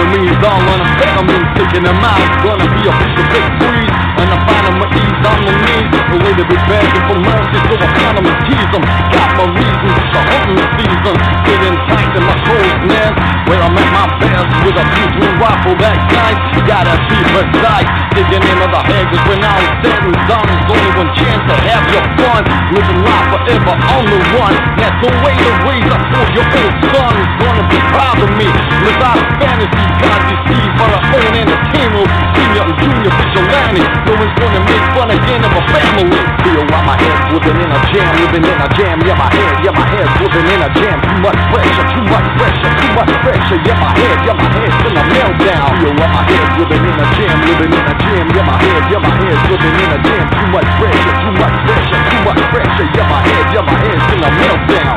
enemy 0.00 0.19
melt, 0.40 0.62
melt, 0.64 0.80
melt. 0.80 1.00
amphetamine 1.00 1.44
sticking 1.54 1.86
in 1.86 1.96
mouth. 2.00 2.28
Gonna 2.44 2.68
be 2.72 2.82
a 2.88 2.92
of 2.92 3.26
big 3.32 3.46
breeze, 3.60 3.96
and 4.20 4.28
I 4.32 4.36
find 4.48 4.64
them 4.68 4.82
at 4.82 4.90
ease 4.96 5.20
on 5.24 5.38
my 5.44 5.52
knees. 5.52 5.88
The 6.10 6.16
way 6.20 6.32
they 6.34 6.46
be 6.48 6.58
begging 6.68 7.04
for 7.08 7.18
mercy, 7.20 7.58
so 7.68 7.74
I 7.76 7.88
find 7.94 8.14
them 8.16 8.26
and 8.26 8.38
tease 8.48 8.70
them. 8.72 8.84
Got 9.12 9.30
my 9.36 9.46
reasons, 9.52 9.94
it's 10.00 10.16
a 10.16 10.22
hunting 10.30 10.64
season. 10.76 11.14
Sitting 11.44 11.76
tight 11.88 12.12
in 12.16 12.24
my 12.24 12.36
crow's 12.44 12.80
nest, 12.88 13.16
where 13.48 13.60
I'm 13.62 13.76
at 13.76 13.88
my 13.92 14.06
best 14.20 14.48
with 14.64 14.80
a 14.80 14.84
two-two 14.84 15.30
rifle 15.40 15.76
that's 15.76 16.04
nice. 16.12 16.38
Gotta 16.66 16.94
be 17.10 17.18
precise, 17.34 17.90
digging 18.14 18.44
into 18.46 18.66
the 18.70 18.82
hedges 18.84 19.22
when 19.26 19.40
I 19.42 19.56
was 19.58 19.74
said 19.82 20.00
and 20.06 20.18
done. 20.28 20.46
There's 20.46 20.70
only 20.70 20.92
one 21.00 21.10
chance 21.18 21.42
to 21.50 21.56
have 21.56 21.84
your 21.90 22.04
fun, 22.20 22.42
living 22.70 23.00
life 23.02 23.26
forever 23.34 23.74
on 23.74 24.02
the 24.06 24.18
run. 24.36 24.54
That's 24.78 24.98
the 25.02 25.10
way 25.24 25.34
to 25.34 25.50
raise 25.66 25.88
up 25.90 26.02
for 26.10 26.26
your 26.30 26.46
own 26.46 26.72
son. 26.92 27.12
Is 27.20 27.34
gonna 27.42 27.66
be 27.68 27.78
proud 27.90 28.18
of 28.22 28.30
me. 28.38 28.48
Live 28.86 29.02
out 29.02 29.18
a 29.18 29.24
fantasy, 29.40 29.86
God 30.00 30.29
deceived 30.30 30.74
for 30.78 30.86
our 30.86 31.02
own 31.02 31.32
entertainment. 31.34 32.08
Senior 32.34 32.64
and 32.70 32.76
junior 32.78 33.12
vigilante. 33.18 33.84
No 34.06 34.12
one's 34.14 34.34
gonna 34.38 34.62
make 34.62 34.84
fun 34.94 35.10
again 35.10 35.42
of 35.42 35.52
a 35.54 35.62
family. 35.74 36.20
Feel 36.46 36.62
why 36.70 36.80
my 36.86 36.96
head's 36.98 37.24
living 37.34 37.58
in 37.58 37.70
a 37.70 37.80
jam, 37.90 38.10
living 38.22 38.44
in 38.46 38.58
a 38.58 38.68
jam. 38.78 38.96
Yeah, 39.02 39.18
my 39.18 39.28
head, 39.30 39.54
yeah, 39.64 39.74
my 39.74 39.86
head's 39.90 40.14
living 40.22 40.46
in 40.46 40.60
a 40.62 40.70
jam. 40.78 40.96
Too 41.02 41.18
much 41.20 41.40
pressure, 41.50 41.86
too 41.94 42.04
much 42.06 42.28
pressure, 42.38 42.70
too 42.78 42.90
much 42.94 43.12
pressure. 43.24 43.58
Yeah, 43.66 43.78
my 43.82 43.90
head, 43.98 44.18
yeah, 44.26 44.36
my 44.38 44.48
head's 44.54 44.78
in 44.86 44.94
a 44.94 45.04
meltdown. 45.10 45.68
Feel 45.82 45.94
why 45.98 46.08
my 46.14 46.22
head's 46.30 46.52
living 46.58 46.84
in 46.86 46.96
a 46.96 47.06
jam, 47.18 47.36
living 47.50 47.72
in 47.74 47.84
a 47.90 47.94
jam. 47.98 48.24
Yeah, 48.30 48.46
my 48.46 48.56
head, 48.60 48.82
yeah, 48.90 49.02
my 49.02 49.14
head's 49.18 49.42
living 49.50 49.74
in 49.74 49.90
a 49.90 49.98
jam. 50.06 50.24
Too 50.30 50.48
much 50.54 50.68
pressure, 50.78 51.14
too 51.26 51.34
much 51.42 51.56
pressure, 51.66 52.00
too 52.10 52.20
much 52.22 52.42
pressure. 52.54 52.86
Yeah, 52.94 53.06
my 53.10 53.20
head, 53.26 53.46
yeah, 53.54 53.64
my 53.66 53.76
head's 53.82 54.06
in 54.14 54.20
a 54.22 54.30
meltdown. 54.38 54.94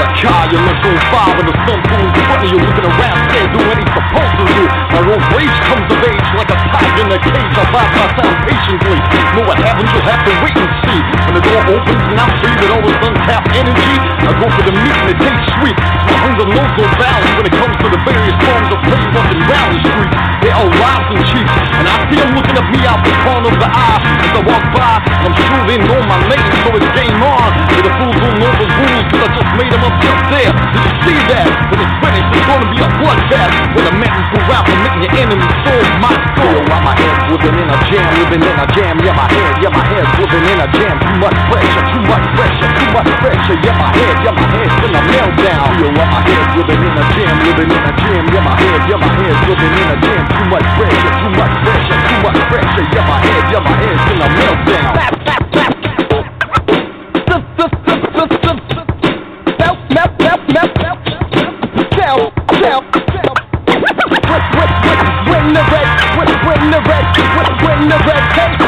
Your 0.00 0.08
car, 0.16 0.48
you 0.48 0.56
look 0.64 0.80
on 0.80 0.96
fire 1.12 1.36
with 1.36 1.52
the 1.52 1.56
sun 1.68 1.76
pulling 1.84 2.08
in 2.08 2.24
front 2.24 2.40
of 2.40 2.48
you, 2.48 2.56
looking 2.56 2.88
around, 2.88 3.20
scared, 3.28 3.52
do 3.52 3.60
he's 3.60 3.92
supposed 3.92 4.32
to 4.40 4.44
do. 4.48 4.64
My 4.96 5.00
old 5.04 5.24
rage 5.36 5.58
comes 5.68 5.88
of 5.92 6.00
age 6.08 6.28
like 6.40 6.48
a 6.48 6.56
tiger 6.72 7.04
in 7.04 7.12
a 7.12 7.20
cage. 7.20 7.52
I 7.52 7.64
bide 7.68 7.92
my 7.92 8.08
time 8.16 8.38
patiently. 8.48 8.96
Know 9.36 9.44
what 9.44 9.60
happens, 9.60 9.92
you'll 9.92 10.08
have 10.08 10.24
to 10.24 10.32
wait 10.40 10.56
and 10.56 10.72
see. 10.88 11.00
When 11.28 11.34
the 11.36 11.44
door 11.44 11.60
opens 11.76 12.00
and 12.00 12.16
I'm 12.16 12.32
free 12.40 12.56
with 12.56 12.72
all 12.72 12.80
this 12.80 12.96
untapped 12.96 13.52
energy, 13.52 13.96
I 14.24 14.32
go 14.40 14.48
for 14.48 14.64
the 14.64 14.72
meat 14.72 14.96
and 15.04 15.08
it 15.12 15.20
tastes 15.20 15.52
sweet. 15.60 15.76
My 15.76 16.16
hunger 16.16 16.48
knows 16.48 16.72
no 16.80 16.84
bounds 16.96 17.30
when 17.36 17.44
it 17.44 17.54
comes 17.60 17.76
to 17.84 17.88
the 17.92 18.00
various 18.00 18.36
forms 18.40 18.68
of 18.72 18.80
play 18.88 19.04
walking 19.12 19.42
round 19.52 19.68
the 19.76 19.80
streets. 19.84 20.16
They 20.40 20.52
all 20.56 20.72
rise 20.80 21.06
and 21.12 21.20
cheap, 21.28 21.44
and 21.76 21.84
I 21.84 21.94
see 22.08 22.16
them 22.16 22.32
looking 22.32 22.56
at 22.56 22.64
me 22.72 22.80
out 22.88 23.04
the 23.04 23.12
corner 23.20 23.52
of 23.52 23.60
the 23.60 23.68
eye 23.68 24.00
as 24.24 24.32
I 24.32 24.42
walk 24.48 24.64
by. 24.72 24.96
And 25.20 25.28
I'm 25.28 25.36
sure 25.36 25.62
they 25.68 25.76
know 25.76 26.00
my 26.08 26.16
name, 26.24 26.48
so 26.64 26.72
it's 26.80 26.88
game 26.96 27.20
on. 27.20 27.52
But 27.68 27.84
the 27.84 27.92
fools 28.00 28.16
don't 28.16 28.40
know 28.40 28.52
the 28.56 28.64
rules, 28.64 29.04
cause 29.12 29.20
I 29.20 29.28
just 29.36 29.50
made 29.60 29.68
them 29.68 29.84
up 29.84 29.89
just 29.98 30.22
there. 30.30 30.52
Did 30.54 30.82
you 30.86 30.94
see 31.04 31.18
that? 31.34 31.46
When 31.70 31.78
it's 31.82 31.96
finished, 31.98 32.30
it's 32.30 32.46
gonna 32.46 32.68
be 32.70 32.78
a 32.78 32.88
bloodbath. 33.00 33.52
When 33.74 33.84
the 33.86 33.94
mountains 33.98 34.28
go 34.30 34.40
out 34.54 34.64
for 34.66 34.78
making 34.86 35.02
your 35.06 35.14
enemies 35.18 35.54
soul 35.66 35.84
my 36.00 36.14
soul. 36.36 36.60
Why 36.70 36.78
my 36.80 36.94
head's 36.96 37.22
living 37.28 37.56
in 37.60 37.68
a 37.68 37.78
jam, 37.86 38.08
living 38.18 38.42
in 38.42 38.56
a 38.56 38.66
jam. 38.74 38.94
Yeah, 39.04 39.14
my 39.14 39.26
head, 39.28 39.54
yeah, 39.60 39.72
my 39.72 39.84
head's 39.84 40.12
living 40.16 40.44
in 40.48 40.58
a 40.58 40.68
jam. 40.74 40.94
Too 41.00 41.16
much 41.20 41.38
pressure, 41.50 41.84
too 41.92 42.02
much 42.08 42.26
pressure, 42.34 42.70
too 42.70 42.88
much 42.90 43.10
pressure. 43.20 43.56
Yeah, 43.60 43.76
my 43.76 43.88
head, 43.92 44.16
yeah, 44.24 44.34
my 44.34 44.46
head's 44.50 44.76
in 44.80 44.92
a 44.96 45.02
meltdown. 45.10 45.68
Yeah, 45.80 45.96
why 45.96 46.06
my 46.08 46.20
head's 46.24 46.50
living 46.56 46.82
in 46.82 46.94
a 46.96 47.04
jam, 47.14 47.34
living 47.44 47.70
in 47.70 47.82
a 47.84 47.92
jam. 48.00 48.22
Yeah, 48.32 48.42
my 48.42 48.54
head, 48.56 48.80
yeah, 48.88 49.00
my 49.00 49.12
head's 49.12 49.40
living 49.46 49.74
in 49.76 49.88
a 49.92 49.96
jam. 50.00 50.22
Too 50.30 50.46
much 50.50 50.66
pressure, 50.76 51.12
too 51.20 51.32
much 51.36 51.54
pressure, 51.64 51.98
too 52.00 52.18
much 52.24 52.40
pressure. 52.50 52.84
Yeah, 52.94 53.04
my 53.06 53.18
head, 53.20 53.44
yeah, 53.52 53.62
my 53.62 53.74
head's 53.76 54.04
in 54.10 54.18
a 54.20 54.28
meltdown. 54.40 55.19
When- 67.64 67.88
the 67.88 67.96
red 68.06 68.24
tape. 68.34 68.60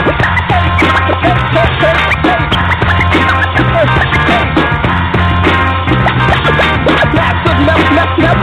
Massive 7.13 7.59
melt, 7.67 7.93
melt, 7.93 8.19
melt, 8.19 8.41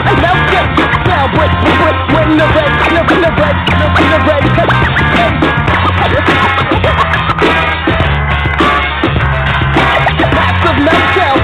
down. 1.07 1.29
When- 1.37 1.55
when- 1.81 2.01
when 2.13 2.29
the 2.37 2.47
red, 2.55 2.71
when 2.91 3.21
the 3.21 3.31
red, 3.39 3.55
when 3.95 4.07
the 4.11 4.19
red 4.27 4.43
tape. 5.15 5.39
Massive 9.85 10.31
Massive 10.37 10.79
meltdown. 10.85 11.37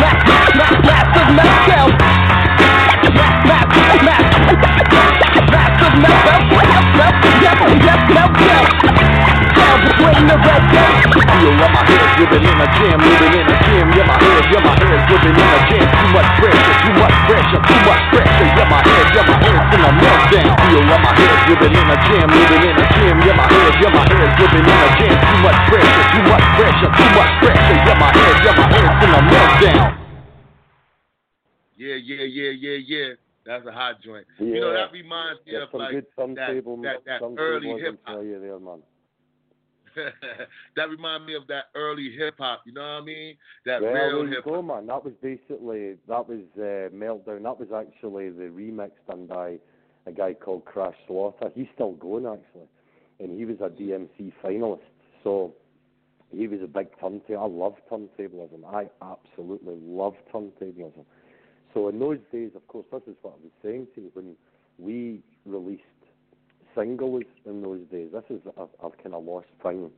Ma- 0.00 0.02
ma- 0.02 0.50
ma- 0.58 0.78
Massive 0.88 1.30
meltdown. 1.38 1.90
Melt- 5.52 5.96
melt- 6.02 6.21
Down 8.10 9.78
between 9.86 10.26
the. 10.26 10.36
Feel 11.42 11.54
my 11.54 11.82
living 12.18 12.42
in 12.42 12.60
a 12.60 12.66
jam, 12.74 12.98
living 12.98 13.34
in 13.34 13.46
a 13.46 13.56
jam. 13.62 13.86
My 14.06 14.16
head, 14.18 14.46
my 14.62 14.74
living 14.78 15.34
in 15.34 15.42
a 15.42 15.60
jam. 15.70 15.86
Too 15.86 16.08
much 16.10 16.30
pressure, 16.38 16.76
too 16.82 16.92
much 16.98 17.16
pressure, 17.26 17.62
too 17.62 17.78
much 17.86 18.04
pressure. 18.10 18.66
My 18.66 18.78
head, 18.82 19.14
my 19.14 19.36
in 19.72 19.82
a 19.82 19.90
meltdown. 20.02 20.50
Feel 20.62 20.82
my 20.82 21.10
living 21.46 21.74
in 21.78 21.90
a 21.90 21.96
jam, 22.06 22.26
living 22.30 22.64
in 22.66 22.78
a 22.78 22.86
jam. 22.90 23.16
My 23.22 23.46
head, 23.46 23.78
my 23.82 24.02
living 24.10 24.66
in 24.66 24.76
a 24.76 24.90
jam. 24.98 25.14
Too 25.22 25.38
much 25.42 25.60
pressure, 25.70 26.04
too 26.10 26.22
much 26.26 26.46
pressure, 26.58 26.90
too 26.90 27.08
much 27.14 27.32
pressure. 27.38 27.96
My 27.98 28.08
head, 28.12 28.42
my 28.44 28.66
in 29.02 29.12
a 29.12 29.20
meltdown. 29.30 29.90
Yeah, 31.76 31.96
yeah, 31.96 32.22
yeah, 32.22 32.50
yeah, 32.50 32.78
yeah. 32.86 33.31
That's 33.44 33.66
a 33.66 33.72
hot 33.72 34.00
joint. 34.02 34.26
You 34.38 34.60
know, 34.60 34.70
Yeah. 34.72 34.84
that 34.86 34.92
reminds 34.92 35.44
me 35.44 35.52
There's 35.52 35.64
of 35.64 35.68
some 35.72 35.80
like 35.80 35.90
good 35.92 36.06
turntable, 36.16 36.76
that, 36.82 37.04
that, 37.04 37.04
that 37.06 37.20
turntable 37.20 37.42
early 37.42 37.80
hip 37.80 38.00
hop. 38.04 38.16
for 38.16 38.24
you 38.24 38.40
there, 38.40 38.58
man. 38.58 38.82
that 40.76 40.88
reminds 40.88 41.26
me 41.26 41.34
of 41.34 41.46
that 41.48 41.64
early 41.74 42.10
hip 42.16 42.34
hop. 42.38 42.62
You 42.64 42.72
know 42.72 42.80
what 42.80 43.02
I 43.02 43.04
mean? 43.04 43.36
That 43.66 43.82
real 43.82 44.26
hip 44.26 44.44
hop. 44.44 44.64
man. 44.64 44.86
That 44.86 45.04
was 45.04 45.12
basically 45.22 45.96
that 46.08 46.28
was 46.28 46.40
uh, 46.56 46.88
Meltdown. 46.94 47.42
That 47.42 47.58
was 47.58 47.68
actually 47.74 48.30
the 48.30 48.44
remix 48.44 48.92
done 49.10 49.26
by 49.26 49.58
a 50.06 50.12
guy 50.12 50.34
called 50.34 50.64
Krash 50.64 50.94
Slaughta. 51.08 51.52
He's 51.54 51.66
still 51.74 51.92
going 51.92 52.26
actually, 52.26 52.68
and 53.20 53.36
he 53.36 53.44
was 53.44 53.56
a 53.60 53.68
DMC 53.68 54.32
finalist. 54.42 54.80
So 55.24 55.54
he 56.30 56.48
was 56.48 56.60
a 56.62 56.66
big 56.66 56.88
turntable. 56.98 57.38
I 57.42 57.46
love 57.46 57.74
turntablism. 57.90 58.64
I 58.66 58.86
absolutely 59.02 59.76
love 59.82 60.14
turntablism. 60.32 61.04
So 61.74 61.88
in 61.88 61.98
those 61.98 62.18
days, 62.30 62.50
of 62.54 62.66
course, 62.68 62.86
this 62.92 63.02
is 63.06 63.16
what 63.22 63.34
I 63.34 63.44
was 63.44 63.52
saying 63.62 63.88
to 63.94 64.02
you 64.02 64.10
when 64.14 64.36
we 64.78 65.22
released 65.46 65.82
singles 66.74 67.24
in 67.46 67.62
those 67.62 67.80
days. 67.90 68.10
This 68.12 68.24
is 68.30 68.40
a, 68.56 68.62
a 68.86 68.90
kind 69.02 69.14
of 69.14 69.24
lost 69.24 69.48
thing. 69.62 69.90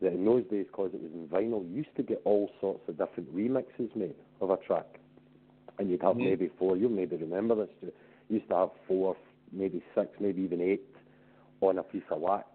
That 0.00 0.12
in 0.12 0.24
those 0.24 0.44
days, 0.44 0.66
because 0.66 0.90
it 0.94 1.02
was 1.02 1.12
in 1.12 1.28
vinyl, 1.28 1.68
you 1.68 1.76
used 1.76 1.94
to 1.96 2.02
get 2.02 2.22
all 2.24 2.50
sorts 2.60 2.88
of 2.88 2.96
different 2.96 3.34
remixes 3.34 3.94
made 3.94 4.14
of 4.40 4.50
a 4.50 4.56
track, 4.56 4.98
and 5.78 5.90
you'd 5.90 6.02
have 6.02 6.16
Mhm. 6.16 6.24
maybe 6.24 6.48
four. 6.58 6.76
You 6.76 6.88
maybe 6.88 7.16
remember 7.16 7.54
this. 7.54 7.70
You 7.82 8.36
used 8.36 8.48
to 8.48 8.56
have 8.56 8.70
four, 8.86 9.16
maybe 9.52 9.82
six, 9.94 10.18
maybe 10.20 10.42
even 10.42 10.60
eight 10.62 10.86
on 11.60 11.78
a 11.78 11.82
piece 11.82 12.08
of 12.10 12.20
wax, 12.22 12.48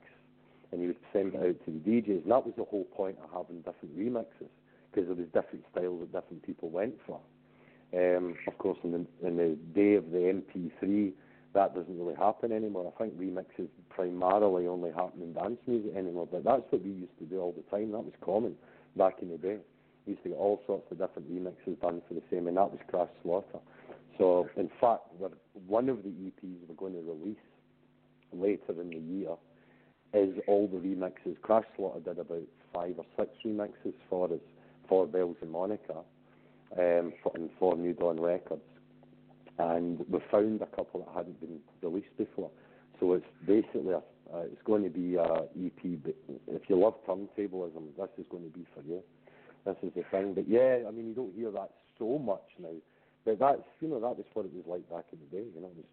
and 0.72 0.82
you 0.82 0.88
would 0.88 0.98
send 1.14 1.36
it 1.36 1.42
out 1.44 1.66
to 1.66 1.72
the 1.72 1.80
DJs. 1.80 2.24
And 2.24 2.32
that 2.32 2.44
was 2.46 2.56
the 2.56 2.64
whole 2.64 2.86
point 2.86 3.18
of 3.24 3.30
having 3.32 3.62
different 3.62 3.96
remixes, 3.96 4.50
because 4.92 5.06
there 5.08 5.16
was 5.16 5.28
different 5.28 5.66
styles 5.72 6.00
that 6.00 6.12
different 6.14 6.42
people 6.42 6.70
went 6.70 7.00
for. 7.06 7.20
Um, 7.94 8.36
of 8.48 8.58
course, 8.58 8.78
in 8.84 8.92
the, 8.92 9.28
in 9.28 9.38
the 9.38 9.58
day 9.74 9.96
of 9.96 10.12
the 10.12 10.18
MP3, 10.18 11.14
that 11.54 11.74
doesn't 11.74 11.98
really 11.98 12.16
happen 12.16 12.52
anymore. 12.52 12.92
I 12.94 13.04
think 13.04 13.18
remixes 13.18 13.70
primarily 13.90 14.68
only 14.68 14.92
happen 14.92 15.22
in 15.22 15.34
dance 15.34 15.60
music 15.66 15.96
anymore, 15.96 16.28
but 16.30 16.44
that's 16.44 16.64
what 16.70 16.84
we 16.84 16.92
used 16.92 17.18
to 17.20 17.26
do 17.26 17.40
all 17.40 17.54
the 17.54 17.64
time. 17.76 17.92
That 17.92 18.04
was 18.04 18.14
common 18.24 18.56
back 18.98 19.16
in 19.22 19.30
the 19.30 19.38
day. 19.38 19.58
We 20.06 20.12
used 20.12 20.24
to 20.24 20.30
get 20.30 20.38
all 20.38 20.62
sorts 20.68 20.92
of 20.92 21.00
different 21.00 21.32
remixes 21.32 21.80
done 21.82 22.02
for 22.08 22.14
the 22.14 22.22
same, 22.30 22.48
and 22.48 22.58
that 22.58 22.72
was 22.72 22.80
Krash 22.92 23.10
Slaughta. 23.24 23.62
So, 24.18 24.50
in 24.58 24.70
fact, 24.80 25.04
one 25.66 25.90
of 25.90 26.04
the 26.04 26.10
EPs 26.10 26.60
we're 26.68 26.76
going 26.76 26.94
to 26.94 27.00
release 27.00 27.38
later 28.34 28.82
in 28.82 28.90
the 28.90 28.98
year 28.98 29.36
is 30.14 30.36
all 30.48 30.68
the 30.68 30.78
remixes. 30.78 31.38
Krash 31.40 31.66
Slaughta 31.78 32.04
did 32.04 32.20
about 32.20 32.44
five 32.74 32.96
or 32.98 33.06
six 33.18 33.32
remixes 33.46 33.94
for 34.10 34.26
us 34.32 34.40
for 34.88 35.08
Belles 35.08 35.38
in 35.42 35.50
Monica 35.50 36.04
um, 36.78 37.14
for, 37.24 37.32
and 37.36 37.50
for 37.60 37.76
New 37.76 37.94
Dawn 37.94 38.20
Records 38.20 38.62
and 39.58 40.00
we 40.10 40.20
found 40.32 40.62
a 40.62 40.66
couple 40.68 41.02
that 41.02 41.16
hadn't 41.16 41.40
been 41.40 41.60
released 41.82 42.16
before. 42.18 42.52
So 43.00 43.14
it's 43.14 43.26
basically 43.46 43.94
a, 43.94 43.98
uh, 44.34 44.42
it's 44.52 44.62
going 44.66 44.84
to 44.84 44.90
be 44.90 45.16
a 45.16 45.24
EP. 45.24 46.00
But 46.04 46.16
if 46.48 46.64
you 46.68 46.78
love 46.78 46.96
turntablism, 47.08 47.96
this 47.98 48.10
is 48.18 48.26
going 48.30 48.44
to 48.44 48.58
be 48.58 48.66
for 48.74 48.82
you. 48.82 49.02
This 49.66 49.76
is 49.84 49.92
the 49.96 50.04
thing. 50.12 50.34
But 50.34 50.48
yeah, 50.50 50.80
I 50.88 50.92
mean, 50.92 51.08
you 51.08 51.14
don't 51.16 51.34
hear 51.36 51.52
that 51.52 51.72
so 51.98 52.20
much 52.20 52.44
now. 52.62 52.70
But 53.26 53.40
that's 53.40 53.62
you 53.80 53.88
know 53.88 54.00
that 54.00 54.18
was 54.18 54.26
what 54.34 54.46
it 54.46 54.52
was 54.54 54.66
like 54.68 54.90
back 54.90 55.06
in 55.12 55.20
the 55.20 55.38
day. 55.38 55.48
You 55.56 55.62
know, 55.62 55.68
it 55.68 55.78
was, 55.78 55.86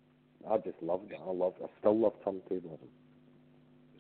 I 0.51 0.57
just 0.69 0.83
loved 0.83 1.11
it. 1.13 1.19
I 1.25 1.31
love. 1.31 1.55
I 1.63 1.67
still 1.81 1.99
love 1.99 2.13
turntablism. 2.27 2.79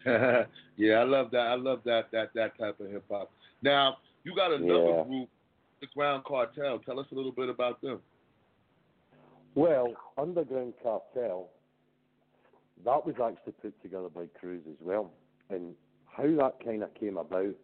yeah, 0.76 0.94
I 0.96 1.04
love 1.04 1.30
that. 1.30 1.46
I 1.46 1.54
love 1.54 1.80
that 1.84 2.10
that 2.12 2.34
that 2.34 2.58
type 2.58 2.78
of 2.80 2.90
hip 2.90 3.04
hop. 3.10 3.30
Now 3.62 3.98
you 4.24 4.34
got 4.34 4.52
another 4.52 4.88
Yeah. 4.98 5.04
group, 5.04 5.28
the 5.82 5.88
Ground 5.88 6.24
Cartel. 6.24 6.78
Tell 6.78 6.98
us 6.98 7.06
a 7.12 7.14
little 7.14 7.32
bit 7.32 7.50
about 7.50 7.82
them. 7.82 7.98
Well, 9.54 9.92
Underground 10.16 10.74
Cartel, 10.82 11.50
that 12.84 13.04
was 13.04 13.16
actually 13.22 13.52
put 13.60 13.82
together 13.82 14.08
by 14.08 14.26
Kruze 14.40 14.66
as 14.66 14.78
well. 14.80 15.10
And 15.50 15.74
how 16.06 16.22
that 16.22 16.64
kind 16.64 16.82
of 16.82 16.94
came 16.94 17.18
about 17.18 17.54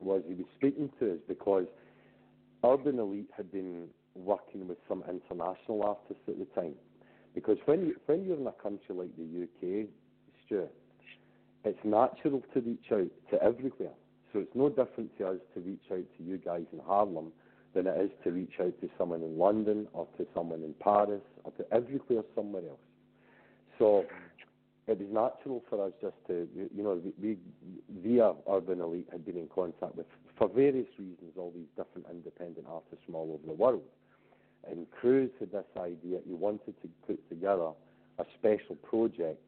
was 0.00 0.22
he 0.26 0.34
was 0.34 0.46
speaking 0.58 0.90
to 0.98 1.12
us 1.12 1.18
because 1.28 1.66
Urban 2.64 2.98
Elite 2.98 3.30
had 3.34 3.50
been 3.52 3.86
working 4.14 4.66
with 4.66 4.78
some 4.88 5.04
international 5.08 5.84
artists 5.84 6.22
at 6.28 6.38
the 6.38 6.46
time. 6.60 6.74
Because 7.34 7.58
when 7.66 7.86
you 7.86 7.94
when 8.06 8.24
you're 8.24 8.36
in 8.36 8.46
a 8.46 8.52
country 8.52 8.94
like 8.94 9.10
the 9.16 9.44
UK, 9.44 9.86
Stuart, 10.44 10.72
it's 11.64 11.78
natural 11.84 12.42
to 12.52 12.60
reach 12.60 12.86
out 12.92 13.06
to 13.30 13.42
everywhere. 13.42 13.94
So 14.32 14.38
it's 14.40 14.54
no 14.54 14.68
different 14.68 15.16
to 15.18 15.28
us 15.28 15.38
to 15.54 15.60
reach 15.60 15.84
out 15.90 16.04
to 16.18 16.22
you 16.22 16.38
guys 16.38 16.64
in 16.72 16.78
Harlem 16.80 17.32
than 17.74 17.86
it 17.86 17.96
is 18.00 18.10
to 18.24 18.30
reach 18.30 18.54
out 18.60 18.80
to 18.80 18.88
someone 18.98 19.22
in 19.22 19.38
London 19.38 19.86
or 19.92 20.06
to 20.18 20.26
someone 20.34 20.62
in 20.62 20.74
Paris 20.80 21.22
or 21.44 21.52
to 21.52 21.72
everywhere 21.72 22.22
somewhere 22.34 22.62
else. 22.68 22.78
So 23.78 24.04
it 24.86 24.98
was 24.98 25.08
natural 25.10 25.62
for 25.70 25.84
us 25.86 25.92
just 26.00 26.16
to, 26.26 26.48
you 26.54 26.82
know, 26.82 27.00
we, 27.20 27.38
via 28.02 28.32
Urban 28.48 28.80
Elite 28.80 29.08
had 29.10 29.24
been 29.24 29.36
in 29.36 29.48
contact 29.54 29.94
with, 29.96 30.06
for 30.36 30.48
various 30.48 30.88
reasons, 30.98 31.32
all 31.36 31.52
these 31.54 31.68
different 31.76 32.06
independent 32.10 32.66
artists 32.68 33.04
from 33.06 33.14
all 33.14 33.32
over 33.32 33.46
the 33.46 33.52
world. 33.52 33.82
And 34.68 34.86
Kruze 35.00 35.30
had 35.38 35.52
this 35.52 35.64
idea, 35.78 36.18
he 36.26 36.34
wanted 36.34 36.74
to 36.82 36.88
put 37.06 37.26
together 37.28 37.70
a 38.18 38.24
special 38.38 38.76
project 38.76 39.40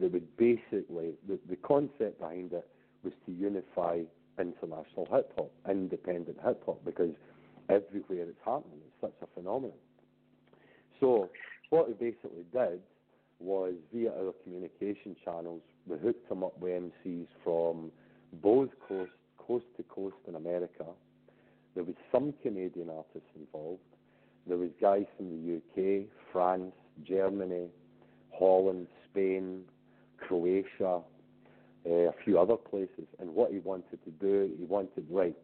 that 0.00 0.12
would 0.12 0.36
basically, 0.36 1.12
the, 1.28 1.38
the 1.48 1.56
concept 1.56 2.20
behind 2.20 2.52
it 2.52 2.68
was 3.02 3.12
to 3.26 3.32
unify 3.32 4.00
international 4.40 5.06
hip 5.10 5.32
hop, 5.36 5.50
independent 5.68 6.38
hip 6.44 6.62
hop, 6.66 6.84
because 6.84 7.14
everywhere 7.68 8.24
it's 8.28 8.38
happening, 8.44 8.80
it's 8.86 9.00
such 9.00 9.14
a 9.22 9.26
phenomenon. 9.34 9.76
So 10.98 11.30
what 11.70 11.88
we 11.88 11.94
basically 11.94 12.44
did 12.52 12.80
was 13.38 13.74
via 13.92 14.10
our 14.10 14.34
communication 14.42 15.16
channels, 15.24 15.62
we 15.86 15.96
hooked 15.98 16.30
him 16.30 16.44
up 16.44 16.58
with 16.60 16.82
MCs 16.82 17.26
from 17.42 17.90
both 18.42 18.68
coast, 18.86 19.12
coast 19.38 19.64
to 19.76 19.82
coast 19.84 20.16
in 20.28 20.34
America. 20.34 20.84
There 21.74 21.84
was 21.84 21.94
some 22.12 22.34
Canadian 22.42 22.90
artists 22.90 23.28
involved. 23.36 23.80
There 24.46 24.56
was 24.56 24.70
guys 24.80 25.06
from 25.16 25.28
the 25.30 25.56
UK, 25.56 26.06
France, 26.32 26.74
Germany, 27.04 27.68
Holland, 28.32 28.88
Spain, 29.08 29.62
Croatia, 30.18 31.00
a 31.86 32.12
few 32.24 32.38
other 32.38 32.56
places. 32.56 33.06
And 33.18 33.34
what 33.34 33.52
he 33.52 33.58
wanted 33.58 33.98
to 34.04 34.10
do, 34.10 34.50
he 34.58 34.64
wanted 34.64 35.06
right. 35.10 35.36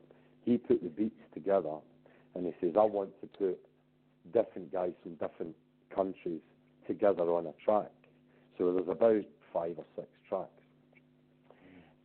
He 0.45 0.59
put 0.59 0.83
the 0.83 0.89
beats 0.89 1.21
together, 1.35 1.77
and 2.35 2.47
he 2.47 2.55
says, 2.61 2.77
"I 2.77 2.85
want 2.85 3.11
to 3.21 3.27
put 3.27 3.59
different 4.33 4.73
guys 4.73 4.93
from 5.03 5.15
different 5.15 5.57
countries 5.91 6.41
together 6.87 7.25
on 7.33 7.47
a 7.47 7.53
track." 7.65 7.93
So 8.57 8.73
there's 8.73 8.89
about 8.89 9.25
five 9.53 9.79
or 9.79 9.85
six 9.95 10.09
tracks. 10.29 10.51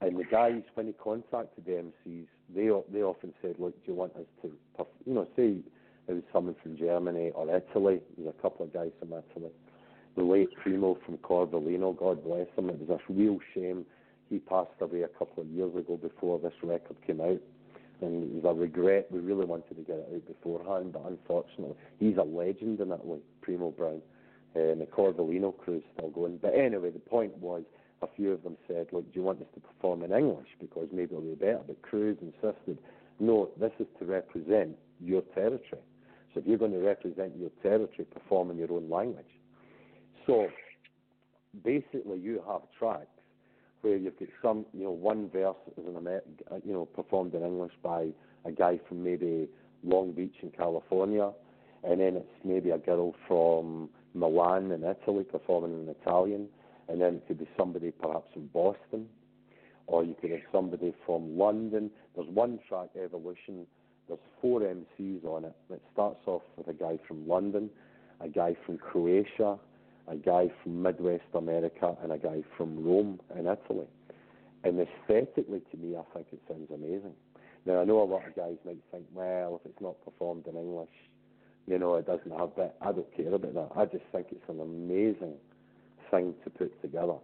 And 0.02 0.18
the 0.18 0.24
guys, 0.24 0.64
when 0.74 0.88
he 0.88 0.94
contacted 0.94 1.66
the 1.66 1.78
MCs, 1.78 2.28
they 2.50 2.70
they 2.92 3.04
often 3.04 3.34
said, 3.42 3.60
"Look, 3.60 3.76
do 3.86 3.92
you 3.92 3.98
want 3.98 4.16
us 4.16 4.26
to, 4.42 4.58
you 5.06 5.14
know, 5.14 5.28
say 5.36 5.62
it 6.08 6.14
was 6.14 6.24
someone 6.34 6.56
from 6.62 6.76
Germany 6.76 7.32
or 7.32 7.56
Italy. 7.56 8.02
There's 8.18 8.34
a 8.38 8.42
couple 8.42 8.66
of 8.66 8.74
guys 8.74 8.92
from 9.00 9.10
Italy. 9.10 9.52
The 10.16 10.24
late 10.24 10.50
Primo 10.62 10.98
from 11.06 11.18
Cor 11.20 11.48
Veleno, 11.48 11.96
God 11.96 12.24
bless 12.24 12.48
him. 12.58 12.70
It 12.70 12.80
was 12.80 12.90
a 12.90 13.14
real 13.14 13.40
shame. 13.54 13.86
He 14.32 14.40
passed 14.40 14.72
away 14.80 15.02
a 15.02 15.10
couple 15.10 15.44
of 15.44 15.50
years 15.50 15.76
ago 15.76 15.98
before 15.98 16.40
this 16.40 16.54
record 16.64 16.96
came 17.06 17.20
out. 17.20 17.42
And 18.00 18.24
it 18.24 18.44
was 18.44 18.56
a 18.56 18.58
regret. 18.58 19.08
We 19.12 19.20
really 19.20 19.46
wanted 19.46 19.76
to 19.76 19.84
get 19.84 19.98
it 19.98 20.10
out 20.12 20.26
beforehand, 20.26 20.94
but 20.94 21.04
unfortunately, 21.06 21.76
he's 22.00 22.16
a 22.16 22.24
legend 22.24 22.80
in 22.80 22.94
Italy, 22.94 23.20
Primo 23.42 23.72
Brown. 23.72 24.02
Uh, 24.56 24.72
and 24.72 24.82
the 24.82 24.86
Cor 24.86 25.12
Veleno 25.12 25.56
crew's 25.58 25.84
still 25.94 26.10
going. 26.10 26.38
But 26.38 26.56
anyway, 26.56 26.92
the 26.92 27.00
point 27.00 27.38
was, 27.38 27.64
a 28.02 28.08
few 28.16 28.32
of 28.32 28.42
them 28.44 28.56
said, 28.68 28.88
look, 28.94 29.04
do 29.14 29.20
you 29.20 29.22
want 29.22 29.42
us 29.42 29.48
to 29.54 29.60
perform 29.60 30.02
in 30.04 30.14
English? 30.14 30.48
Because 30.62 30.88
maybe 30.94 31.12
it'll 31.12 31.22
be 31.22 31.36
better. 31.36 31.62
But 31.68 31.82
Kruze 31.82 32.18
insisted, 32.22 32.78
no, 33.20 33.50
this 33.60 33.72
is 33.80 33.88
to 34.00 34.06
represent 34.06 34.78
your 35.02 35.22
territory. 35.36 35.84
So 36.34 36.40
if 36.40 36.48
you're 36.48 36.58
going 36.58 36.72
to 36.72 36.80
represent 36.80 37.34
your 37.38 37.52
territory, 37.62 38.06
perform 38.06 38.50
in 38.50 38.58
your 38.58 38.72
own 38.72 38.90
language. 38.90 39.26
So 40.26 40.48
basically, 41.64 42.20
you 42.20 42.42
have 42.48 42.62
tracks 42.80 43.08
where 43.82 43.98
you've 43.98 44.18
got 44.20 44.30
some, 44.42 44.66
you 44.74 44.84
know, 44.84 44.92
one 44.92 45.30
verse 45.30 45.56
is 45.78 45.86
an 45.88 45.98
Amer- 45.98 46.24
you 46.66 46.74
know, 46.74 46.86
performed 46.86 47.34
in 47.34 47.44
English 47.44 47.74
by 47.84 48.10
a 48.46 48.52
guy 48.52 48.80
from 48.88 49.04
maybe 49.04 49.48
Long 49.84 50.12
Beach 50.12 50.36
in 50.42 50.52
California, 50.52 51.32
and 51.84 52.00
then 52.00 52.18
it's 52.18 52.46
maybe 52.46 52.70
a 52.70 52.78
girl 52.78 53.16
from 53.28 53.90
Milan 54.14 54.72
in 54.72 54.84
Italy 54.84 55.24
performing 55.24 55.82
in 55.82 55.90
Italian, 55.90 56.48
and 56.88 57.02
then 57.02 57.16
it 57.16 57.28
could 57.28 57.40
be 57.40 57.48
somebody 57.58 57.92
perhaps 57.92 58.32
from 58.34 58.48
Boston, 58.48 59.08
or 59.88 60.04
you 60.04 60.16
could 60.20 60.32
have 60.32 60.42
somebody 60.52 60.94
from 61.06 61.38
London. 61.38 61.90
There's 62.16 62.30
one 62.30 62.60
track, 62.68 62.90
Evolution. 63.02 63.66
There's 64.08 64.20
four 64.42 64.62
MCs 64.62 65.24
on 65.26 65.46
it. 65.46 65.56
It 65.70 65.82
starts 65.94 66.22
off 66.28 66.44
with 66.58 66.68
a 66.68 66.74
guy 66.74 67.00
from 67.08 67.28
London, 67.28 67.70
a 68.20 68.28
guy 68.28 68.56
from 68.66 68.78
Croatia, 68.78 69.58
a 70.08 70.16
guy 70.16 70.52
from 70.62 70.82
Midwest 70.82 71.24
America, 71.34 71.96
and 72.04 72.12
a 72.12 72.18
guy 72.18 72.44
from 72.58 72.84
Rome 72.84 73.20
in 73.38 73.48
Italy. 73.48 73.88
And 74.64 74.80
aesthetically, 74.80 75.62
to 75.72 75.78
me, 75.78 75.96
I 75.96 76.04
think 76.14 76.28
it 76.32 76.40
sounds 76.48 76.70
amazing. 76.74 77.14
Now, 77.66 77.82
I 77.82 77.86
know 77.86 78.02
a 78.02 78.06
lot 78.06 78.28
of 78.28 78.36
guys 78.36 78.56
might 78.66 78.82
think, 78.92 79.06
well, 79.14 79.60
if 79.64 79.70
it's 79.70 79.82
not 79.82 80.04
performed 80.04 80.48
in 80.48 80.56
English, 80.56 80.90
you 81.68 81.78
know, 81.78 81.96
it 81.96 82.08
doesn't 82.08 82.32
have 82.32 82.52
that. 82.58 82.76
I 82.82 82.92
don't 82.92 83.16
care 83.16 83.34
about 83.34 83.54
that. 83.54 83.70
I 83.76 83.86
just 83.86 84.04
think 84.12 84.28
it's 84.32 84.50
an 84.50 84.60
amazing 84.60 85.36
thing 86.10 86.34
to 86.44 86.50
put 86.50 86.82
together. 86.82 87.16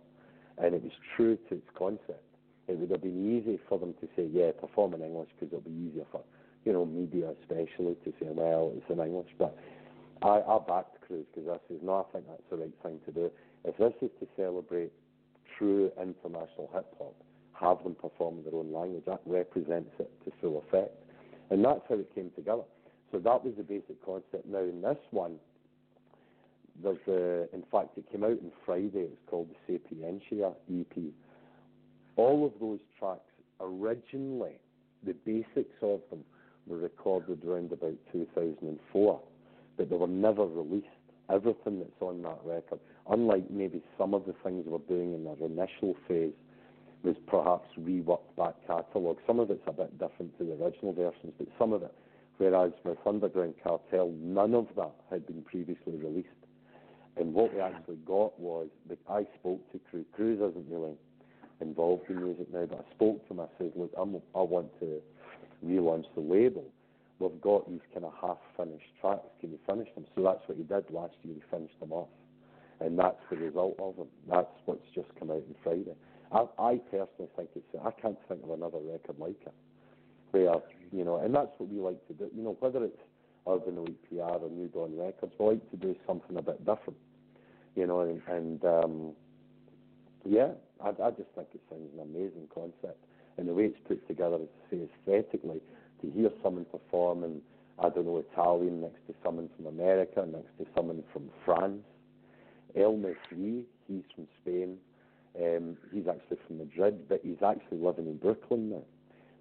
And 0.57 0.73
it 0.73 0.83
was 0.83 0.93
true 1.15 1.37
to 1.49 1.55
its 1.55 1.67
concept. 1.77 2.23
It 2.67 2.77
would 2.77 2.91
have 2.91 3.01
been 3.01 3.37
easy 3.37 3.59
for 3.69 3.79
them 3.79 3.93
to 4.01 4.07
say, 4.15 4.27
yeah, 4.31 4.51
perform 4.59 4.93
in 4.93 5.01
English 5.01 5.29
because 5.35 5.53
it'll 5.53 5.69
be 5.69 5.89
easier 5.89 6.05
for, 6.11 6.21
you 6.65 6.73
know, 6.73 6.85
media 6.85 7.33
especially 7.41 7.95
to 8.03 8.11
say, 8.19 8.27
well, 8.29 8.73
it's 8.75 8.89
in 8.89 8.99
English. 8.99 9.29
But 9.39 9.57
I, 10.21 10.41
I 10.41 10.59
backed 10.67 10.96
Kruze 11.09 11.25
because 11.33 11.49
I 11.49 11.57
says, 11.67 11.79
no, 11.83 12.05
I 12.07 12.11
think 12.11 12.27
that's 12.27 12.43
the 12.49 12.57
right 12.57 12.73
thing 12.83 12.99
to 13.05 13.11
do. 13.11 13.31
If 13.63 13.77
this 13.77 13.93
is 14.01 14.11
to 14.19 14.27
celebrate 14.35 14.91
true 15.57 15.91
international 16.01 16.69
hip 16.73 16.93
hop, 16.97 17.15
have 17.53 17.83
them 17.83 17.95
perform 17.95 18.43
their 18.43 18.55
own 18.55 18.71
language. 18.71 19.03
That 19.05 19.21
represents 19.25 19.91
it 19.99 20.11
to 20.25 20.31
full 20.41 20.63
effect. 20.67 20.95
And 21.49 21.63
that's 21.63 21.81
how 21.89 21.95
it 21.95 22.13
came 22.13 22.31
together. 22.35 22.63
So 23.11 23.19
that 23.19 23.43
was 23.43 23.53
the 23.57 23.63
basic 23.63 24.03
concept. 24.05 24.45
Now, 24.45 24.59
in 24.59 24.81
this 24.81 24.97
one, 25.11 25.35
there's 26.83 26.97
a, 27.07 27.53
in 27.55 27.63
fact, 27.71 27.97
it 27.97 28.11
came 28.11 28.23
out 28.23 28.31
on 28.31 28.51
Friday. 28.65 29.07
It's 29.09 29.21
called 29.27 29.49
the 29.49 29.73
Sapientia 29.73 30.51
EP. 30.71 31.03
All 32.15 32.45
of 32.45 32.51
those 32.59 32.79
tracks, 32.99 33.21
originally, 33.59 34.59
the 35.03 35.13
basics 35.13 35.75
of 35.81 36.01
them 36.09 36.23
were 36.67 36.77
recorded 36.77 37.43
around 37.45 37.71
about 37.71 37.95
2004, 38.11 39.21
but 39.77 39.89
they 39.89 39.95
were 39.95 40.07
never 40.07 40.45
released. 40.45 40.87
Everything 41.29 41.79
that's 41.79 42.01
on 42.01 42.21
that 42.21 42.39
record, 42.45 42.79
unlike 43.09 43.49
maybe 43.49 43.81
some 43.97 44.13
of 44.13 44.25
the 44.25 44.33
things 44.43 44.65
we're 44.65 44.77
doing 44.87 45.13
in 45.13 45.27
our 45.27 45.35
initial 45.45 45.95
phase, 46.07 46.33
was 47.03 47.15
perhaps 47.27 47.67
reworked 47.79 48.35
back 48.37 48.55
catalogue. 48.65 49.17
Some 49.27 49.39
of 49.39 49.51
it's 49.51 49.61
a 49.67 49.73
bit 49.73 49.97
different 49.99 50.37
to 50.37 50.45
the 50.45 50.53
original 50.53 50.93
versions, 50.93 51.33
but 51.37 51.47
some 51.59 51.73
of 51.73 51.83
it, 51.83 51.93
whereas 52.37 52.71
with 52.83 52.97
Underground 53.05 53.55
Cartel, 53.63 54.13
none 54.19 54.53
of 54.53 54.67
that 54.75 54.93
had 55.09 55.25
been 55.27 55.41
previously 55.43 55.95
released. 55.95 56.29
And 57.17 57.33
what 57.33 57.53
we 57.53 57.59
actually 57.59 57.97
got 58.05 58.39
was 58.39 58.67
that 58.89 58.99
I 59.09 59.25
spoke 59.39 59.59
to 59.71 59.79
Crew. 59.89 60.05
Kruze 60.17 60.49
isn't 60.51 60.65
really 60.69 60.93
involved 61.61 62.09
in 62.09 62.23
music 62.23 62.53
now, 62.53 62.65
but 62.65 62.85
I 62.87 62.93
spoke 62.93 63.27
to 63.27 63.33
him. 63.33 63.39
I 63.39 63.47
said, 63.57 63.71
look, 63.75 63.91
I'm, 63.97 64.15
I 64.35 64.41
want 64.41 64.67
to 64.79 65.01
relaunch 65.65 66.05
the 66.15 66.21
label. 66.21 66.65
We've 67.19 67.41
got 67.41 67.69
these 67.69 67.81
kind 67.93 68.05
of 68.05 68.13
half-finished 68.21 68.91
tracks. 69.01 69.27
Can 69.41 69.51
you 69.51 69.59
finish 69.67 69.87
them? 69.95 70.05
So 70.15 70.21
that's 70.23 70.41
what 70.47 70.57
he 70.57 70.63
did 70.63 70.85
last 70.91 71.15
year. 71.23 71.35
He 71.35 71.41
finished 71.49 71.79
them 71.79 71.91
off, 71.91 72.09
and 72.79 72.97
that's 72.97 73.21
the 73.29 73.37
result 73.37 73.75
of 73.79 73.95
them. 73.97 74.07
That's 74.29 74.51
what's 74.65 74.85
just 74.93 75.07
come 75.19 75.31
out 75.31 75.37
on 75.37 75.55
Friday. 75.63 75.95
I, 76.31 76.45
I 76.59 76.77
personally 76.91 77.29
think 77.35 77.49
it's. 77.55 77.65
I 77.83 77.91
can't 77.91 78.17
think 78.27 78.43
of 78.43 78.51
another 78.51 78.79
record 78.79 79.17
like 79.19 79.41
it, 79.45 79.53
where 80.31 80.55
you 80.91 81.03
know, 81.05 81.17
and 81.17 81.33
that's 81.33 81.51
what 81.57 81.69
we 81.69 81.79
like 81.79 82.05
to 82.07 82.13
do. 82.13 82.29
You 82.35 82.43
know, 82.43 82.57
whether 82.59 82.83
it's 82.83 82.99
Urban 83.47 83.77
Elite 83.77 84.09
PR 84.09 84.37
or 84.43 84.49
New 84.49 84.67
Dawn 84.67 84.97
Records, 84.97 85.33
we 85.39 85.45
like 85.47 85.71
to 85.71 85.77
do 85.77 85.95
something 86.05 86.37
a 86.37 86.41
bit 86.41 86.59
different. 86.65 86.99
You 87.75 87.87
know, 87.87 88.01
and, 88.01 88.21
and 88.27 88.65
um, 88.65 89.13
Yeah, 90.25 90.49
I, 90.83 90.89
I 90.89 91.11
just 91.11 91.29
think 91.35 91.47
it 91.53 91.61
sounds 91.69 91.89
an 91.93 92.01
amazing 92.01 92.49
concept, 92.53 93.03
and 93.37 93.47
the 93.47 93.53
way 93.53 93.65
it's 93.65 93.79
put 93.87 94.05
together, 94.07 94.35
as 94.35 94.49
say, 94.69 94.87
aesthetically, 95.07 95.61
to 96.01 96.11
hear 96.11 96.29
someone 96.43 96.65
perform 96.65 97.23
in, 97.23 97.41
I 97.79 97.89
don't 97.89 98.05
know, 98.05 98.23
Italian 98.31 98.81
next 98.81 99.05
to 99.07 99.13
someone 99.23 99.49
from 99.55 99.67
America, 99.67 100.25
next 100.25 100.57
to 100.59 100.65
someone 100.75 101.03
from 101.13 101.29
France. 101.45 101.83
El 102.75 102.93
Mesri, 102.93 103.63
he's 103.87 104.03
from 104.15 104.27
Spain. 104.41 104.77
Um, 105.39 105.77
he's 105.93 106.07
actually 106.07 106.37
from 106.47 106.57
Madrid, 106.57 107.07
but 107.07 107.21
he's 107.23 107.41
actually 107.45 107.77
living 107.77 108.07
in 108.07 108.17
Brooklyn 108.17 108.69
now. 108.69 108.83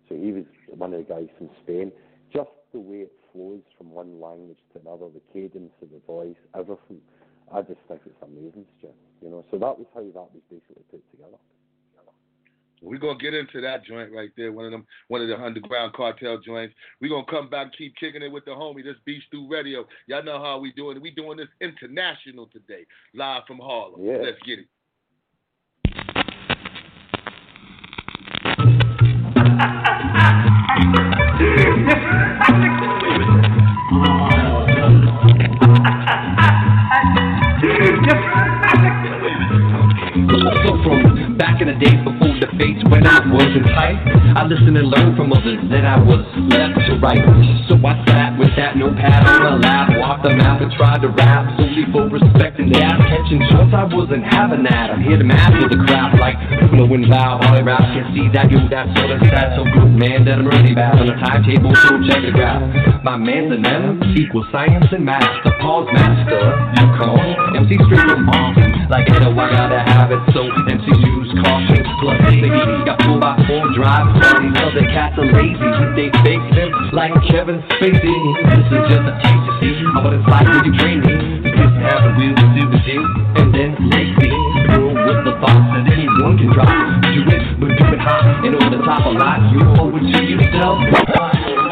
So 0.09 0.15
he 0.15 0.33
was 0.33 0.45
one 0.69 0.93
of 0.93 1.07
the 1.07 1.13
guys 1.13 1.29
from 1.39 1.51
Spain. 1.63 1.91
Just 2.33 2.51
the 2.73 2.81
way 2.81 3.09
it 3.09 3.13
flows 3.33 3.63
from 3.77 3.91
one 3.91 4.21
language 4.21 4.59
to 4.73 4.81
another, 4.81 5.07
the 5.09 5.23
cadence 5.33 5.73
of 5.83 5.91
the 5.91 6.01
voice, 6.07 6.37
everything. 6.55 7.01
I 7.53 7.63
just 7.63 7.81
think 7.89 8.01
it's 8.05 8.23
amazing, 8.23 8.67
Stuart. 8.79 8.95
You 9.23 9.31
know, 9.31 9.45
so 9.51 9.59
that 9.59 9.79
was 9.79 9.87
how 9.95 10.01
that 10.01 10.29
was 10.35 10.43
basically 10.51 10.83
put 10.91 11.03
together. 11.11 11.39
We're 12.83 12.99
gonna 12.99 13.19
get 13.19 13.35
into 13.35 13.61
that 13.63 13.85
joint 13.85 14.13
right 14.13 14.31
there, 14.37 14.53
one 14.53 14.67
of 14.67 14.71
them, 14.71 14.87
one 15.09 15.23
of 15.23 15.29
the 15.29 15.37
underground 15.39 15.93
cartel 15.95 16.39
joints. 16.39 16.75
We're 17.01 17.11
gonna 17.11 17.25
come 17.29 17.49
back, 17.49 17.69
keep 17.77 17.97
kicking 17.97 18.23
it 18.23 18.31
with 18.31 18.45
the 18.45 18.53
homie. 18.53 18.85
This 18.85 18.97
Beat 19.05 19.23
Stew 19.29 19.49
Radio. 19.51 19.87
Y'all 20.07 20.23
know 20.23 20.43
how 20.43 20.59
we 20.59 20.73
doing 20.73 20.97
it. 20.97 21.03
We 21.03 21.11
doing 21.11 21.39
this 21.39 21.49
international 21.61 22.47
today, 22.47 22.87
live 23.15 23.43
from 23.47 23.59
Harlem. 23.59 24.05
Yeah. 24.05 24.19
Let's 24.23 24.39
get 24.45 24.61
it. 24.61 24.67
So 40.27 40.83
from 40.83 41.26
back 41.37 41.61
in 41.61 41.69
the 41.69 41.77
days 41.77 42.01
before 42.01 42.33
the 42.41 42.49
face 42.57 42.81
when 42.89 43.05
I 43.07 43.21
wasn't 43.29 43.69
tight, 43.77 44.01
I 44.37 44.49
listened 44.49 44.77
and 44.77 44.89
learned 44.89 45.17
from 45.17 45.33
others 45.33 45.61
that 45.69 45.85
I 45.85 46.01
was 46.01 46.25
left 46.49 46.81
to 46.89 46.97
right. 46.97 47.21
So 47.69 47.77
I 47.85 47.93
sat 48.09 48.41
with 48.41 48.53
that 48.57 48.77
notepad 48.77 49.21
on 49.25 49.41
my 49.45 49.55
lap, 49.61 49.93
walked 50.01 50.25
the 50.25 50.33
map 50.33 50.61
and 50.61 50.73
tried 50.73 51.05
to 51.05 51.09
rap 51.13 51.45
solely 51.57 51.85
for 51.93 52.09
respect 52.09 52.59
and 52.59 52.73
their 52.73 52.89
attention. 52.89 53.45
Once 53.53 53.73
I 53.77 53.85
wasn't 53.85 54.25
having 54.25 54.65
that, 54.65 54.91
I'm 54.91 55.05
here 55.05 55.21
to 55.21 55.25
master 55.25 55.69
the 55.69 55.81
craft 55.85 56.19
like 56.19 56.37
flowing 56.73 57.05
loud, 57.05 57.45
all 57.45 57.61
rap. 57.63 57.85
Can 57.93 58.09
see 58.17 58.29
that 58.33 58.51
you 58.51 58.61
that 58.73 58.89
sort 58.97 59.13
of 59.13 59.21
stat 59.29 59.57
so 59.57 59.65
good, 59.65 59.93
man, 59.93 60.25
that 60.25 60.41
I'm 60.41 60.49
really 60.49 60.75
bad 60.75 60.97
on 60.97 61.07
the 61.07 61.17
timetable. 61.21 61.77
So 61.77 62.01
check 62.09 62.25
the 62.25 62.33
graph. 62.33 62.65
My 63.05 63.17
man's 63.17 63.53
an 63.53 63.65
M 63.65 64.01
equals 64.17 64.49
science 64.51 64.89
and 64.91 65.05
math. 65.05 65.45
The 65.45 65.53
pause 65.61 65.89
master, 65.93 66.41
you 66.81 66.87
on. 66.97 67.57
MC 67.57 67.77
straight 67.87 68.09
from 68.09 68.27
Boston, 68.27 68.89
like 68.89 69.09
Edo, 69.09 69.31
I 69.37 69.47
gotta 69.53 69.81
have 69.85 70.11
it. 70.11 70.21
So 70.33 70.49
MCs 71.27 71.35
use 71.35 71.43
caution 71.43 71.85
plus 72.01 72.19
safety. 72.31 72.49
Got 72.87 73.03
four 73.03 73.19
by 73.19 73.35
four 73.47 73.65
drive 73.75 74.07
parties, 74.21 74.55
other 74.63 74.87
cats 74.87 75.19
are 75.19 75.27
lazy. 75.27 75.71
They 75.97 76.09
fake 76.23 76.47
them 76.55 76.71
like 76.93 77.13
Kevin 77.29 77.63
Spacey. 77.75 78.19
This 78.47 78.67
is 78.71 78.83
just 78.87 79.07
a 79.07 79.15
taste 79.23 79.45
to 79.47 79.53
see 79.61 79.75
how 79.95 80.05
what 80.05 80.15
it's 80.15 80.27
like 80.29 80.47
when 80.47 80.65
you 80.65 80.79
train 80.79 81.01
me. 81.01 81.15
Have 81.87 82.03
a 82.03 82.13
wheel 82.19 82.35
to 82.35 82.47
do 82.55 82.65
do, 82.67 82.99
and 83.39 83.55
then 83.55 83.71
make 83.91 84.11
me 84.19 84.31
roll 84.75 84.95
with 84.95 85.21
the 85.25 85.35
thoughts 85.39 85.67
that 85.75 85.87
anyone 85.87 86.39
can 86.39 86.53
try. 86.53 86.67
Do 87.15 87.23
it, 87.31 87.61
but 87.61 87.71
do 87.79 87.85
it 87.95 88.01
hot. 88.01 88.45
And 88.45 88.55
over 88.55 88.77
the 88.77 88.83
top 88.83 89.07
a 89.07 89.11
lot, 89.11 89.41
you 89.53 89.61
owe 89.63 89.95
it 89.95 90.13
to 90.13 90.25
yourself. 90.25 91.66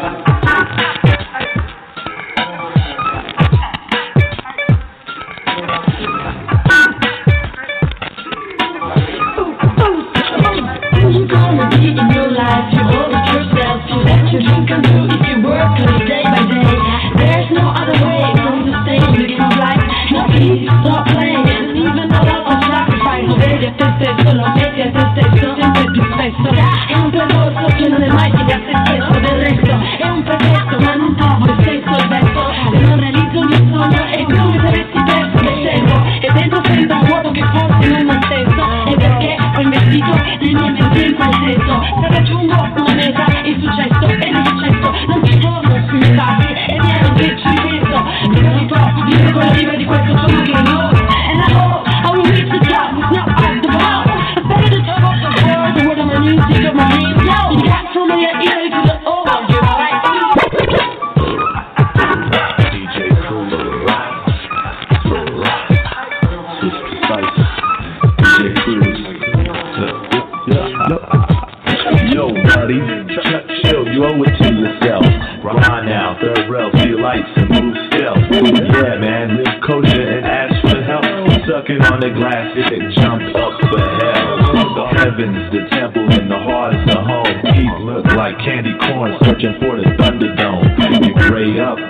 Sucking 81.65 81.81
on 81.81 81.97
the 81.97 82.13
glass, 82.13 82.53
it 82.53 82.93
jump 82.93 83.25
up 83.33 83.57
for 83.57 83.81
hell. 83.81 84.37
The 84.77 84.85
heavens, 85.01 85.49
the 85.49 85.65
temple, 85.73 86.05
and 86.13 86.29
the 86.29 86.37
heart 86.37 86.77
is 86.77 86.85
the 86.85 87.01
home. 87.01 87.41
Keep 87.41 87.73
look 87.81 88.05
like 88.13 88.37
candy 88.37 88.77
corn, 88.85 89.17
searching 89.25 89.57
for 89.57 89.73
the 89.73 89.89
Thunderdome. 89.97 90.61
You 91.01 91.17
gray 91.25 91.57
up, 91.57 91.81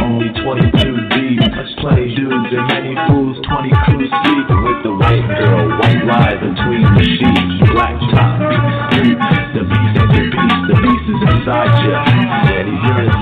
only 0.00 0.32
22 0.32 0.72
deep. 1.12 1.44
Touch 1.44 1.76
Plenty 1.76 2.16
dudes 2.16 2.56
and 2.56 2.72
many 2.72 2.96
fools, 3.04 3.36
20 3.44 3.68
crews 3.84 4.08
deep. 4.08 4.48
With 4.48 4.80
the 4.88 4.96
white 4.96 5.28
girl, 5.28 5.76
white 5.76 6.08
lie 6.08 6.40
between 6.40 6.88
the 6.88 7.04
sheets. 7.04 7.68
Black 7.68 8.00
top, 8.08 8.32
beat, 8.96 9.20
the 9.52 9.60
beast 9.68 9.92
and 9.92 10.08
the 10.08 10.24
beast. 10.24 10.60
The 10.72 10.76
beast 10.80 11.04
is 11.04 11.20
inside 11.36 11.72
you. 11.84 11.92
And 11.92 13.12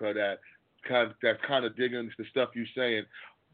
America 0.00 0.20
that 0.20 0.38
kind 0.88 1.10
of, 1.10 1.16
that's 1.22 1.38
kind 1.46 1.64
of 1.64 1.76
digging 1.76 1.98
into 1.98 2.14
the 2.18 2.24
stuff 2.30 2.50
you're 2.54 2.66
saying. 2.76 3.04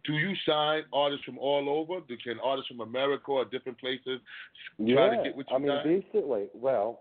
Do 0.05 0.13
you 0.13 0.35
sign 0.47 0.83
artists 0.93 1.25
from 1.25 1.39
all 1.39 1.69
over? 1.69 2.01
Do, 2.07 2.17
can 2.23 2.39
artists 2.43 2.69
from 2.69 2.81
America 2.81 3.33
or 3.33 3.45
different 3.45 3.79
places 3.79 4.21
try 4.79 5.09
Yeah, 5.09 5.17
to 5.17 5.23
get 5.25 5.37
what 5.37 5.51
you 5.51 5.57
I 5.57 5.59
mean, 5.59 5.69
got? 5.69 5.85
basically, 5.85 6.47
well, 6.55 7.01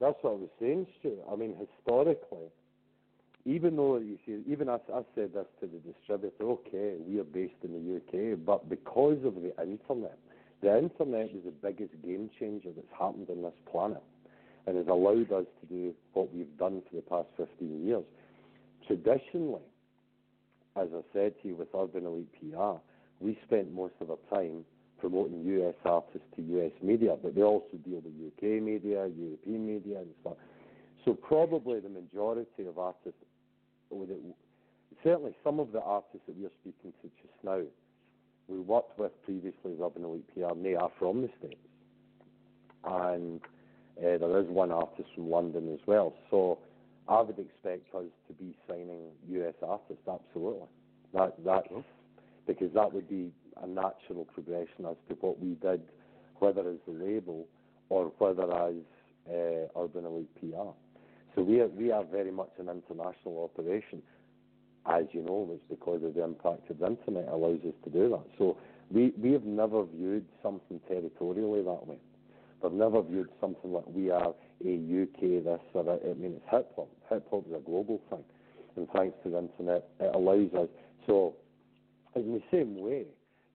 that's 0.00 0.16
what 0.22 0.30
I 0.30 0.34
was 0.34 0.50
saying, 0.60 0.86
Stuart. 1.00 1.24
I 1.30 1.34
mean, 1.34 1.56
historically, 1.58 2.46
even 3.44 3.76
though 3.76 3.96
you 3.98 4.18
see, 4.26 4.42
even 4.46 4.68
I, 4.68 4.74
I 4.94 5.02
said 5.14 5.34
this 5.34 5.46
to 5.60 5.66
the 5.66 5.78
distributor, 5.92 6.44
okay, 6.44 6.94
we 7.06 7.18
are 7.18 7.24
based 7.24 7.54
in 7.64 7.72
the 7.72 7.96
UK, 7.96 8.38
but 8.44 8.68
because 8.68 9.18
of 9.24 9.34
the 9.34 9.52
internet, 9.60 10.18
the 10.62 10.78
internet 10.78 11.26
is 11.26 11.44
the 11.44 11.50
biggest 11.62 11.94
game 12.04 12.30
changer 12.38 12.70
that's 12.74 12.86
happened 12.98 13.28
on 13.30 13.42
this 13.42 13.54
planet 13.70 14.02
and 14.66 14.76
has 14.76 14.86
allowed 14.88 15.32
us 15.32 15.46
to 15.60 15.66
do 15.68 15.94
what 16.12 16.32
we've 16.34 16.56
done 16.58 16.82
for 16.88 16.96
the 16.96 17.02
past 17.02 17.28
15 17.36 17.86
years. 17.86 18.04
Traditionally, 18.86 19.62
as 20.76 20.88
I 20.94 21.00
said 21.12 21.34
to 21.42 21.48
you 21.48 21.56
with 21.56 21.68
Urban 21.74 22.06
Elite 22.06 22.32
PR, 22.40 22.78
we 23.20 23.38
spent 23.44 23.72
most 23.72 23.94
of 24.00 24.10
our 24.10 24.18
time 24.30 24.64
promoting 24.98 25.44
US 25.44 25.74
artists 25.84 26.26
to 26.36 26.42
US 26.42 26.72
media, 26.82 27.16
but 27.22 27.34
they 27.34 27.42
also 27.42 27.76
deal 27.84 28.02
with 28.04 28.14
UK 28.14 28.62
media, 28.62 29.08
European 29.16 29.66
media, 29.66 29.98
and 29.98 30.08
stuff. 30.20 30.36
So 31.04 31.14
probably 31.14 31.80
the 31.80 31.88
majority 31.88 32.66
of 32.66 32.78
artists, 32.78 33.18
certainly 35.04 35.34
some 35.44 35.60
of 35.60 35.72
the 35.72 35.80
artists 35.80 36.26
that 36.26 36.38
we 36.38 36.46
are 36.46 36.56
speaking 36.60 36.92
to 37.02 37.08
just 37.22 37.34
now, 37.44 37.60
we 38.48 38.58
worked 38.60 38.98
with 38.98 39.12
previously 39.24 39.72
as 39.72 39.78
Urban 39.82 40.04
Elite 40.04 40.34
PR, 40.34 40.52
and 40.52 40.64
they 40.64 40.74
are 40.74 40.90
from 40.98 41.22
the 41.22 41.30
States. 41.38 41.56
And 42.84 43.40
uh, 43.98 44.18
there 44.18 44.38
is 44.40 44.46
one 44.48 44.70
artist 44.70 45.08
from 45.14 45.30
London 45.30 45.72
as 45.72 45.80
well. 45.86 46.14
So 46.30 46.58
I 47.08 47.20
would 47.20 47.38
expect 47.38 47.94
us 47.94 48.04
to 48.26 48.32
be 48.34 48.56
signing 48.68 49.10
US 49.28 49.54
artists, 49.62 50.02
absolutely. 50.08 50.66
That 51.14 51.34
that 51.44 51.64
because 52.46 52.72
that 52.74 52.92
would 52.92 53.08
be 53.08 53.32
a 53.62 53.66
natural 53.66 54.24
progression 54.32 54.86
as 54.88 54.96
to 55.08 55.14
what 55.20 55.38
we 55.40 55.54
did, 55.54 55.82
whether 56.38 56.68
as 56.68 56.76
the 56.86 56.92
label 56.92 57.46
or 57.88 58.12
whether 58.18 58.52
as 58.52 58.74
uh, 59.28 59.80
Urban 59.80 60.04
Elite 60.04 60.34
PR. 60.40 60.70
So 61.34 61.42
we 61.42 61.60
are 61.60 61.68
we 61.68 61.92
are 61.92 62.04
very 62.04 62.30
much 62.32 62.50
an 62.58 62.68
international 62.68 63.50
operation, 63.54 64.02
as 64.86 65.04
you 65.12 65.22
know, 65.22 65.48
it's 65.52 65.62
because 65.68 66.02
of 66.02 66.14
the 66.14 66.24
impact 66.24 66.70
of 66.70 66.78
the 66.78 66.86
internet 66.86 67.28
allows 67.28 67.60
us 67.66 67.74
to 67.84 67.90
do 67.90 68.08
that. 68.10 68.24
So 68.38 68.56
we 68.90 69.12
we 69.20 69.32
have 69.32 69.44
never 69.44 69.84
viewed 69.84 70.24
something 70.42 70.80
territorially 70.88 71.62
that 71.62 71.86
way. 71.86 71.98
We've 72.62 72.72
never 72.72 73.02
viewed 73.02 73.28
something 73.40 73.72
like 73.72 73.84
we 73.86 74.10
are 74.10 74.34
a 74.64 75.02
UK 75.02 75.44
this 75.44 75.60
or 75.74 75.84
that. 75.84 76.00
I 76.04 76.14
mean, 76.14 76.34
it's 76.36 76.44
hip 76.50 76.72
hop. 76.76 76.88
Hip 77.10 77.26
hop 77.30 77.46
is 77.46 77.54
a 77.54 77.60
global 77.60 78.00
thing, 78.10 78.24
and 78.76 78.88
thanks 78.94 79.16
to 79.24 79.30
the 79.30 79.38
internet, 79.38 79.88
it 80.00 80.14
allows 80.14 80.52
us. 80.54 80.68
So, 81.06 81.34
in 82.14 82.32
the 82.32 82.42
same 82.50 82.80
way, 82.80 83.04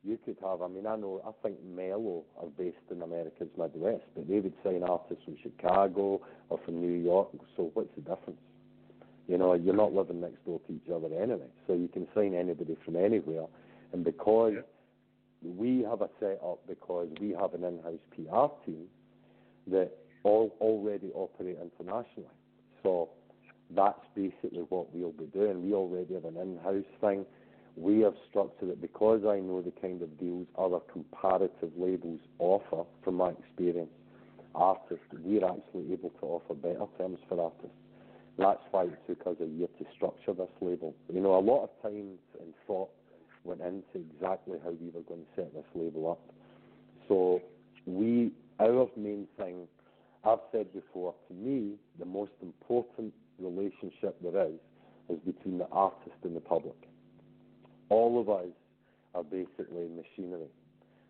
you 0.03 0.17
could 0.23 0.37
have. 0.43 0.61
I 0.61 0.67
mean, 0.67 0.85
I 0.85 0.95
know. 0.95 1.21
I 1.25 1.31
think 1.43 1.57
Mello 1.63 2.23
are 2.39 2.47
based 2.57 2.77
in 2.89 3.01
America's 3.01 3.49
Midwest, 3.57 4.03
but 4.15 4.27
they 4.27 4.39
would 4.39 4.53
sign 4.63 4.83
artists 4.83 5.23
from 5.25 5.37
Chicago 5.41 6.21
or 6.49 6.59
from 6.63 6.79
New 6.81 7.01
York. 7.01 7.29
So, 7.57 7.71
what's 7.73 7.93
the 7.95 8.01
difference? 8.01 8.39
You 9.27 9.37
know, 9.37 9.53
you're 9.53 9.75
not 9.75 9.93
living 9.93 10.21
next 10.21 10.43
door 10.45 10.59
to 10.67 10.73
each 10.73 10.89
other 10.93 11.07
anyway, 11.15 11.47
so 11.67 11.73
you 11.73 11.87
can 11.87 12.07
sign 12.13 12.33
anybody 12.33 12.77
from 12.85 12.95
anywhere. 12.95 13.45
And 13.93 14.03
because 14.03 14.53
Yeah. 14.53 14.61
We 15.43 15.85
have 15.89 16.01
a 16.01 16.09
setup, 16.19 16.59
because 16.67 17.09
we 17.19 17.31
have 17.31 17.53
an 17.53 17.63
in-house 17.63 17.99
PR 18.15 18.69
team 18.69 18.85
that 19.67 19.91
all 20.23 20.55
already 20.61 21.11
operate 21.13 21.57
internationally. 21.61 22.29
So 22.83 23.09
that's 23.75 23.99
basically 24.15 24.65
what 24.69 24.93
we'll 24.93 25.11
be 25.11 25.25
doing. 25.25 25.65
We 25.65 25.73
already 25.73 26.13
have 26.13 26.25
an 26.25 26.37
in-house 26.37 26.85
thing. 26.99 27.25
We 27.75 28.01
have 28.01 28.13
structured 28.29 28.69
it 28.69 28.81
because 28.81 29.21
I 29.25 29.39
know 29.39 29.61
the 29.61 29.71
kind 29.81 30.01
of 30.01 30.19
deals 30.19 30.47
other 30.57 30.79
comparative 30.91 31.71
labels 31.77 32.19
offer 32.39 32.83
from 33.03 33.15
my 33.15 33.29
experience. 33.29 33.91
Artists, 34.53 35.05
we're 35.23 35.45
actually 35.45 35.93
able 35.93 36.09
to 36.19 36.25
offer 36.25 36.53
better 36.53 36.85
terms 36.97 37.19
for 37.29 37.41
artists. 37.41 37.77
That's 38.37 38.61
why 38.71 38.83
it 38.83 38.99
took 39.07 39.25
us 39.25 39.37
a 39.41 39.45
year 39.45 39.67
to 39.79 39.85
structure 39.95 40.33
this 40.33 40.49
label. 40.59 40.93
You 41.13 41.21
know, 41.21 41.35
a 41.35 41.39
lot 41.39 41.63
of 41.63 41.69
times 41.81 42.19
and 42.39 42.53
thought 42.67 42.89
went 43.43 43.61
into 43.61 43.83
exactly 43.95 44.57
how 44.63 44.71
we 44.71 44.89
were 44.89 45.01
going 45.01 45.21
to 45.21 45.35
set 45.35 45.53
this 45.53 45.65
label 45.73 46.11
up. 46.11 46.33
So 47.07 47.41
we, 47.85 48.31
our 48.59 48.87
main 48.95 49.27
thing, 49.37 49.67
I've 50.23 50.39
said 50.51 50.71
before, 50.73 51.15
to 51.27 51.33
me, 51.33 51.73
the 51.99 52.05
most 52.05 52.31
important 52.41 53.13
relationship 53.39 54.15
there 54.21 54.47
is 54.47 54.59
is 55.09 55.19
between 55.25 55.57
the 55.57 55.67
artist 55.71 56.15
and 56.23 56.35
the 56.35 56.41
public. 56.41 56.77
All 57.89 58.21
of 58.21 58.29
us 58.29 58.51
are 59.13 59.23
basically 59.23 59.89
machinery. 59.89 60.47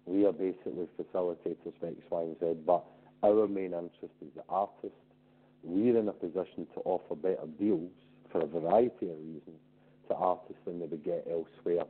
We 0.06 0.26
are 0.26 0.32
basically 0.32 0.88
facilitators 1.00 1.74
for 1.80 1.88
X, 1.88 1.98
Y, 2.10 2.22
and 2.22 2.36
Z, 2.40 2.62
but 2.66 2.84
our 3.24 3.48
main 3.48 3.74
interest 3.74 4.16
is 4.22 4.30
the 4.36 4.44
artist. 4.50 4.96
We're 5.64 6.00
in 6.00 6.08
a 6.08 6.14
position 6.14 6.66
to 6.74 6.82
offer 6.86 7.16
better 7.16 7.46
deals 7.60 7.92
for 8.32 8.42
a 8.42 8.48
variety 8.48 9.10
of 9.10 9.18
reasons 9.20 9.60
to 10.08 10.16
artists 10.16 10.62
than 10.66 10.80
they 10.80 10.86
would 10.86 11.04
get 11.04 11.28
elsewhere 11.30 11.86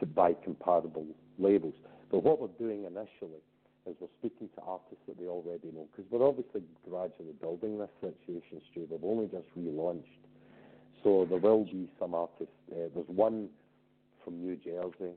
to 0.00 0.06
buy 0.06 0.34
comparable 0.44 1.06
labels. 1.38 1.74
But 2.10 2.22
what 2.22 2.40
we're 2.40 2.58
doing 2.58 2.84
initially 2.84 3.40
is 3.86 3.94
we're 4.00 4.08
speaking 4.18 4.48
to 4.56 4.62
artists 4.62 5.02
that 5.06 5.18
we 5.18 5.26
already 5.26 5.68
know, 5.74 5.86
because 5.90 6.10
we're 6.10 6.26
obviously 6.26 6.62
gradually 6.88 7.34
building 7.40 7.78
this 7.78 7.90
situation, 8.00 8.60
Stu. 8.70 8.86
We've 8.90 9.04
only 9.04 9.26
just 9.26 9.46
relaunched. 9.58 10.22
So 11.04 11.26
there 11.28 11.38
will 11.38 11.64
be 11.64 11.88
some 11.98 12.14
artists. 12.14 12.54
Uh, 12.70 12.90
there's 12.94 13.08
one 13.08 13.48
from 14.24 14.40
New 14.40 14.56
Jersey, 14.56 15.14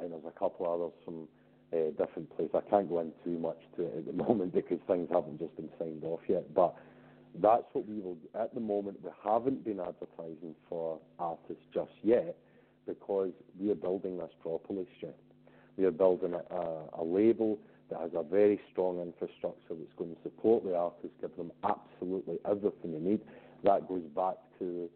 and 0.00 0.12
there's 0.12 0.26
a 0.26 0.38
couple 0.38 0.66
others 0.66 0.92
from 1.04 1.28
uh, 1.72 1.90
different 1.90 2.34
places. 2.36 2.54
I 2.54 2.68
can't 2.68 2.88
go 2.88 3.00
into 3.00 3.14
too 3.24 3.38
much 3.38 3.58
to 3.76 3.82
it 3.84 3.98
at 3.98 4.06
the 4.06 4.12
moment 4.24 4.54
because 4.54 4.78
things 4.86 5.08
haven't 5.12 5.38
just 5.38 5.54
been 5.56 5.68
signed 5.78 6.02
off 6.04 6.20
yet. 6.28 6.52
But 6.54 6.74
that's 7.40 7.64
what 7.72 7.86
we 7.86 8.00
will. 8.00 8.16
At 8.34 8.54
the 8.54 8.60
moment, 8.60 8.98
we 9.02 9.10
haven't 9.24 9.64
been 9.64 9.78
advertising 9.78 10.54
for 10.68 10.98
artists 11.18 11.62
just 11.72 11.92
yet 12.02 12.36
because 12.88 13.30
we 13.60 13.70
are 13.70 13.76
building 13.76 14.18
this 14.18 14.32
properly. 14.42 14.88
We 15.76 15.84
are 15.84 15.92
building 15.92 16.34
a, 16.34 17.04
label 17.04 17.58
that 17.90 18.00
has 18.00 18.10
a 18.16 18.24
very 18.24 18.58
strong 18.72 19.00
infrastructure 19.00 19.74
that's 19.78 19.94
going 19.96 20.16
to 20.16 20.22
support 20.22 20.64
the 20.64 20.74
artists, 20.76 21.14
give 21.20 21.36
them 21.36 21.52
absolutely 21.62 22.38
everything 22.44 22.92
they 22.92 23.10
need. 23.10 23.20
That 23.62 23.86
goes 23.86 24.02
back 24.16 24.36
to 24.58 24.88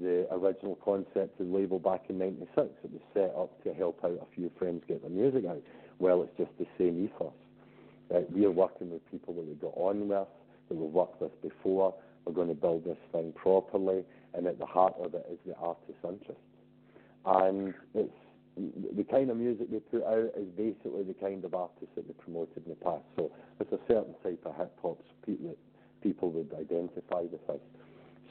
the 0.00 0.26
original 0.32 0.78
concept 0.82 1.38
of 1.38 1.48
the 1.48 1.52
label 1.54 1.78
back 1.78 2.04
in 2.08 2.18
'96. 2.18 2.48
It 2.56 2.90
was 2.90 3.02
set 3.12 3.34
up 3.36 3.62
to 3.64 3.74
help 3.74 4.00
out 4.04 4.12
a 4.12 4.34
few 4.34 4.50
friends 4.58 4.82
get 4.88 5.02
their 5.02 5.10
music 5.10 5.44
out. 5.44 5.62
Well, 5.98 6.22
it's 6.22 6.36
just 6.38 6.50
the 6.58 6.66
same 6.78 7.04
ethos. 7.04 7.34
We 8.30 8.44
are 8.46 8.50
working 8.50 8.90
with 8.90 9.10
people 9.10 9.34
that 9.34 9.46
we 9.46 9.54
got 9.54 9.74
on 9.76 10.08
with, 10.08 10.28
that 10.68 10.74
we've 10.74 10.90
worked 10.90 11.20
with 11.20 11.42
before. 11.42 11.94
We're 12.24 12.32
going 12.32 12.48
to 12.48 12.54
build 12.54 12.84
this 12.84 12.98
thing 13.10 13.32
properly, 13.32 14.04
and 14.34 14.46
at 14.46 14.58
the 14.58 14.66
heart 14.66 14.94
of 14.98 15.14
it 15.14 15.26
is 15.30 15.38
the 15.46 15.56
artist's 15.56 16.04
interest. 16.04 16.40
And 17.24 17.74
it's 17.94 18.12
the 18.56 19.04
kind 19.04 19.30
of 19.30 19.36
music 19.36 19.70
they 19.70 19.78
put 19.78 20.04
out 20.04 20.30
is 20.36 20.48
basically 20.56 21.04
the 21.04 21.16
kind 21.20 21.44
of 21.44 21.54
artists 21.54 21.94
that 21.96 22.06
they 22.06 22.14
promoted 22.14 22.62
in 22.64 22.70
the 22.70 22.76
past. 22.76 23.04
So 23.16 23.30
it's 23.60 23.72
a 23.72 23.78
certain 23.88 24.14
type 24.22 24.42
of 24.44 24.56
hip 24.56 24.72
hop 24.82 24.98
that 25.26 25.56
people 26.02 26.30
would 26.32 26.52
identify 26.58 27.22
with 27.22 27.48
us. 27.48 27.60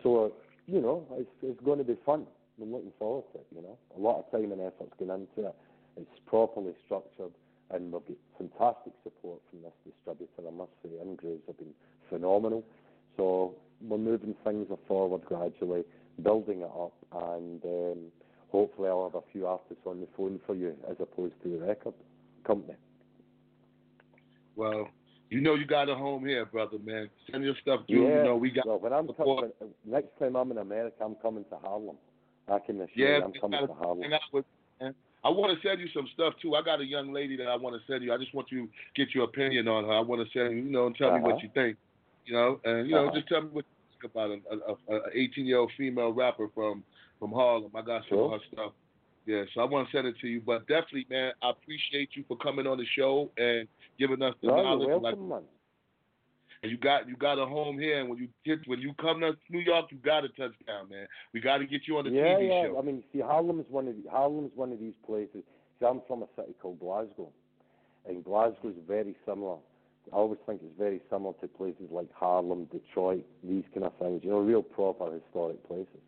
So 0.03 0.33
you 0.67 0.81
know, 0.81 1.05
it's 1.13 1.29
it's 1.41 1.59
going 1.61 1.79
to 1.79 1.83
be 1.83 1.97
fun. 2.05 2.25
I'm 2.61 2.71
looking 2.71 2.93
forward 2.99 3.25
to 3.33 3.39
it. 3.39 3.47
You 3.55 3.61
know, 3.61 3.77
a 3.97 3.99
lot 3.99 4.19
of 4.19 4.31
time 4.31 4.51
and 4.51 4.61
effort's 4.61 4.93
gone 4.99 5.09
into 5.09 5.49
it. 5.49 5.55
It's 5.97 6.19
properly 6.27 6.73
structured, 6.85 7.33
and 7.71 7.91
we've 7.91 8.01
got 8.07 8.17
fantastic 8.37 8.93
support 9.03 9.41
from 9.49 9.63
this 9.63 9.73
distributor. 9.83 10.47
I 10.47 10.51
must 10.51 10.71
say, 10.83 10.89
Ingrooves 11.03 11.45
have 11.47 11.57
been 11.57 11.73
phenomenal. 12.09 12.63
So 13.17 13.55
we're 13.81 13.97
moving 13.97 14.35
things 14.43 14.67
forward 14.87 15.25
gradually, 15.25 15.83
building 16.21 16.61
it 16.61 16.71
up, 16.71 16.93
and 17.11 17.63
um, 17.65 17.97
hopefully 18.51 18.89
I'll 18.89 19.05
have 19.05 19.15
a 19.15 19.31
few 19.31 19.47
artists 19.47 19.83
on 19.85 20.01
the 20.01 20.07
phone 20.15 20.39
for 20.45 20.55
you 20.55 20.75
as 20.89 20.97
opposed 20.99 21.33
to 21.43 21.49
the 21.49 21.65
record 21.65 21.93
company. 22.45 22.75
Well, 24.55 24.89
you 25.29 25.39
know 25.41 25.55
you 25.55 25.65
got 25.65 25.89
a 25.89 25.95
home 25.95 26.25
here, 26.25 26.45
brother, 26.45 26.77
man. 26.83 27.09
Send 27.31 27.43
your 27.43 27.55
stuff 27.61 27.81
through. 27.87 28.03
Yeah. 28.09 28.17
You 28.17 28.23
know 28.23 28.35
we 28.35 28.51
got 28.51 28.65
well, 28.65 28.79
when 28.79 28.93
I'm 28.93 29.07
coming, 29.13 29.51
next 29.85 30.09
time 30.19 30.35
I'm 30.35 30.51
in 30.51 30.57
America, 30.57 30.97
I'm 31.03 31.15
coming 31.15 31.45
to 31.49 31.57
Harlem. 31.57 31.95
Back 32.47 32.63
in 32.69 32.77
this 32.77 32.89
year, 32.95 33.17
Yeah, 33.19 33.23
I'm 33.25 33.33
coming 33.33 33.65
to 33.65 33.73
Harlem. 33.73 34.03
with-. 34.33 34.45
I 35.23 35.29
want 35.29 35.55
to 35.55 35.67
send 35.67 35.79
you 35.79 35.87
some 35.93 36.07
stuff 36.15 36.33
too. 36.41 36.55
I 36.55 36.63
got 36.63 36.81
a 36.81 36.83
young 36.85 37.13
lady 37.13 37.37
that 37.37 37.45
I 37.47 37.55
want 37.55 37.75
to 37.75 37.81
send 37.91 38.03
you. 38.03 38.11
I 38.11 38.17
just 38.17 38.33
want 38.33 38.47
you 38.51 38.65
to 38.65 38.71
get 38.95 39.13
your 39.13 39.25
opinion 39.25 39.67
on 39.67 39.83
her. 39.85 39.91
I 39.91 39.99
want 39.99 40.27
to 40.27 40.31
send 40.37 40.57
you, 40.57 40.63
you 40.63 40.71
know, 40.71 40.87
and 40.87 40.95
tell 40.95 41.11
me 41.15 41.21
what 41.21 41.33
Uh-huh. 41.35 41.41
you 41.43 41.49
think. 41.53 41.77
You 42.25 42.33
know, 42.33 42.59
and 42.65 42.87
you 42.87 42.95
know, 42.95 43.05
Uh-huh. 43.05 43.15
just 43.15 43.27
tell 43.27 43.41
me 43.41 43.49
what 43.51 43.65
about 44.03 44.31
a, 44.31 44.39
a, 44.91 44.95
a 44.95 44.99
18 45.13 45.45
year 45.45 45.59
old 45.59 45.71
female 45.77 46.11
rapper 46.13 46.47
from 46.53 46.83
from 47.19 47.31
Harlem. 47.31 47.71
I 47.75 47.81
got 47.81 48.01
some 48.09 48.17
Sure. 48.17 48.25
of 48.35 48.41
her 48.41 48.47
stuff. 48.51 48.71
Yeah, 49.27 49.43
so 49.53 49.61
I 49.61 49.65
want 49.65 49.87
to 49.89 49.95
send 49.95 50.07
it 50.07 50.15
to 50.21 50.27
you. 50.27 50.41
But 50.43 50.67
definitely, 50.67 51.05
man, 51.09 51.33
I 51.43 51.51
appreciate 51.51 52.09
you 52.15 52.23
for 52.27 52.35
coming 52.37 52.65
on 52.65 52.77
the 52.79 52.85
show 52.97 53.29
and 53.37 53.67
giving 53.99 54.21
us 54.23 54.33
the 54.41 54.47
No, 54.47 54.55
knowledge. 54.63 54.87
you're 54.87 54.95
Like, 54.95 55.03
welcome, 55.15 55.29
man. 55.29 55.41
and 56.63 56.71
you 56.71 56.77
got 56.77 57.07
you 57.07 57.15
got 57.15 57.37
a 57.37 57.45
home 57.45 57.77
here, 57.79 57.99
and 57.99 58.09
when 58.09 58.17
you 58.17 58.27
get 58.43 58.67
when 58.67 58.79
you 58.79 58.93
come 58.99 59.19
to 59.21 59.33
New 59.49 59.59
York, 59.59 59.85
you 59.91 59.97
got 59.97 60.25
a 60.25 60.29
touchdown, 60.29 60.89
man. 60.89 61.07
We 61.33 61.39
got 61.39 61.57
to 61.59 61.65
get 61.67 61.81
you 61.87 61.97
on 61.97 62.05
the 62.05 62.11
yeah, 62.11 62.35
TV 62.35 62.47
yeah. 62.49 62.63
show. 62.69 62.79
I 62.79 62.81
mean, 62.81 63.03
see, 63.13 63.19
Harlem 63.19 63.59
is 63.59 63.65
one 63.69 63.87
of 63.87 63.95
the, 63.95 64.01
is 64.01 64.51
one 64.55 64.71
of 64.71 64.79
these 64.79 64.95
places. 65.05 65.43
See, 65.79 65.85
I'm 65.85 66.01
from 66.07 66.23
a 66.23 66.27
city 66.35 66.55
called 66.59 66.79
Glasgow, 66.79 67.29
and 68.07 68.23
Glasgow 68.23 68.69
is 68.69 68.75
very 68.87 69.15
similar. 69.25 69.57
I 70.11 70.15
always 70.15 70.39
think 70.45 70.61
it's 70.63 70.77
very 70.77 71.01
similar 71.09 71.33
to 71.41 71.47
places 71.47 71.87
like 71.91 72.11
Harlem, 72.13 72.65
Detroit, 72.65 73.25
these 73.43 73.63
kind 73.73 73.85
of 73.85 73.93
things. 73.97 74.21
You 74.23 74.31
know, 74.31 74.39
real 74.39 74.63
proper 74.63 75.11
historic 75.13 75.65
places. 75.67 76.01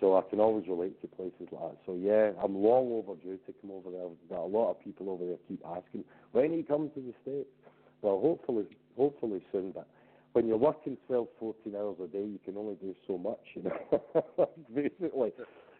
So 0.00 0.16
I 0.16 0.22
can 0.28 0.40
always 0.40 0.68
relate 0.68 1.00
to 1.00 1.08
places 1.08 1.48
like 1.50 1.62
that. 1.72 1.76
So 1.86 1.94
yeah, 1.94 2.32
I'm 2.42 2.54
long 2.56 2.92
overdue 2.92 3.38
to 3.46 3.54
come 3.60 3.70
over 3.72 3.90
there. 3.90 4.06
But 4.28 4.38
a 4.40 4.46
lot 4.46 4.70
of 4.70 4.80
people 4.84 5.10
over 5.10 5.24
there 5.24 5.36
keep 5.48 5.62
asking, 5.66 6.04
when 6.32 6.52
are 6.52 6.54
you 6.54 6.64
coming 6.64 6.90
to 6.90 7.00
the 7.00 7.14
States? 7.22 7.48
Well, 8.02 8.20
hopefully, 8.20 8.66
hopefully 8.96 9.42
soon. 9.52 9.72
But 9.72 9.88
when 10.32 10.46
you're 10.46 10.58
working 10.58 10.98
12, 11.06 11.28
14 11.40 11.74
hours 11.74 11.96
a 12.04 12.06
day, 12.08 12.24
you 12.24 12.38
can 12.44 12.56
only 12.58 12.74
do 12.74 12.94
so 13.06 13.16
much. 13.16 13.40
You 13.54 13.62
know, 13.64 14.48
basically, 14.74 15.32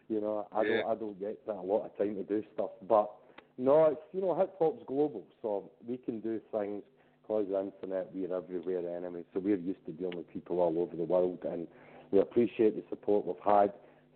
You 0.09 0.21
know, 0.21 0.47
I 0.51 0.63
Yeah. 0.63 0.69
don't 0.69 0.85
I 0.91 0.95
don't 0.95 1.19
get 1.19 1.45
that 1.45 1.55
a 1.55 1.61
lot 1.61 1.85
of 1.85 1.97
time 1.97 2.15
to 2.15 2.23
do 2.23 2.43
stuff, 2.55 2.71
but 2.87 3.11
no, 3.57 3.85
it's 3.85 4.01
you 4.13 4.21
know 4.21 4.33
hip 4.35 4.55
hop's 4.57 4.83
global, 4.87 5.25
so 5.41 5.69
we 5.87 5.97
can 5.97 6.19
do 6.21 6.39
things 6.51 6.81
because 7.27 7.45
the 7.49 7.59
internet. 7.59 8.09
We're 8.13 8.35
everywhere 8.35 8.95
anyway, 8.95 9.23
so 9.33 9.39
we're 9.39 9.57
used 9.57 9.85
to 9.85 9.91
dealing 9.91 10.17
with 10.17 10.31
people 10.31 10.59
all 10.59 10.79
over 10.79 10.95
the 10.95 11.03
world, 11.03 11.39
and 11.43 11.67
we 12.11 12.19
appreciate 12.19 12.75
the 12.75 12.83
support 12.89 13.25
we've 13.25 13.35
had 13.43 13.73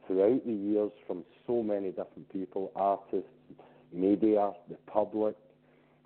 throughout 0.07 0.45
the 0.45 0.53
years 0.53 0.91
from 1.05 1.24
so 1.45 1.62
many 1.62 1.89
different 1.89 2.32
people, 2.32 2.72
artists, 2.76 3.30
media, 3.93 4.51
the 4.70 4.78
public, 4.88 5.36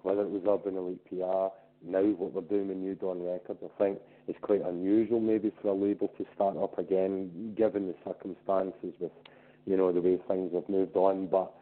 whether 0.01 0.21
it 0.21 0.29
was 0.29 0.41
Urban 0.47 0.77
Elite 0.77 1.05
PR, 1.09 1.53
now 1.87 2.01
what 2.17 2.33
we're 2.33 2.41
doing 2.41 2.69
with 2.69 2.77
New 2.77 2.95
Dawn 2.95 3.23
Records, 3.23 3.59
I 3.63 3.83
think 3.83 3.99
it's 4.27 4.39
quite 4.41 4.65
unusual 4.65 5.19
maybe 5.19 5.51
for 5.61 5.69
a 5.69 5.73
label 5.73 6.11
to 6.17 6.25
start 6.33 6.57
up 6.57 6.79
again, 6.79 7.53
given 7.55 7.87
the 7.87 7.95
circumstances 8.03 8.93
with, 8.99 9.11
you 9.65 9.77
know, 9.77 9.91
the 9.91 10.01
way 10.01 10.19
things 10.27 10.51
have 10.53 10.67
moved 10.67 10.95
on. 10.95 11.27
But, 11.27 11.53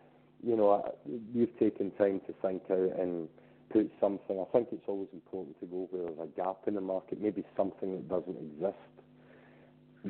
you 0.41 0.55
know, 0.55 0.95
we've 1.35 1.57
taken 1.59 1.91
time 1.91 2.21
to 2.27 2.33
think 2.41 2.63
out 2.71 2.99
and 2.99 3.27
put 3.71 3.91
something. 3.99 4.39
I 4.39 4.45
think 4.51 4.69
it's 4.71 4.87
always 4.87 5.09
important 5.13 5.59
to 5.59 5.65
go 5.65 5.87
where 5.91 6.05
there's 6.05 6.29
a 6.29 6.41
gap 6.41 6.67
in 6.67 6.75
the 6.75 6.81
market, 6.81 7.21
maybe 7.21 7.43
something 7.57 7.91
that 7.91 8.09
doesn't 8.09 8.37
exist. 8.37 8.77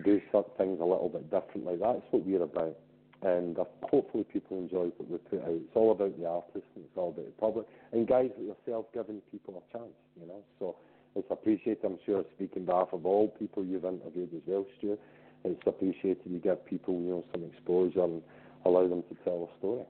Do 0.03 0.21
some 0.31 0.45
things 0.57 0.79
a 0.81 0.85
little 0.85 1.09
bit 1.09 1.29
differently. 1.29 1.77
That's 1.79 2.01
what 2.11 2.25
we're 2.25 2.43
about 2.43 2.75
and 3.23 3.57
uh, 3.57 3.63
hopefully 3.83 4.25
people 4.31 4.57
enjoy 4.57 4.91
what 4.97 5.09
we 5.09 5.17
put 5.17 5.41
out. 5.43 5.51
It's 5.51 5.75
all 5.75 5.91
about 5.91 6.17
the 6.19 6.27
artist 6.27 6.65
and 6.75 6.83
it's 6.83 6.97
all 6.97 7.09
about 7.09 7.25
the 7.25 7.31
public. 7.39 7.65
And 7.91 8.07
guys 8.07 8.29
like 8.37 8.57
yourself 8.57 8.85
giving 8.93 9.21
people 9.31 9.63
a 9.63 9.77
chance, 9.77 9.93
you 10.19 10.27
know. 10.27 10.43
So 10.59 10.75
it's 11.15 11.27
appreciated, 11.31 11.85
I'm 11.85 11.99
sure, 12.05 12.23
speaking 12.35 12.65
behalf 12.65 12.89
of 12.91 13.05
all 13.05 13.29
people 13.29 13.63
you've 13.63 13.85
interviewed 13.85 14.33
as 14.35 14.41
well, 14.45 14.65
Stu. 14.77 14.97
It's 15.45 15.61
appreciated 15.65 16.21
you 16.25 16.39
give 16.39 16.65
people, 16.65 16.95
you 16.95 17.09
know, 17.09 17.25
some 17.31 17.43
exposure 17.43 18.03
and 18.03 18.21
allow 18.65 18.87
them 18.87 19.03
to 19.03 19.15
tell 19.23 19.49
a 19.49 19.57
story. 19.59 19.83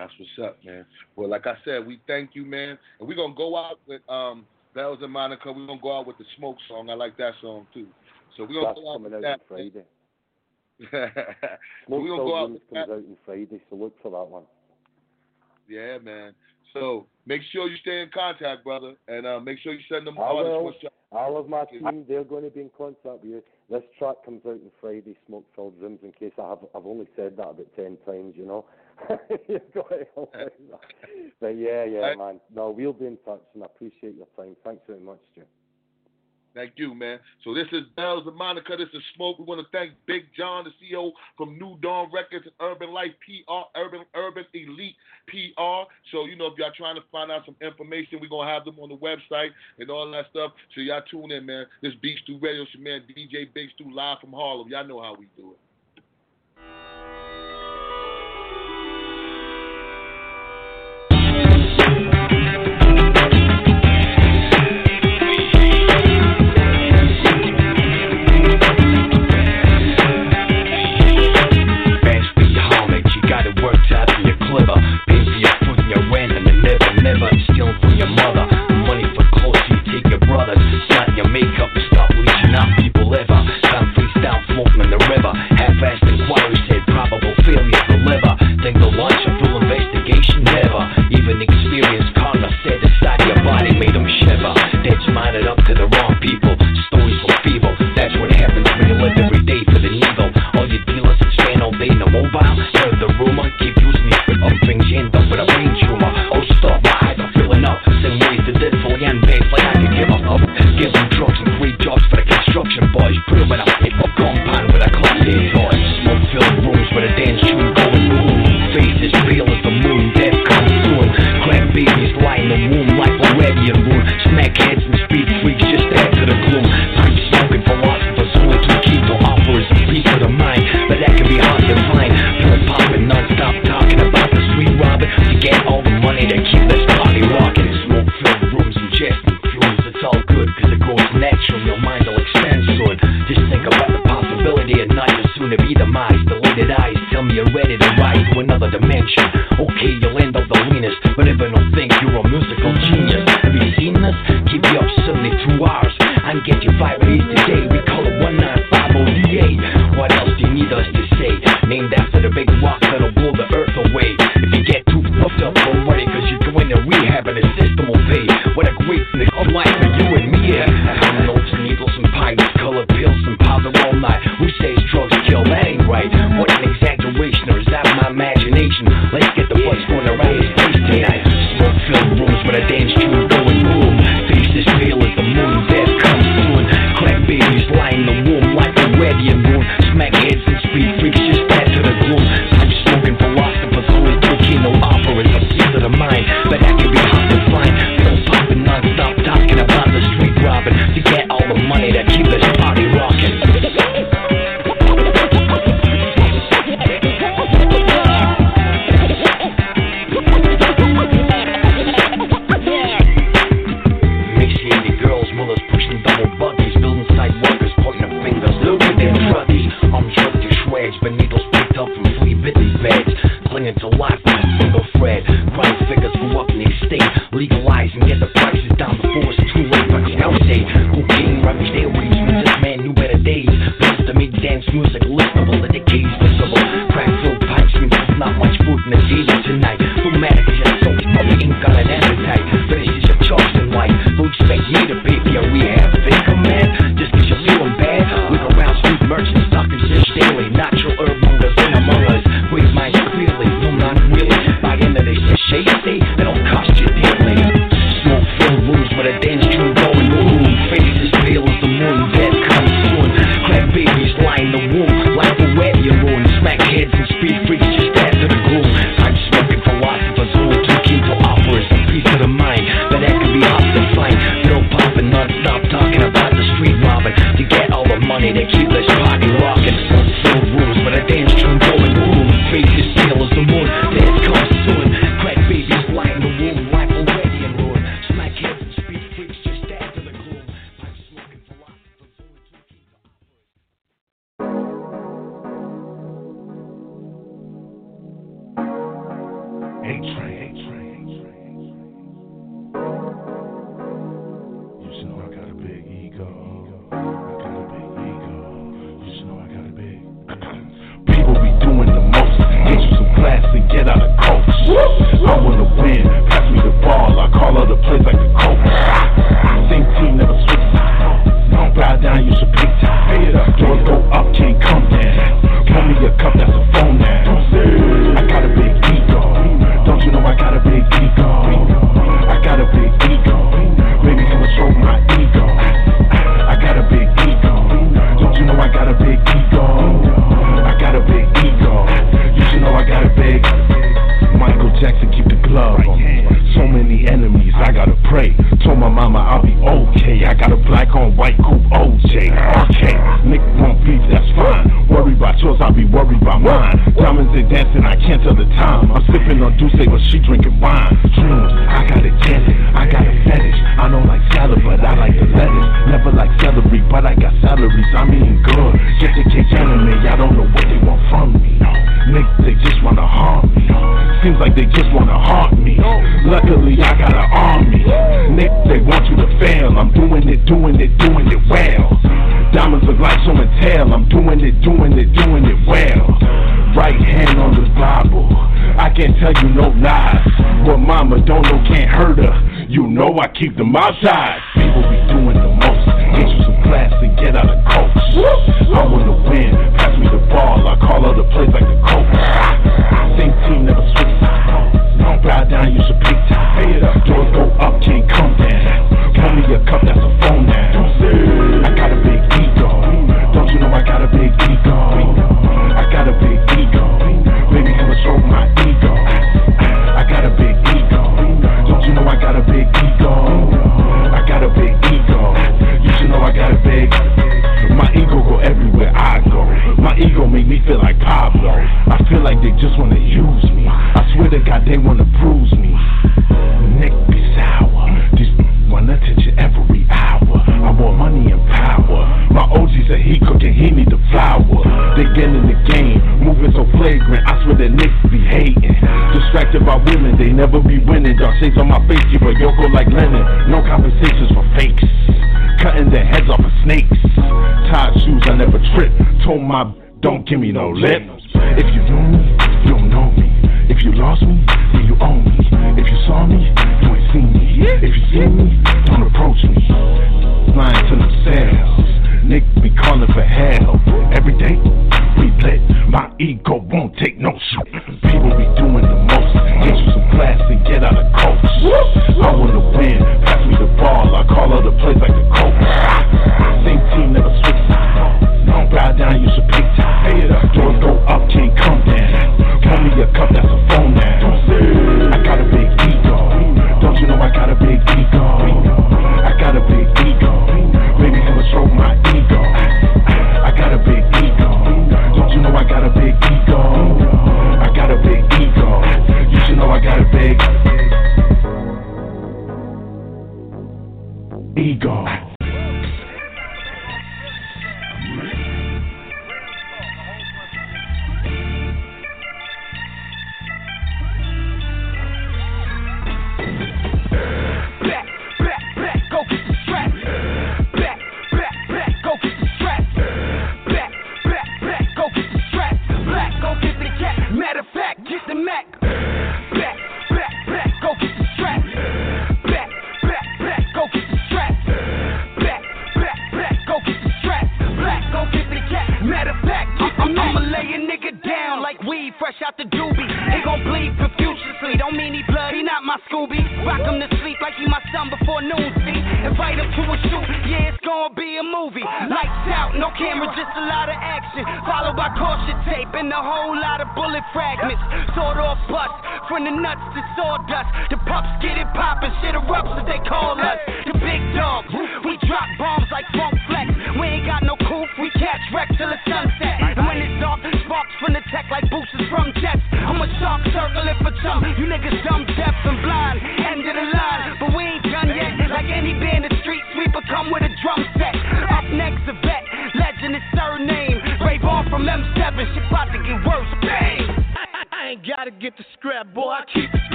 That's 0.00 0.12
what's 0.18 0.48
up, 0.48 0.56
man. 0.64 0.86
Well, 1.14 1.28
like 1.28 1.46
I 1.46 1.56
said, 1.62 1.86
we 1.86 2.00
thank 2.06 2.30
you, 2.32 2.46
man. 2.46 2.78
And 2.98 3.06
we're 3.06 3.16
gonna 3.16 3.34
go 3.34 3.54
out 3.54 3.80
with 3.86 4.00
um 4.08 4.46
Belles 4.74 5.00
in 5.02 5.10
Monica. 5.10 5.52
We're 5.52 5.66
gonna 5.66 5.80
go 5.80 5.98
out 5.98 6.06
with 6.06 6.16
the 6.16 6.24
smoke 6.38 6.56
song. 6.68 6.88
I 6.88 6.94
like 6.94 7.18
that 7.18 7.34
song 7.42 7.66
too. 7.74 7.86
So 8.36 8.44
we're 8.44 8.54
gonna 8.54 8.68
That's 8.68 8.80
go 8.80 8.90
out 8.90 8.94
coming 8.94 9.12
with 9.12 9.12
out 9.12 9.16
on 9.16 9.22
that. 9.22 9.40
Friday. 9.46 9.84
we're 11.86 12.08
gonna 12.08 12.22
go 12.22 12.34
out 12.34 12.48
Rooms 12.48 12.60
with 12.70 12.78
comes 12.78 12.88
that. 12.88 12.92
out 12.94 12.98
on 12.98 13.16
Friday, 13.26 13.60
so 13.68 13.76
look 13.76 13.94
for 14.02 14.10
that 14.10 14.30
one. 14.30 14.44
Yeah, 15.68 15.98
man. 15.98 16.32
So 16.72 17.06
make 17.26 17.42
sure 17.52 17.68
you 17.68 17.76
stay 17.82 18.00
in 18.00 18.08
contact, 18.14 18.64
brother, 18.64 18.94
and 19.06 19.26
uh, 19.26 19.40
make 19.40 19.58
sure 19.58 19.74
you 19.74 19.80
send 19.90 20.06
them 20.06 20.16
will. 20.16 20.72
All 21.12 21.36
of 21.36 21.48
my 21.48 21.64
team, 21.64 22.04
they're 22.08 22.22
going 22.22 22.44
to 22.44 22.50
be 22.50 22.60
in 22.60 22.70
contact 22.78 23.24
with 23.24 23.24
you. 23.24 23.42
This 23.68 23.82
track 23.98 24.16
comes 24.24 24.42
out 24.46 24.52
on 24.52 24.70
Friday, 24.80 25.16
Smoke 25.26 25.44
Filled 25.56 25.74
Rooms, 25.80 25.98
in 26.04 26.12
case 26.12 26.32
I 26.38 26.48
have, 26.50 26.58
I've 26.74 26.86
only 26.86 27.08
said 27.16 27.36
that 27.36 27.50
about 27.50 27.66
10 27.74 27.98
times, 28.06 28.34
you 28.36 28.46
know. 28.46 28.64
You've 29.48 29.74
got 29.74 29.92
it 29.92 30.10
all 30.16 30.30
right. 30.34 30.48
but 31.40 31.56
yeah, 31.56 31.84
yeah, 31.84 32.14
man. 32.16 32.40
No, 32.54 32.70
we'll 32.70 32.92
be 32.92 33.06
in 33.06 33.18
touch, 33.24 33.42
and 33.54 33.62
I 33.62 33.66
appreciate 33.66 34.16
your 34.16 34.26
time. 34.36 34.56
Thanks 34.64 34.82
very 34.86 35.00
much, 35.00 35.18
Stu. 35.32 35.42
Thank 36.54 36.72
you, 36.76 36.94
man. 36.94 37.20
So 37.44 37.54
this 37.54 37.66
is 37.70 37.82
Belles 37.96 38.26
in 38.26 38.34
Monica. 38.34 38.76
This 38.76 38.88
is 38.92 39.02
Smoke. 39.14 39.38
We 39.38 39.44
want 39.44 39.60
to 39.60 39.66
thank 39.70 39.92
Big 40.06 40.24
John, 40.36 40.64
the 40.64 40.70
CEO 40.82 41.12
from 41.36 41.58
New 41.58 41.78
Dawn 41.80 42.10
Records 42.12 42.44
and 42.44 42.54
Urban 42.60 42.92
Life 42.92 43.12
PR, 43.24 43.78
Urban 43.78 44.00
Urban 44.16 44.44
Elite 44.52 44.96
PR. 45.28 45.86
So 46.10 46.24
you 46.26 46.36
know, 46.36 46.46
if 46.46 46.58
y'all 46.58 46.72
trying 46.76 46.96
to 46.96 47.02
find 47.12 47.30
out 47.30 47.42
some 47.46 47.56
information, 47.60 48.18
we're 48.20 48.28
gonna 48.28 48.50
have 48.50 48.64
them 48.64 48.80
on 48.80 48.88
the 48.88 48.96
website 48.96 49.50
and 49.78 49.90
all 49.90 50.10
that 50.10 50.26
stuff. 50.30 50.52
So 50.74 50.80
y'all 50.80 51.02
tune 51.08 51.30
in, 51.30 51.46
man. 51.46 51.66
This 51.82 51.92
Beat 52.02 52.18
Stew 52.24 52.38
Radio, 52.40 52.62
it's 52.62 52.74
your 52.74 52.82
man 52.82 53.02
DJ 53.08 53.52
Big 53.54 53.68
Stew 53.74 53.94
live 53.94 54.18
from 54.20 54.32
Harlem. 54.32 54.68
Y'all 54.68 54.86
know 54.86 55.00
how 55.00 55.14
we 55.14 55.28
do 55.36 55.52
it. 55.52 55.58
Never 77.02 77.30
stealing 77.44 77.78
from 77.80 77.96
your 77.96 78.08
mother. 78.08 78.46
Money 78.84 79.04
for 79.16 79.24
clothes, 79.32 79.56
you 79.70 79.76
take 79.92 80.06
your 80.10 80.20
brothers. 80.20 80.58
Snot 80.88 81.16
your 81.16 81.28
makeup 81.28 81.79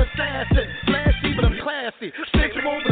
assassin. 0.00 0.66
Flashy, 0.86 1.34
but 1.36 1.44
I'm 1.44 1.58
classy. 1.62 2.12
Stick 2.28 2.52
you 2.54 2.68
over 2.68 2.89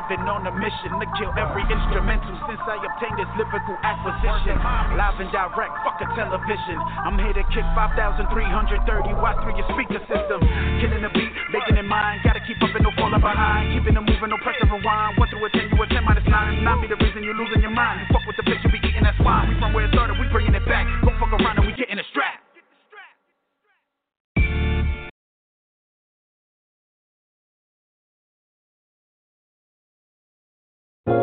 I've 0.00 0.08
been 0.08 0.24
on 0.32 0.48
a 0.48 0.54
mission 0.56 0.96
to 0.96 1.06
kill 1.20 1.28
every 1.36 1.60
instrumental 1.68 2.32
since 2.48 2.64
I 2.64 2.80
obtained 2.80 3.20
this 3.20 3.28
lyrical 3.36 3.76
acquisition. 3.84 4.56
Live 4.96 5.20
and 5.20 5.28
direct, 5.28 5.76
fuck 5.84 6.00
a 6.00 6.08
television. 6.16 6.80
I'm 7.04 7.20
here 7.20 7.36
to 7.36 7.44
kick 7.52 7.68
5,330 7.76 8.80
watts 9.20 9.44
through 9.44 9.60
your 9.60 9.68
speaker 9.76 10.00
system. 10.08 10.40
Killing 10.80 11.04
the 11.04 11.12
beat, 11.12 11.28
making 11.52 11.76
it 11.76 11.84
mine. 11.84 12.16
Gotta 12.24 12.40
keep 12.48 12.56
up 12.64 12.72
and 12.72 12.80
no 12.80 12.96
falling 12.96 13.20
behind. 13.20 13.76
Keeping 13.76 13.92
it 13.92 14.00
moving, 14.00 14.32
no 14.32 14.40
pressure 14.40 14.64
rewind. 14.72 15.20
One 15.20 15.28
through 15.28 15.44
a 15.44 15.52
ten, 15.52 15.68
you 15.68 15.76
a 15.76 15.84
ten 15.92 16.00
minus 16.00 16.24
nine. 16.24 16.64
Not 16.64 16.80
me 16.80 16.88
the 16.88 16.96
reason 16.96 17.20
you're 17.20 17.36
losing 17.36 17.60
your 17.60 17.76
mind. 17.76 18.00
You 18.00 18.08
fuck 18.08 18.24
with 18.24 18.40
the 18.40 18.44
bitch, 18.48 18.64
you 18.64 18.72
be 18.72 18.80
eating 18.80 19.04
that 19.04 19.20
swine. 19.20 19.52
We 19.52 19.60
from 19.60 19.76
where 19.76 19.84
it 19.84 19.92
started, 19.92 20.16
we 20.16 20.24
bringing 20.32 20.56
it 20.56 20.64
back. 20.64 20.88
Go 21.04 21.12
fuck 21.20 21.28
around. 21.36 21.59
Yo. 31.06 31.16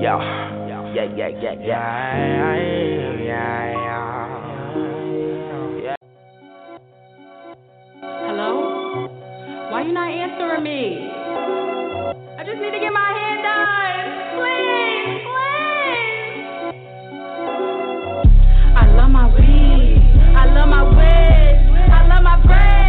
Yeah, 0.00 0.16
yeah, 0.94 1.04
yeah, 1.16 1.28
yeah. 1.28 1.54
yeah, 1.60 2.14
yeah, 2.50 3.06
yeah, 3.22 3.76
yeah. 5.82 5.96
Hello? 8.26 8.50
Why 9.70 9.82
you 9.86 9.92
not 9.92 10.10
answering 10.10 10.64
me? 10.64 11.10
I 12.38 12.44
just 12.44 12.60
need 12.60 12.72
to 12.72 12.80
get 12.80 12.92
my 12.92 13.12
hair 13.18 13.42
done. 13.46 14.06
Please, 14.34 15.22
please. 15.30 16.44
I 18.74 18.84
love 18.96 19.10
my 19.10 19.26
weed. 19.34 20.02
I 20.34 20.44
love 20.52 20.68
my 20.68 20.82
wigs. 20.82 21.62
I 21.92 22.06
love 22.08 22.22
my 22.24 22.36
bread. 22.44 22.79